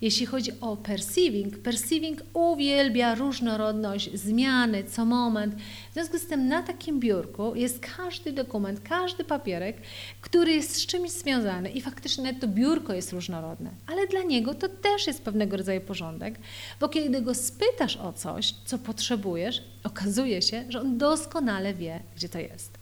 Jeśli 0.00 0.26
chodzi 0.26 0.52
o 0.60 0.76
perceiving, 0.76 1.58
perceiving 1.58 2.22
uwielbia 2.34 3.14
różnorodność, 3.14 4.10
zmiany 4.14 4.84
co 4.84 5.04
moment. 5.04 5.54
W 5.90 5.94
związku 5.94 6.18
z 6.18 6.26
tym 6.26 6.48
na 6.48 6.62
takim 6.62 7.00
biurku 7.00 7.54
jest 7.54 7.86
każdy 7.96 8.32
dokument, 8.32 8.80
każdy 8.80 9.24
papierek, 9.24 9.76
który 10.20 10.52
jest 10.52 10.76
z 10.76 10.86
czymś 10.86 11.10
związany 11.10 11.70
i 11.70 11.80
faktycznie 11.80 12.34
to 12.34 12.48
biurko 12.48 12.94
jest 12.94 13.12
różnorodne, 13.12 13.70
ale 13.86 14.06
dla 14.06 14.22
niego 14.22 14.54
to 14.54 14.68
też 14.68 15.06
jest 15.06 15.22
pewnego 15.22 15.56
rodzaju 15.56 15.80
porządek, 15.80 16.34
bo 16.80 16.88
kiedy 16.88 17.22
go 17.22 17.34
spytasz 17.34 17.96
o 17.96 18.12
coś, 18.12 18.54
co 18.64 18.78
potrzebujesz, 18.78 19.62
okazuje 19.84 20.42
się, 20.42 20.64
że 20.68 20.80
on 20.80 20.98
doskonale 20.98 21.74
wie, 21.74 22.00
gdzie 22.16 22.28
to 22.28 22.38
jest. 22.38 22.78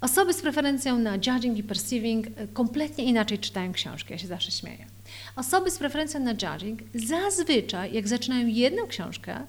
Osoby 0.00 0.32
z 0.32 0.42
preferencją 0.42 0.98
na 0.98 1.14
judging 1.14 1.58
i 1.58 1.62
perceiving 1.62 2.26
kompletnie 2.52 3.04
inaczej 3.04 3.38
czytają 3.38 3.72
książki, 3.72 4.12
ja 4.12 4.18
się 4.18 4.26
zawsze 4.26 4.50
śmieję. 4.50 4.93
Osoby 5.36 5.70
z 5.70 5.78
preferencją 5.78 6.20
na 6.20 6.30
judging 6.30 6.80
zazwyczaj, 6.94 7.92
jak 7.92 8.08
zaczynają 8.08 8.46
jedną 8.46 8.86
książkę, 8.86 9.40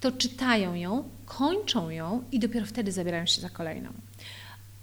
to 0.00 0.12
czytają 0.12 0.74
ją, 0.74 1.08
kończą 1.26 1.90
ją 1.90 2.24
i 2.32 2.38
dopiero 2.38 2.66
wtedy 2.66 2.92
zabierają 2.92 3.26
się 3.26 3.40
za 3.40 3.50
kolejną. 3.50 3.92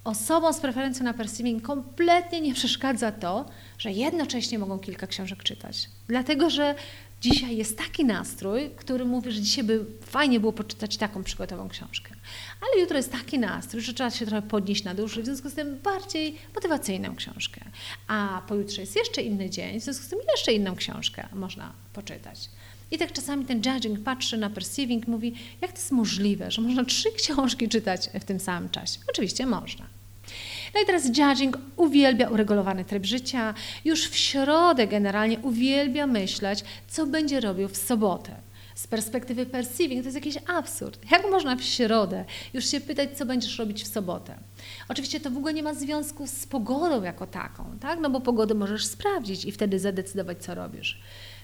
Osobom 0.04 0.54
z 0.54 0.60
preferencją 0.60 1.04
na 1.04 1.14
perceiving 1.14 1.62
kompletnie 1.62 2.40
nie 2.40 2.54
przeszkadza 2.54 3.12
to, 3.12 3.44
że 3.78 3.90
jednocześnie 3.92 4.58
mogą 4.58 4.78
kilka 4.78 5.06
książek 5.06 5.42
czytać. 5.42 5.90
Dlatego, 6.08 6.50
że 6.50 6.74
Dzisiaj 7.20 7.56
jest 7.56 7.78
taki 7.78 8.04
nastrój, 8.04 8.70
który 8.76 9.04
mówi, 9.04 9.32
że 9.32 9.40
dzisiaj 9.40 9.64
by 9.64 9.84
fajnie 10.00 10.40
było 10.40 10.52
poczytać 10.52 10.96
taką 10.96 11.24
przykładową 11.24 11.68
książkę. 11.68 12.14
Ale 12.60 12.80
jutro 12.80 12.96
jest 12.96 13.12
taki 13.12 13.38
nastrój, 13.38 13.82
że 13.82 13.94
trzeba 13.94 14.10
się 14.10 14.26
trochę 14.26 14.42
podnieść 14.42 14.84
na 14.84 14.94
duszy, 14.94 15.22
w 15.22 15.24
związku 15.24 15.50
z 15.50 15.54
tym 15.54 15.78
bardziej 15.78 16.38
motywacyjną 16.54 17.16
książkę. 17.16 17.60
A 18.06 18.42
pojutrze 18.48 18.80
jest 18.80 18.96
jeszcze 18.96 19.22
inny 19.22 19.50
dzień, 19.50 19.80
w 19.80 19.84
związku 19.84 20.04
z 20.04 20.08
tym 20.08 20.18
jeszcze 20.30 20.52
inną 20.52 20.76
książkę 20.76 21.28
można 21.32 21.72
poczytać. 21.92 22.50
I 22.90 22.98
tak 22.98 23.12
czasami 23.12 23.44
ten 23.44 23.62
judging 23.66 24.00
patrzy 24.00 24.38
na 24.38 24.50
perceiving, 24.50 25.06
mówi, 25.06 25.34
jak 25.60 25.72
to 25.72 25.78
jest 25.78 25.92
możliwe, 25.92 26.50
że 26.50 26.62
można 26.62 26.84
trzy 26.84 27.12
książki 27.22 27.68
czytać 27.68 28.10
w 28.20 28.24
tym 28.24 28.40
samym 28.40 28.70
czasie. 28.70 29.00
Oczywiście 29.10 29.46
można. 29.46 29.97
No 30.78 30.82
i 30.82 30.86
teraz 30.86 31.06
judging 31.18 31.58
uwielbia 31.76 32.28
uregulowany 32.28 32.84
tryb 32.84 33.06
życia. 33.06 33.54
Już 33.84 34.08
w 34.08 34.16
środę 34.16 34.86
generalnie 34.86 35.38
uwielbia 35.38 36.06
myśleć, 36.06 36.64
co 36.88 37.06
będzie 37.06 37.40
robił 37.40 37.68
w 37.68 37.76
sobotę. 37.76 38.34
Z 38.74 38.86
perspektywy 38.86 39.46
perceiving 39.46 40.02
to 40.02 40.06
jest 40.06 40.14
jakiś 40.14 40.38
absurd. 40.46 41.10
Jak 41.10 41.30
można 41.30 41.56
w 41.56 41.62
środę 41.62 42.24
już 42.54 42.66
się 42.70 42.80
pytać, 42.80 43.10
co 43.18 43.26
będziesz 43.26 43.58
robić 43.58 43.84
w 43.84 43.86
sobotę? 43.86 44.38
Oczywiście 44.88 45.20
to 45.20 45.30
w 45.30 45.36
ogóle 45.36 45.54
nie 45.54 45.62
ma 45.62 45.74
związku 45.74 46.26
z 46.26 46.46
pogodą 46.46 47.02
jako 47.02 47.26
taką, 47.26 47.64
tak? 47.80 48.00
no 48.00 48.10
bo 48.10 48.20
pogodę 48.20 48.54
możesz 48.54 48.86
sprawdzić 48.86 49.44
i 49.44 49.52
wtedy 49.52 49.78
zadecydować, 49.78 50.38
co 50.38 50.54
robisz. 50.54 51.00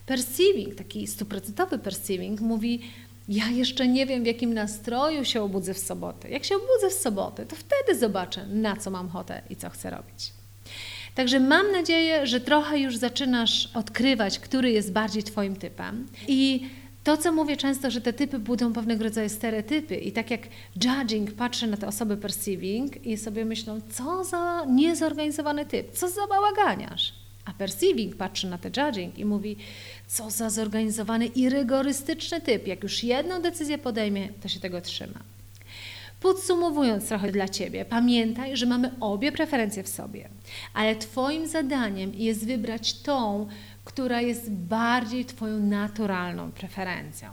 Perceiving, 0.07 0.75
taki 0.75 1.07
stuprocentowy 1.07 1.79
perceiving 1.79 2.41
mówi, 2.41 2.81
ja 3.29 3.51
jeszcze 3.51 3.89
nie 3.89 4.07
wiem, 4.07 4.23
w 4.23 4.27
jakim 4.27 4.55
nastroju 4.55 5.25
się 5.25 5.43
obudzę 5.43 5.75
w 5.75 5.79
sobotę. 5.79 6.31
Jak 6.31 6.45
się 6.45 6.57
obudzę 6.57 6.91
w 6.91 7.03
sobotę, 7.03 7.47
to 7.47 7.57
wtedy 7.57 7.99
zobaczę, 7.99 8.47
na 8.47 8.77
co 8.77 8.91
mam 8.91 9.07
ochotę 9.07 9.43
i 9.51 9.57
co 9.57 9.71
chcę 9.71 9.91
robić. 9.91 10.33
Także 11.15 11.41
mam 11.41 11.73
nadzieję, 11.73 12.27
że 12.27 12.41
trochę 12.41 12.79
już 12.79 12.97
zaczynasz 12.97 13.71
odkrywać, 13.75 14.39
który 14.39 14.71
jest 14.71 14.93
bardziej 14.93 15.23
Twoim 15.23 15.57
typem. 15.57 16.07
I 16.29 16.69
to, 17.05 17.17
co 17.17 17.33
mówię 17.33 17.57
często, 17.57 17.91
że 17.91 18.01
te 18.01 18.13
typy 18.13 18.39
budzą 18.39 18.73
pewnego 18.73 19.05
rodzaju 19.05 19.29
stereotypy 19.29 19.97
i 19.97 20.13
tak 20.13 20.31
jak 20.31 20.41
judging 20.85 21.33
patrzy 21.33 21.67
na 21.67 21.77
te 21.77 21.87
osoby 21.87 22.17
perceiving 22.17 23.07
i 23.07 23.17
sobie 23.17 23.45
myślą, 23.45 23.81
co 23.91 24.25
za 24.25 24.65
niezorganizowany 24.65 25.67
typ, 25.67 25.93
co 25.93 26.09
za 26.09 26.27
bałaganiarz. 26.27 27.24
A 27.45 27.53
perceiving 27.53 28.17
patrzy 28.17 28.47
na 28.47 28.59
te 28.59 28.71
judging 28.77 29.19
i 29.19 29.25
mówi, 29.25 29.57
co 30.07 30.31
za 30.31 30.51
zorganizowany 30.51 31.27
i 31.27 31.49
rygorystyczny 31.49 32.41
typ. 32.41 32.67
Jak 32.67 32.83
już 32.83 33.05
jedną 33.05 33.43
decyzję 33.43 33.79
podejmie, 33.79 34.29
to 34.43 34.49
się 34.49 34.61
tego 34.61 34.81
trzyma. 34.81 35.21
Podsumowując 36.21 37.09
trochę 37.09 37.33
dla 37.33 37.49
Ciebie, 37.49 37.85
pamiętaj, 37.85 38.57
że 38.57 38.67
mamy 38.67 38.91
obie 39.01 39.33
preferencje 39.33 39.83
w 39.83 39.89
sobie, 39.89 40.29
ale 40.75 40.97
Twoim 40.97 41.47
zadaniem 41.47 42.15
jest 42.15 42.47
wybrać 42.47 42.95
tą, 42.95 43.49
która 43.85 44.21
jest 44.21 44.51
bardziej 44.51 45.25
Twoją 45.25 45.61
naturalną 45.61 46.53
preferencją. 46.53 47.29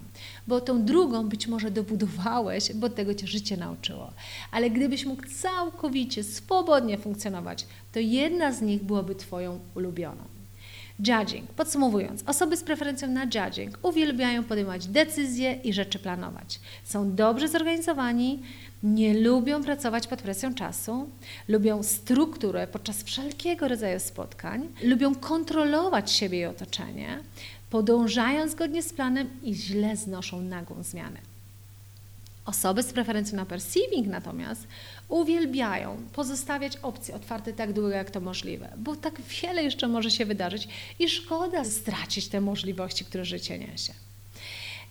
Bo 0.47 0.61
tą 0.61 0.85
drugą 0.85 1.29
być 1.29 1.47
może 1.47 1.71
dobudowałeś, 1.71 2.73
bo 2.73 2.89
tego 2.89 3.13
Cię 3.13 3.27
życie 3.27 3.57
nauczyło. 3.57 4.13
Ale 4.51 4.69
gdybyś 4.69 5.05
mógł 5.05 5.23
całkowicie 5.27 6.23
swobodnie 6.23 6.97
funkcjonować, 6.97 7.65
to 7.91 7.99
jedna 7.99 8.51
z 8.51 8.61
nich 8.61 8.83
byłaby 8.83 9.15
Twoją 9.15 9.59
ulubioną. 9.75 10.23
Judging. 11.07 11.51
Podsumowując, 11.51 12.23
osoby 12.25 12.57
z 12.57 12.63
preferencją 12.63 13.07
na 13.07 13.23
judging 13.23 13.79
uwielbiają 13.81 14.43
podejmować 14.43 14.87
decyzje 14.87 15.53
i 15.53 15.73
rzeczy 15.73 15.99
planować. 15.99 16.59
Są 16.83 17.15
dobrze 17.15 17.47
zorganizowani, 17.47 18.39
nie 18.83 19.19
lubią 19.19 19.63
pracować 19.63 20.07
pod 20.07 20.21
presją 20.21 20.53
czasu, 20.53 21.09
lubią 21.47 21.83
strukturę 21.83 22.67
podczas 22.67 23.03
wszelkiego 23.03 23.67
rodzaju 23.67 23.99
spotkań, 23.99 24.67
lubią 24.83 25.15
kontrolować 25.15 26.11
siebie 26.11 26.39
i 26.39 26.45
otoczenie, 26.45 27.19
podążają 27.69 28.49
zgodnie 28.49 28.83
z 28.83 28.93
planem 28.93 29.29
i 29.43 29.55
źle 29.55 29.97
znoszą 29.97 30.41
nagłą 30.41 30.83
zmianę. 30.83 31.19
Osoby 32.45 32.83
z 32.83 32.93
preferencją 32.93 33.37
na 33.37 33.45
perceiving 33.45 34.07
natomiast 34.07 34.67
uwielbiają 35.11 35.97
pozostawiać 36.13 36.77
opcje 36.77 37.15
otwarte 37.15 37.53
tak 37.53 37.73
długo, 37.73 37.89
jak 37.89 38.11
to 38.11 38.21
możliwe, 38.21 38.69
bo 38.77 38.95
tak 38.95 39.21
wiele 39.21 39.63
jeszcze 39.63 39.87
może 39.87 40.11
się 40.11 40.25
wydarzyć 40.25 40.67
i 40.99 41.09
szkoda 41.09 41.65
stracić 41.65 42.27
te 42.27 42.41
możliwości, 42.41 43.05
które 43.05 43.25
życie 43.25 43.59
niesie 43.59 43.93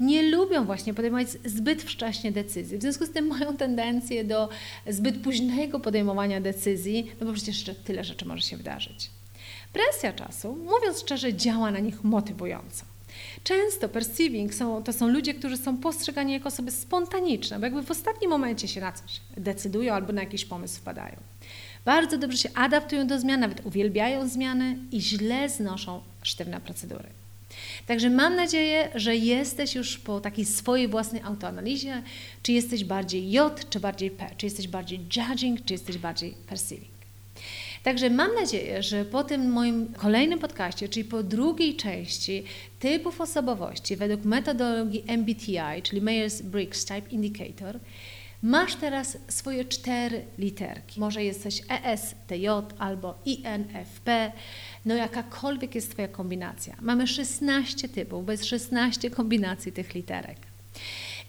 nie 0.00 0.22
lubią 0.22 0.64
właśnie 0.64 0.94
podejmować 0.94 1.28
zbyt 1.44 1.82
wcześnie 1.82 2.32
decyzji. 2.32 2.78
W 2.78 2.82
związku 2.82 3.06
z 3.06 3.10
tym 3.10 3.26
mają 3.26 3.56
tendencję 3.56 4.24
do 4.24 4.48
zbyt 4.86 5.22
późnego 5.22 5.80
podejmowania 5.80 6.40
decyzji, 6.40 7.12
no 7.20 7.26
bo 7.26 7.32
przecież 7.32 7.56
jeszcze 7.56 7.74
tyle 7.74 8.04
rzeczy 8.04 8.24
może 8.24 8.42
się 8.42 8.56
wydarzyć. 8.56 9.10
Presja 9.72 10.12
czasu, 10.12 10.56
mówiąc 10.56 11.00
szczerze, 11.00 11.34
działa 11.34 11.70
na 11.70 11.78
nich 11.78 12.04
motywująco. 12.04 12.89
Często 13.44 13.88
perceiving 13.88 14.54
są, 14.54 14.82
to 14.82 14.92
są 14.92 15.08
ludzie, 15.08 15.34
którzy 15.34 15.56
są 15.56 15.76
postrzegani 15.76 16.32
jako 16.32 16.48
osoby 16.48 16.70
spontaniczne, 16.70 17.58
bo 17.58 17.64
jakby 17.64 17.82
w 17.82 17.90
ostatnim 17.90 18.30
momencie 18.30 18.68
się 18.68 18.80
na 18.80 18.92
coś 18.92 19.20
decydują 19.36 19.94
albo 19.94 20.12
na 20.12 20.20
jakiś 20.20 20.44
pomysł 20.44 20.80
wpadają. 20.80 21.16
Bardzo 21.84 22.18
dobrze 22.18 22.38
się 22.38 22.48
adaptują 22.54 23.06
do 23.06 23.18
zmian, 23.18 23.40
nawet 23.40 23.66
uwielbiają 23.66 24.28
zmiany 24.28 24.76
i 24.92 25.00
źle 25.00 25.48
znoszą 25.48 26.00
sztywne 26.22 26.60
procedury. 26.60 27.08
Także 27.86 28.10
mam 28.10 28.36
nadzieję, 28.36 28.88
że 28.94 29.16
jesteś 29.16 29.74
już 29.74 29.98
po 29.98 30.20
takiej 30.20 30.44
swojej 30.44 30.88
własnej 30.88 31.22
autoanalizie, 31.22 32.02
czy 32.42 32.52
jesteś 32.52 32.84
bardziej 32.84 33.30
J, 33.30 33.70
czy 33.70 33.80
bardziej 33.80 34.10
P, 34.10 34.30
czy 34.36 34.46
jesteś 34.46 34.68
bardziej 34.68 35.00
judging, 35.16 35.64
czy 35.64 35.74
jesteś 35.74 35.98
bardziej 35.98 36.34
perceiving. 36.48 36.89
Także 37.82 38.10
mam 38.10 38.34
nadzieję, 38.34 38.82
że 38.82 39.04
po 39.04 39.24
tym 39.24 39.50
moim 39.50 39.92
kolejnym 39.92 40.38
podcaście, 40.38 40.88
czyli 40.88 41.04
po 41.04 41.22
drugiej 41.22 41.76
części 41.76 42.44
typów 42.80 43.20
osobowości 43.20 43.96
według 43.96 44.24
metodologii 44.24 45.04
MBTI, 45.06 45.82
czyli 45.82 46.02
Myers-Briggs 46.02 46.94
Type 46.94 47.10
Indicator, 47.10 47.78
masz 48.42 48.74
teraz 48.74 49.18
swoje 49.28 49.64
cztery 49.64 50.24
literki. 50.38 51.00
Może 51.00 51.24
jesteś 51.24 51.62
ES, 51.68 52.14
TJ 52.26 52.46
albo 52.78 53.18
INFP, 53.24 54.32
no 54.84 54.94
jakakolwiek 54.94 55.74
jest 55.74 55.90
Twoja 55.90 56.08
kombinacja. 56.08 56.76
Mamy 56.80 57.06
16 57.06 57.88
typów, 57.88 58.26
bo 58.26 58.32
jest 58.32 58.44
16 58.44 59.10
kombinacji 59.10 59.72
tych 59.72 59.94
literek. 59.94 60.38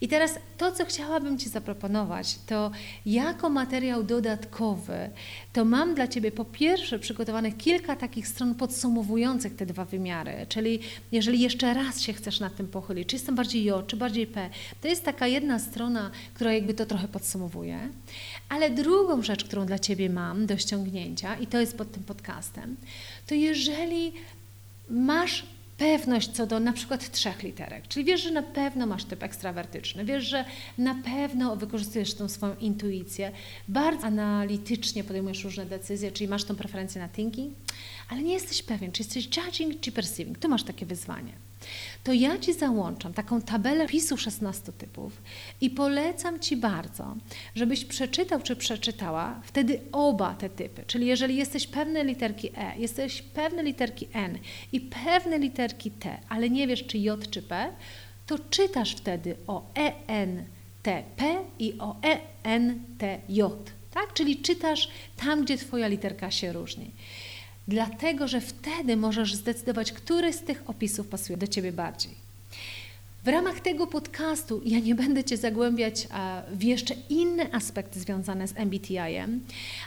I 0.01 0.07
teraz 0.07 0.39
to, 0.57 0.71
co 0.71 0.85
chciałabym 0.85 1.37
Ci 1.37 1.49
zaproponować, 1.49 2.35
to 2.47 2.71
jako 3.05 3.49
materiał 3.49 4.03
dodatkowy, 4.03 5.09
to 5.53 5.65
mam 5.65 5.95
dla 5.95 6.07
Ciebie 6.07 6.31
po 6.31 6.45
pierwsze 6.45 6.99
przygotowane 6.99 7.51
kilka 7.51 7.95
takich 7.95 8.27
stron 8.27 8.55
podsumowujących 8.55 9.55
te 9.55 9.65
dwa 9.65 9.85
wymiary, 9.85 10.45
czyli 10.49 10.79
jeżeli 11.11 11.39
jeszcze 11.39 11.73
raz 11.73 12.01
się 12.01 12.13
chcesz 12.13 12.39
nad 12.39 12.55
tym 12.55 12.67
pochylić, 12.67 13.09
czy 13.09 13.15
jestem 13.15 13.35
bardziej 13.35 13.63
J, 13.63 13.87
czy 13.87 13.97
bardziej 13.97 14.27
P, 14.27 14.49
to 14.81 14.87
jest 14.87 15.03
taka 15.03 15.27
jedna 15.27 15.59
strona, 15.59 16.11
która 16.33 16.53
jakby 16.53 16.73
to 16.73 16.85
trochę 16.85 17.07
podsumowuje. 17.07 17.79
Ale 18.49 18.69
drugą 18.69 19.21
rzecz, 19.21 19.43
którą 19.43 19.65
dla 19.65 19.79
Ciebie 19.79 20.09
mam 20.09 20.45
do 20.45 20.57
ściągnięcia, 20.57 21.35
i 21.35 21.47
to 21.47 21.59
jest 21.59 21.77
pod 21.77 21.91
tym 21.91 22.03
podcastem, 22.03 22.75
to 23.27 23.35
jeżeli 23.35 24.13
masz 24.89 25.45
pewność 25.81 26.31
co 26.31 26.47
do 26.47 26.59
na 26.59 26.73
przykład 26.73 27.11
trzech 27.11 27.43
literek, 27.43 27.87
czyli 27.87 28.05
wiesz, 28.05 28.23
że 28.23 28.31
na 28.31 28.43
pewno 28.43 28.85
masz 28.85 29.03
typ 29.03 29.23
ekstrawertyczny, 29.23 30.05
wiesz, 30.05 30.23
że 30.23 30.45
na 30.77 30.95
pewno 30.95 31.55
wykorzystujesz 31.55 32.13
tą 32.13 32.29
swoją 32.29 32.55
intuicję, 32.55 33.31
bardzo 33.67 34.07
analitycznie 34.07 35.03
podejmujesz 35.03 35.43
różne 35.43 35.65
decyzje, 35.65 36.11
czyli 36.11 36.27
masz 36.27 36.43
tą 36.43 36.55
preferencję 36.55 37.01
na 37.01 37.09
thinking, 37.09 37.53
ale 38.09 38.21
nie 38.21 38.33
jesteś 38.33 38.63
pewien, 38.63 38.91
czy 38.91 39.03
jesteś 39.03 39.29
judging, 39.37 39.81
czy 39.81 39.91
perceiving. 39.91 40.37
Tu 40.37 40.49
masz 40.49 40.63
takie 40.63 40.85
wyzwanie 40.85 41.33
to 42.03 42.13
ja 42.13 42.37
Ci 42.37 42.53
załączam 42.53 43.13
taką 43.13 43.41
tabelę 43.41 43.87
pisu 43.87 44.17
16 44.17 44.71
typów 44.71 45.21
i 45.61 45.69
polecam 45.69 46.39
Ci 46.39 46.57
bardzo, 46.57 47.15
żebyś 47.55 47.85
przeczytał 47.85 48.41
czy 48.41 48.55
przeczytała 48.55 49.41
wtedy 49.43 49.79
oba 49.91 50.33
te 50.33 50.49
typy. 50.49 50.83
Czyli 50.87 51.07
jeżeli 51.07 51.35
jesteś 51.35 51.67
pewny 51.67 52.03
literki 52.03 52.51
E, 52.57 52.77
jesteś 52.77 53.21
pewny 53.21 53.63
literki 53.63 54.07
N 54.13 54.37
i 54.71 54.81
pewne 54.81 55.39
literki 55.39 55.91
T, 55.91 56.17
ale 56.29 56.49
nie 56.49 56.67
wiesz 56.67 56.87
czy 56.87 56.97
J 56.97 57.29
czy 57.29 57.41
P, 57.41 57.69
to 58.27 58.39
czytasz 58.49 58.95
wtedy 58.95 59.35
o 59.47 59.63
ENTP 59.73 61.45
i 61.59 61.73
o 61.79 61.95
ENTJ. 62.43 63.41
Tak? 63.93 64.13
Czyli 64.13 64.37
czytasz 64.37 64.89
tam, 65.17 65.43
gdzie 65.43 65.57
Twoja 65.57 65.87
literka 65.87 66.31
się 66.31 66.53
różni 66.53 66.91
dlatego 67.67 68.27
że 68.27 68.41
wtedy 68.41 68.97
możesz 68.97 69.35
zdecydować, 69.35 69.91
który 69.91 70.33
z 70.33 70.43
tych 70.43 70.69
opisów 70.69 71.07
pasuje 71.07 71.37
do 71.37 71.47
Ciebie 71.47 71.71
bardziej. 71.71 72.20
W 73.23 73.27
ramach 73.27 73.59
tego 73.59 73.87
podcastu 73.87 74.61
ja 74.65 74.79
nie 74.79 74.95
będę 74.95 75.23
Cię 75.23 75.37
zagłębiać 75.37 76.07
w 76.53 76.63
jeszcze 76.63 76.95
inne 77.09 77.51
aspekty 77.51 77.99
związane 77.99 78.47
z 78.47 78.53
MBTI-em, 78.57 79.39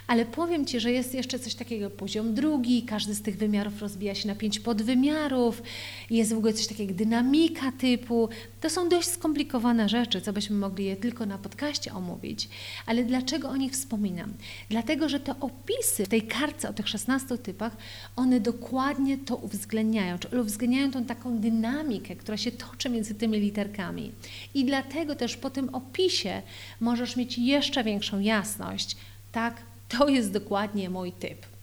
ale 0.07 0.25
powiem 0.25 0.65
Ci, 0.65 0.79
że 0.79 0.91
jest 0.91 1.13
jeszcze 1.13 1.39
coś 1.39 1.55
takiego 1.55 1.89
poziom 1.89 2.33
drugi, 2.33 2.83
każdy 2.83 3.15
z 3.15 3.21
tych 3.21 3.37
wymiarów 3.37 3.81
rozbija 3.81 4.15
się 4.15 4.27
na 4.27 4.35
pięć 4.35 4.59
podwymiarów, 4.59 5.61
jest 6.09 6.33
w 6.33 6.37
ogóle 6.37 6.53
coś 6.53 6.67
takiego 6.67 6.89
jak 6.89 6.97
dynamika 6.97 7.71
typu. 7.71 8.29
To 8.61 8.69
są 8.69 8.89
dość 8.89 9.07
skomplikowane 9.07 9.89
rzeczy, 9.89 10.21
co 10.21 10.33
byśmy 10.33 10.55
mogli 10.55 10.85
je 10.85 10.95
tylko 10.95 11.25
na 11.25 11.37
podcaście 11.37 11.93
omówić, 11.93 12.49
ale 12.85 13.03
dlaczego 13.03 13.49
o 13.49 13.57
nich 13.57 13.71
wspominam? 13.71 14.33
Dlatego, 14.69 15.09
że 15.09 15.19
te 15.19 15.39
opisy 15.39 16.05
w 16.05 16.09
tej 16.09 16.21
kartce 16.21 16.69
o 16.69 16.73
tych 16.73 16.89
16 16.89 17.37
typach, 17.37 17.77
one 18.15 18.39
dokładnie 18.39 19.17
to 19.17 19.35
uwzględniają, 19.35 20.19
czy 20.19 20.41
uwzględniają 20.41 20.91
tą 20.91 21.05
taką 21.05 21.37
dynamikę, 21.37 22.15
która 22.15 22.37
się 22.37 22.51
toczy 22.51 22.89
między 22.89 23.15
tymi 23.15 23.24
tymi 23.25 23.39
literkami. 23.39 24.11
I 24.53 24.65
dlatego 24.65 25.15
też 25.15 25.37
po 25.37 25.49
tym 25.49 25.75
opisie 25.75 26.41
możesz 26.79 27.15
mieć 27.15 27.37
jeszcze 27.37 27.83
większą 27.83 28.19
jasność. 28.19 28.97
Tak, 29.31 29.61
to 29.89 30.09
jest 30.09 30.31
dokładnie 30.31 30.89
mój 30.89 31.11
typ. 31.11 31.54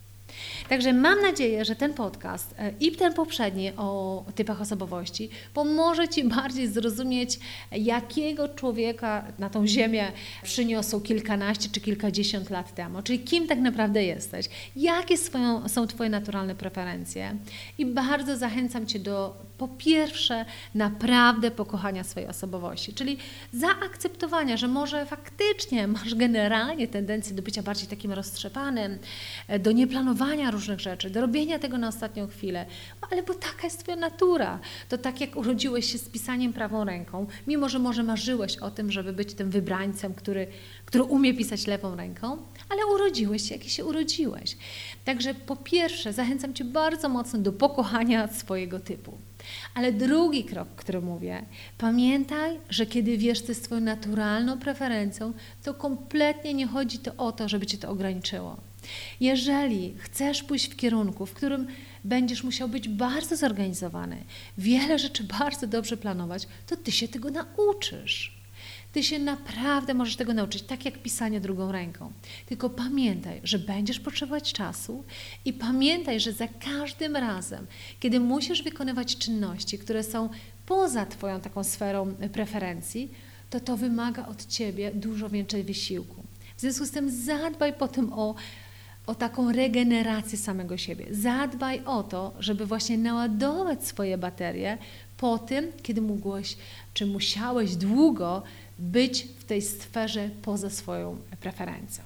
Także 0.69 0.93
mam 0.93 1.21
nadzieję, 1.21 1.65
że 1.65 1.75
ten 1.75 1.93
podcast 1.93 2.55
e, 2.59 2.73
i 2.79 2.91
ten 2.91 3.13
poprzedni 3.13 3.71
o 3.77 4.23
typach 4.35 4.61
osobowości 4.61 5.29
pomoże 5.53 6.07
Ci 6.07 6.23
bardziej 6.23 6.67
zrozumieć, 6.67 7.39
jakiego 7.71 8.49
człowieka 8.49 9.25
na 9.39 9.49
tą 9.49 9.67
ziemię 9.67 10.11
przyniosą 10.43 11.01
kilkanaście 11.01 11.69
czy 11.69 11.81
kilkadziesiąt 11.81 12.49
lat 12.49 12.75
temu, 12.75 13.01
czyli 13.01 13.19
kim 13.19 13.47
tak 13.47 13.59
naprawdę 13.59 14.03
jesteś, 14.03 14.45
jakie 14.75 15.17
swoją, 15.17 15.69
są 15.69 15.87
Twoje 15.87 16.09
naturalne 16.09 16.55
preferencje. 16.55 17.35
I 17.77 17.85
bardzo 17.85 18.37
zachęcam 18.37 18.87
Cię 18.87 18.99
do 18.99 19.35
po 19.57 19.67
pierwsze 19.67 20.45
naprawdę 20.75 21.51
pokochania 21.51 22.03
swojej 22.03 22.29
osobowości, 22.29 22.93
czyli 22.93 23.17
zaakceptowania, 23.53 24.57
że 24.57 24.67
może 24.67 25.05
faktycznie 25.05 25.87
masz 25.87 26.15
generalnie 26.15 26.87
tendencję 26.87 27.35
do 27.35 27.41
bycia 27.41 27.63
bardziej 27.63 27.87
takim 27.87 28.11
roztrzepanym, 28.11 28.97
e, 29.47 29.59
do 29.59 29.71
nieplanowania 29.71 30.22
wykonywania 30.23 30.51
różnych 30.51 30.79
rzeczy, 30.79 31.09
do 31.09 31.21
robienia 31.21 31.59
tego 31.59 31.77
na 31.77 31.87
ostatnią 31.87 32.27
chwilę, 32.27 32.65
ale 33.11 33.23
bo 33.23 33.33
taka 33.33 33.63
jest 33.63 33.79
Twoja 33.79 33.97
natura. 33.97 34.59
To 34.89 34.97
tak 34.97 35.21
jak 35.21 35.35
urodziłeś 35.35 35.91
się 35.91 35.97
z 35.97 36.09
pisaniem 36.09 36.53
prawą 36.53 36.85
ręką, 36.85 37.27
mimo 37.47 37.69
że 37.69 37.79
może 37.79 38.03
marzyłeś 38.03 38.57
o 38.57 38.71
tym, 38.71 38.91
żeby 38.91 39.13
być 39.13 39.33
tym 39.33 39.49
wybrańcem, 39.49 40.13
który, 40.13 40.47
który 40.85 41.03
umie 41.03 41.33
pisać 41.33 41.67
lewą 41.67 41.95
ręką, 41.95 42.37
ale 42.69 42.85
urodziłeś 42.85 43.49
się, 43.49 43.55
jak 43.55 43.63
się 43.63 43.85
urodziłeś. 43.85 44.57
Także 45.05 45.33
po 45.33 45.55
pierwsze, 45.55 46.13
zachęcam 46.13 46.53
Cię 46.53 46.63
bardzo 46.63 47.09
mocno 47.09 47.39
do 47.39 47.51
pokochania 47.51 48.27
swojego 48.27 48.79
typu. 48.79 49.17
Ale 49.75 49.91
drugi 49.91 50.43
krok, 50.43 50.67
który 50.75 51.01
mówię, 51.01 51.45
pamiętaj, 51.77 52.59
że 52.69 52.85
kiedy 52.85 53.17
wiesz, 53.17 53.41
co 53.41 53.47
jest 53.51 53.63
Twoją 53.63 53.81
naturalną 53.81 54.59
preferencją, 54.59 55.33
to 55.63 55.73
kompletnie 55.73 56.53
nie 56.53 56.67
chodzi 56.67 56.99
to 56.99 57.11
o 57.17 57.31
to, 57.31 57.49
żeby 57.49 57.65
Cię 57.65 57.77
to 57.77 57.89
ograniczyło. 57.89 58.72
Jeżeli 59.19 59.93
chcesz 59.97 60.43
pójść 60.43 60.67
w 60.67 60.75
kierunku, 60.75 61.25
w 61.25 61.33
którym 61.33 61.67
będziesz 62.03 62.43
musiał 62.43 62.69
być 62.69 62.89
bardzo 62.89 63.35
zorganizowany, 63.35 64.23
wiele 64.57 64.99
rzeczy 64.99 65.23
bardzo 65.23 65.67
dobrze 65.67 65.97
planować, 65.97 66.47
to 66.67 66.77
Ty 66.77 66.91
się 66.91 67.07
tego 67.07 67.29
nauczysz. 67.31 68.43
Ty 68.93 69.03
się 69.03 69.19
naprawdę 69.19 69.93
możesz 69.93 70.15
tego 70.15 70.33
nauczyć, 70.33 70.63
tak 70.63 70.85
jak 70.85 70.97
pisanie 70.97 71.41
drugą 71.41 71.71
ręką. 71.71 72.11
Tylko 72.45 72.69
pamiętaj, 72.69 73.41
że 73.43 73.59
będziesz 73.59 73.99
potrzebować 73.99 74.53
czasu 74.53 75.03
i 75.45 75.53
pamiętaj, 75.53 76.19
że 76.19 76.33
za 76.33 76.47
każdym 76.47 77.15
razem, 77.15 77.67
kiedy 77.99 78.19
musisz 78.19 78.63
wykonywać 78.63 79.17
czynności, 79.17 79.79
które 79.79 80.03
są 80.03 80.29
poza 80.65 81.05
Twoją 81.05 81.41
taką 81.41 81.63
sferą 81.63 82.15
preferencji, 82.33 83.11
to 83.49 83.59
to 83.59 83.77
wymaga 83.77 84.27
od 84.27 84.47
Ciebie 84.47 84.91
dużo 84.91 85.29
więcej 85.29 85.63
wysiłku. 85.63 86.23
W 86.57 86.61
związku 86.61 86.85
z 86.85 86.91
tym 86.91 87.11
zadbaj 87.11 87.73
potem 87.73 88.13
o 88.13 88.35
o 89.07 89.15
taką 89.15 89.51
regenerację 89.51 90.37
samego 90.37 90.77
siebie. 90.77 91.05
Zadbaj 91.11 91.81
o 91.85 92.03
to, 92.03 92.33
żeby 92.39 92.65
właśnie 92.65 92.97
naładować 92.97 93.87
swoje 93.87 94.17
baterie 94.17 94.77
po 95.17 95.37
tym, 95.37 95.71
kiedy 95.83 96.01
mogłeś, 96.01 96.57
czy 96.93 97.05
musiałeś 97.05 97.75
długo 97.75 98.43
być 98.79 99.27
w 99.39 99.43
tej 99.43 99.61
sferze 99.61 100.29
poza 100.41 100.69
swoją 100.69 101.17
preferencją. 101.41 102.03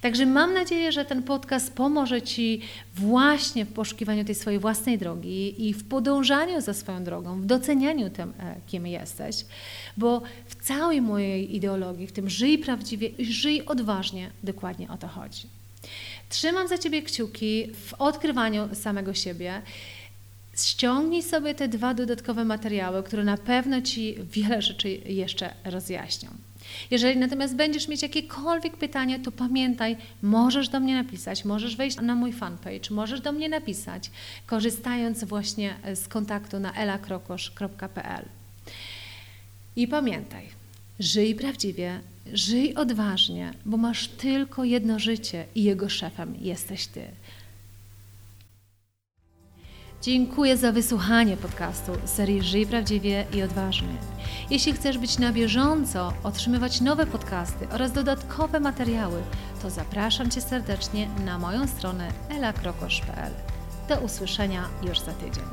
Także 0.00 0.26
mam 0.26 0.54
nadzieję, 0.54 0.92
że 0.92 1.04
ten 1.04 1.22
podcast 1.22 1.72
pomoże 1.72 2.22
Ci 2.22 2.60
właśnie 2.94 3.64
w 3.64 3.72
poszukiwaniu 3.72 4.24
tej 4.24 4.34
swojej 4.34 4.60
własnej 4.60 4.98
drogi 4.98 5.68
i 5.68 5.74
w 5.74 5.88
podążaniu 5.88 6.60
za 6.60 6.74
swoją 6.74 7.04
drogą, 7.04 7.40
w 7.40 7.46
docenianiu 7.46 8.10
tym, 8.10 8.32
e, 8.38 8.56
kim 8.66 8.86
jesteś, 8.86 9.44
bo 9.96 10.22
w 10.46 10.64
całej 10.64 11.00
mojej 11.02 11.56
ideologii, 11.56 12.06
w 12.06 12.12
tym 12.12 12.30
żyj 12.30 12.58
prawdziwie 12.58 13.08
i 13.08 13.32
żyj 13.32 13.66
odważnie, 13.66 14.30
dokładnie 14.42 14.88
o 14.88 14.96
to 14.96 15.08
chodzi. 15.08 15.46
Trzymam 16.34 16.68
za 16.68 16.78
Ciebie 16.78 17.02
kciuki 17.02 17.66
w 17.86 17.94
odkrywaniu 17.94 18.74
samego 18.74 19.14
siebie. 19.14 19.62
Ściągnij 20.56 21.22
sobie 21.22 21.54
te 21.54 21.68
dwa 21.68 21.94
dodatkowe 21.94 22.44
materiały, 22.44 23.02
które 23.02 23.24
na 23.24 23.36
pewno 23.36 23.82
Ci 23.82 24.16
wiele 24.32 24.62
rzeczy 24.62 24.88
jeszcze 25.06 25.54
rozjaśnią. 25.64 26.28
Jeżeli 26.90 27.18
natomiast 27.18 27.56
będziesz 27.56 27.88
mieć 27.88 28.02
jakiekolwiek 28.02 28.76
pytanie, 28.76 29.20
to 29.20 29.32
pamiętaj, 29.32 29.96
możesz 30.22 30.68
do 30.68 30.80
mnie 30.80 30.94
napisać, 30.94 31.44
możesz 31.44 31.76
wejść 31.76 32.00
na 32.00 32.14
mój 32.14 32.32
fanpage, 32.32 32.90
możesz 32.90 33.20
do 33.20 33.32
mnie 33.32 33.48
napisać, 33.48 34.10
korzystając 34.46 35.24
właśnie 35.24 35.74
z 35.94 36.08
kontaktu 36.08 36.60
na 36.60 36.72
elakrokosz.pl. 36.72 38.24
I 39.76 39.88
pamiętaj, 39.88 40.48
żyj 40.98 41.34
prawdziwie, 41.34 42.00
żyj 42.32 42.74
odważnie, 42.74 43.54
bo 43.64 43.76
masz 43.76 44.08
tylko 44.08 44.64
jedno 44.64 44.98
życie 44.98 45.46
i 45.54 45.62
jego 45.62 45.88
szefem 45.88 46.34
jesteś 46.40 46.86
Ty. 46.86 47.06
Dziękuję 50.02 50.56
za 50.56 50.72
wysłuchanie 50.72 51.36
podcastu 51.36 51.92
serii 52.04 52.42
Żyj 52.42 52.66
Prawdziwie 52.66 53.26
i 53.34 53.42
Odważnie. 53.42 53.96
Jeśli 54.50 54.72
chcesz 54.72 54.98
być 54.98 55.18
na 55.18 55.32
bieżąco, 55.32 56.12
otrzymywać 56.22 56.80
nowe 56.80 57.06
podcasty 57.06 57.68
oraz 57.68 57.92
dodatkowe 57.92 58.60
materiały, 58.60 59.22
to 59.62 59.70
zapraszam 59.70 60.30
Cię 60.30 60.40
serdecznie 60.40 61.08
na 61.24 61.38
moją 61.38 61.66
stronę 61.66 62.08
elakrokosz.pl. 62.28 63.32
Do 63.88 64.00
usłyszenia 64.00 64.68
już 64.82 65.00
za 65.00 65.12
tydzień. 65.12 65.44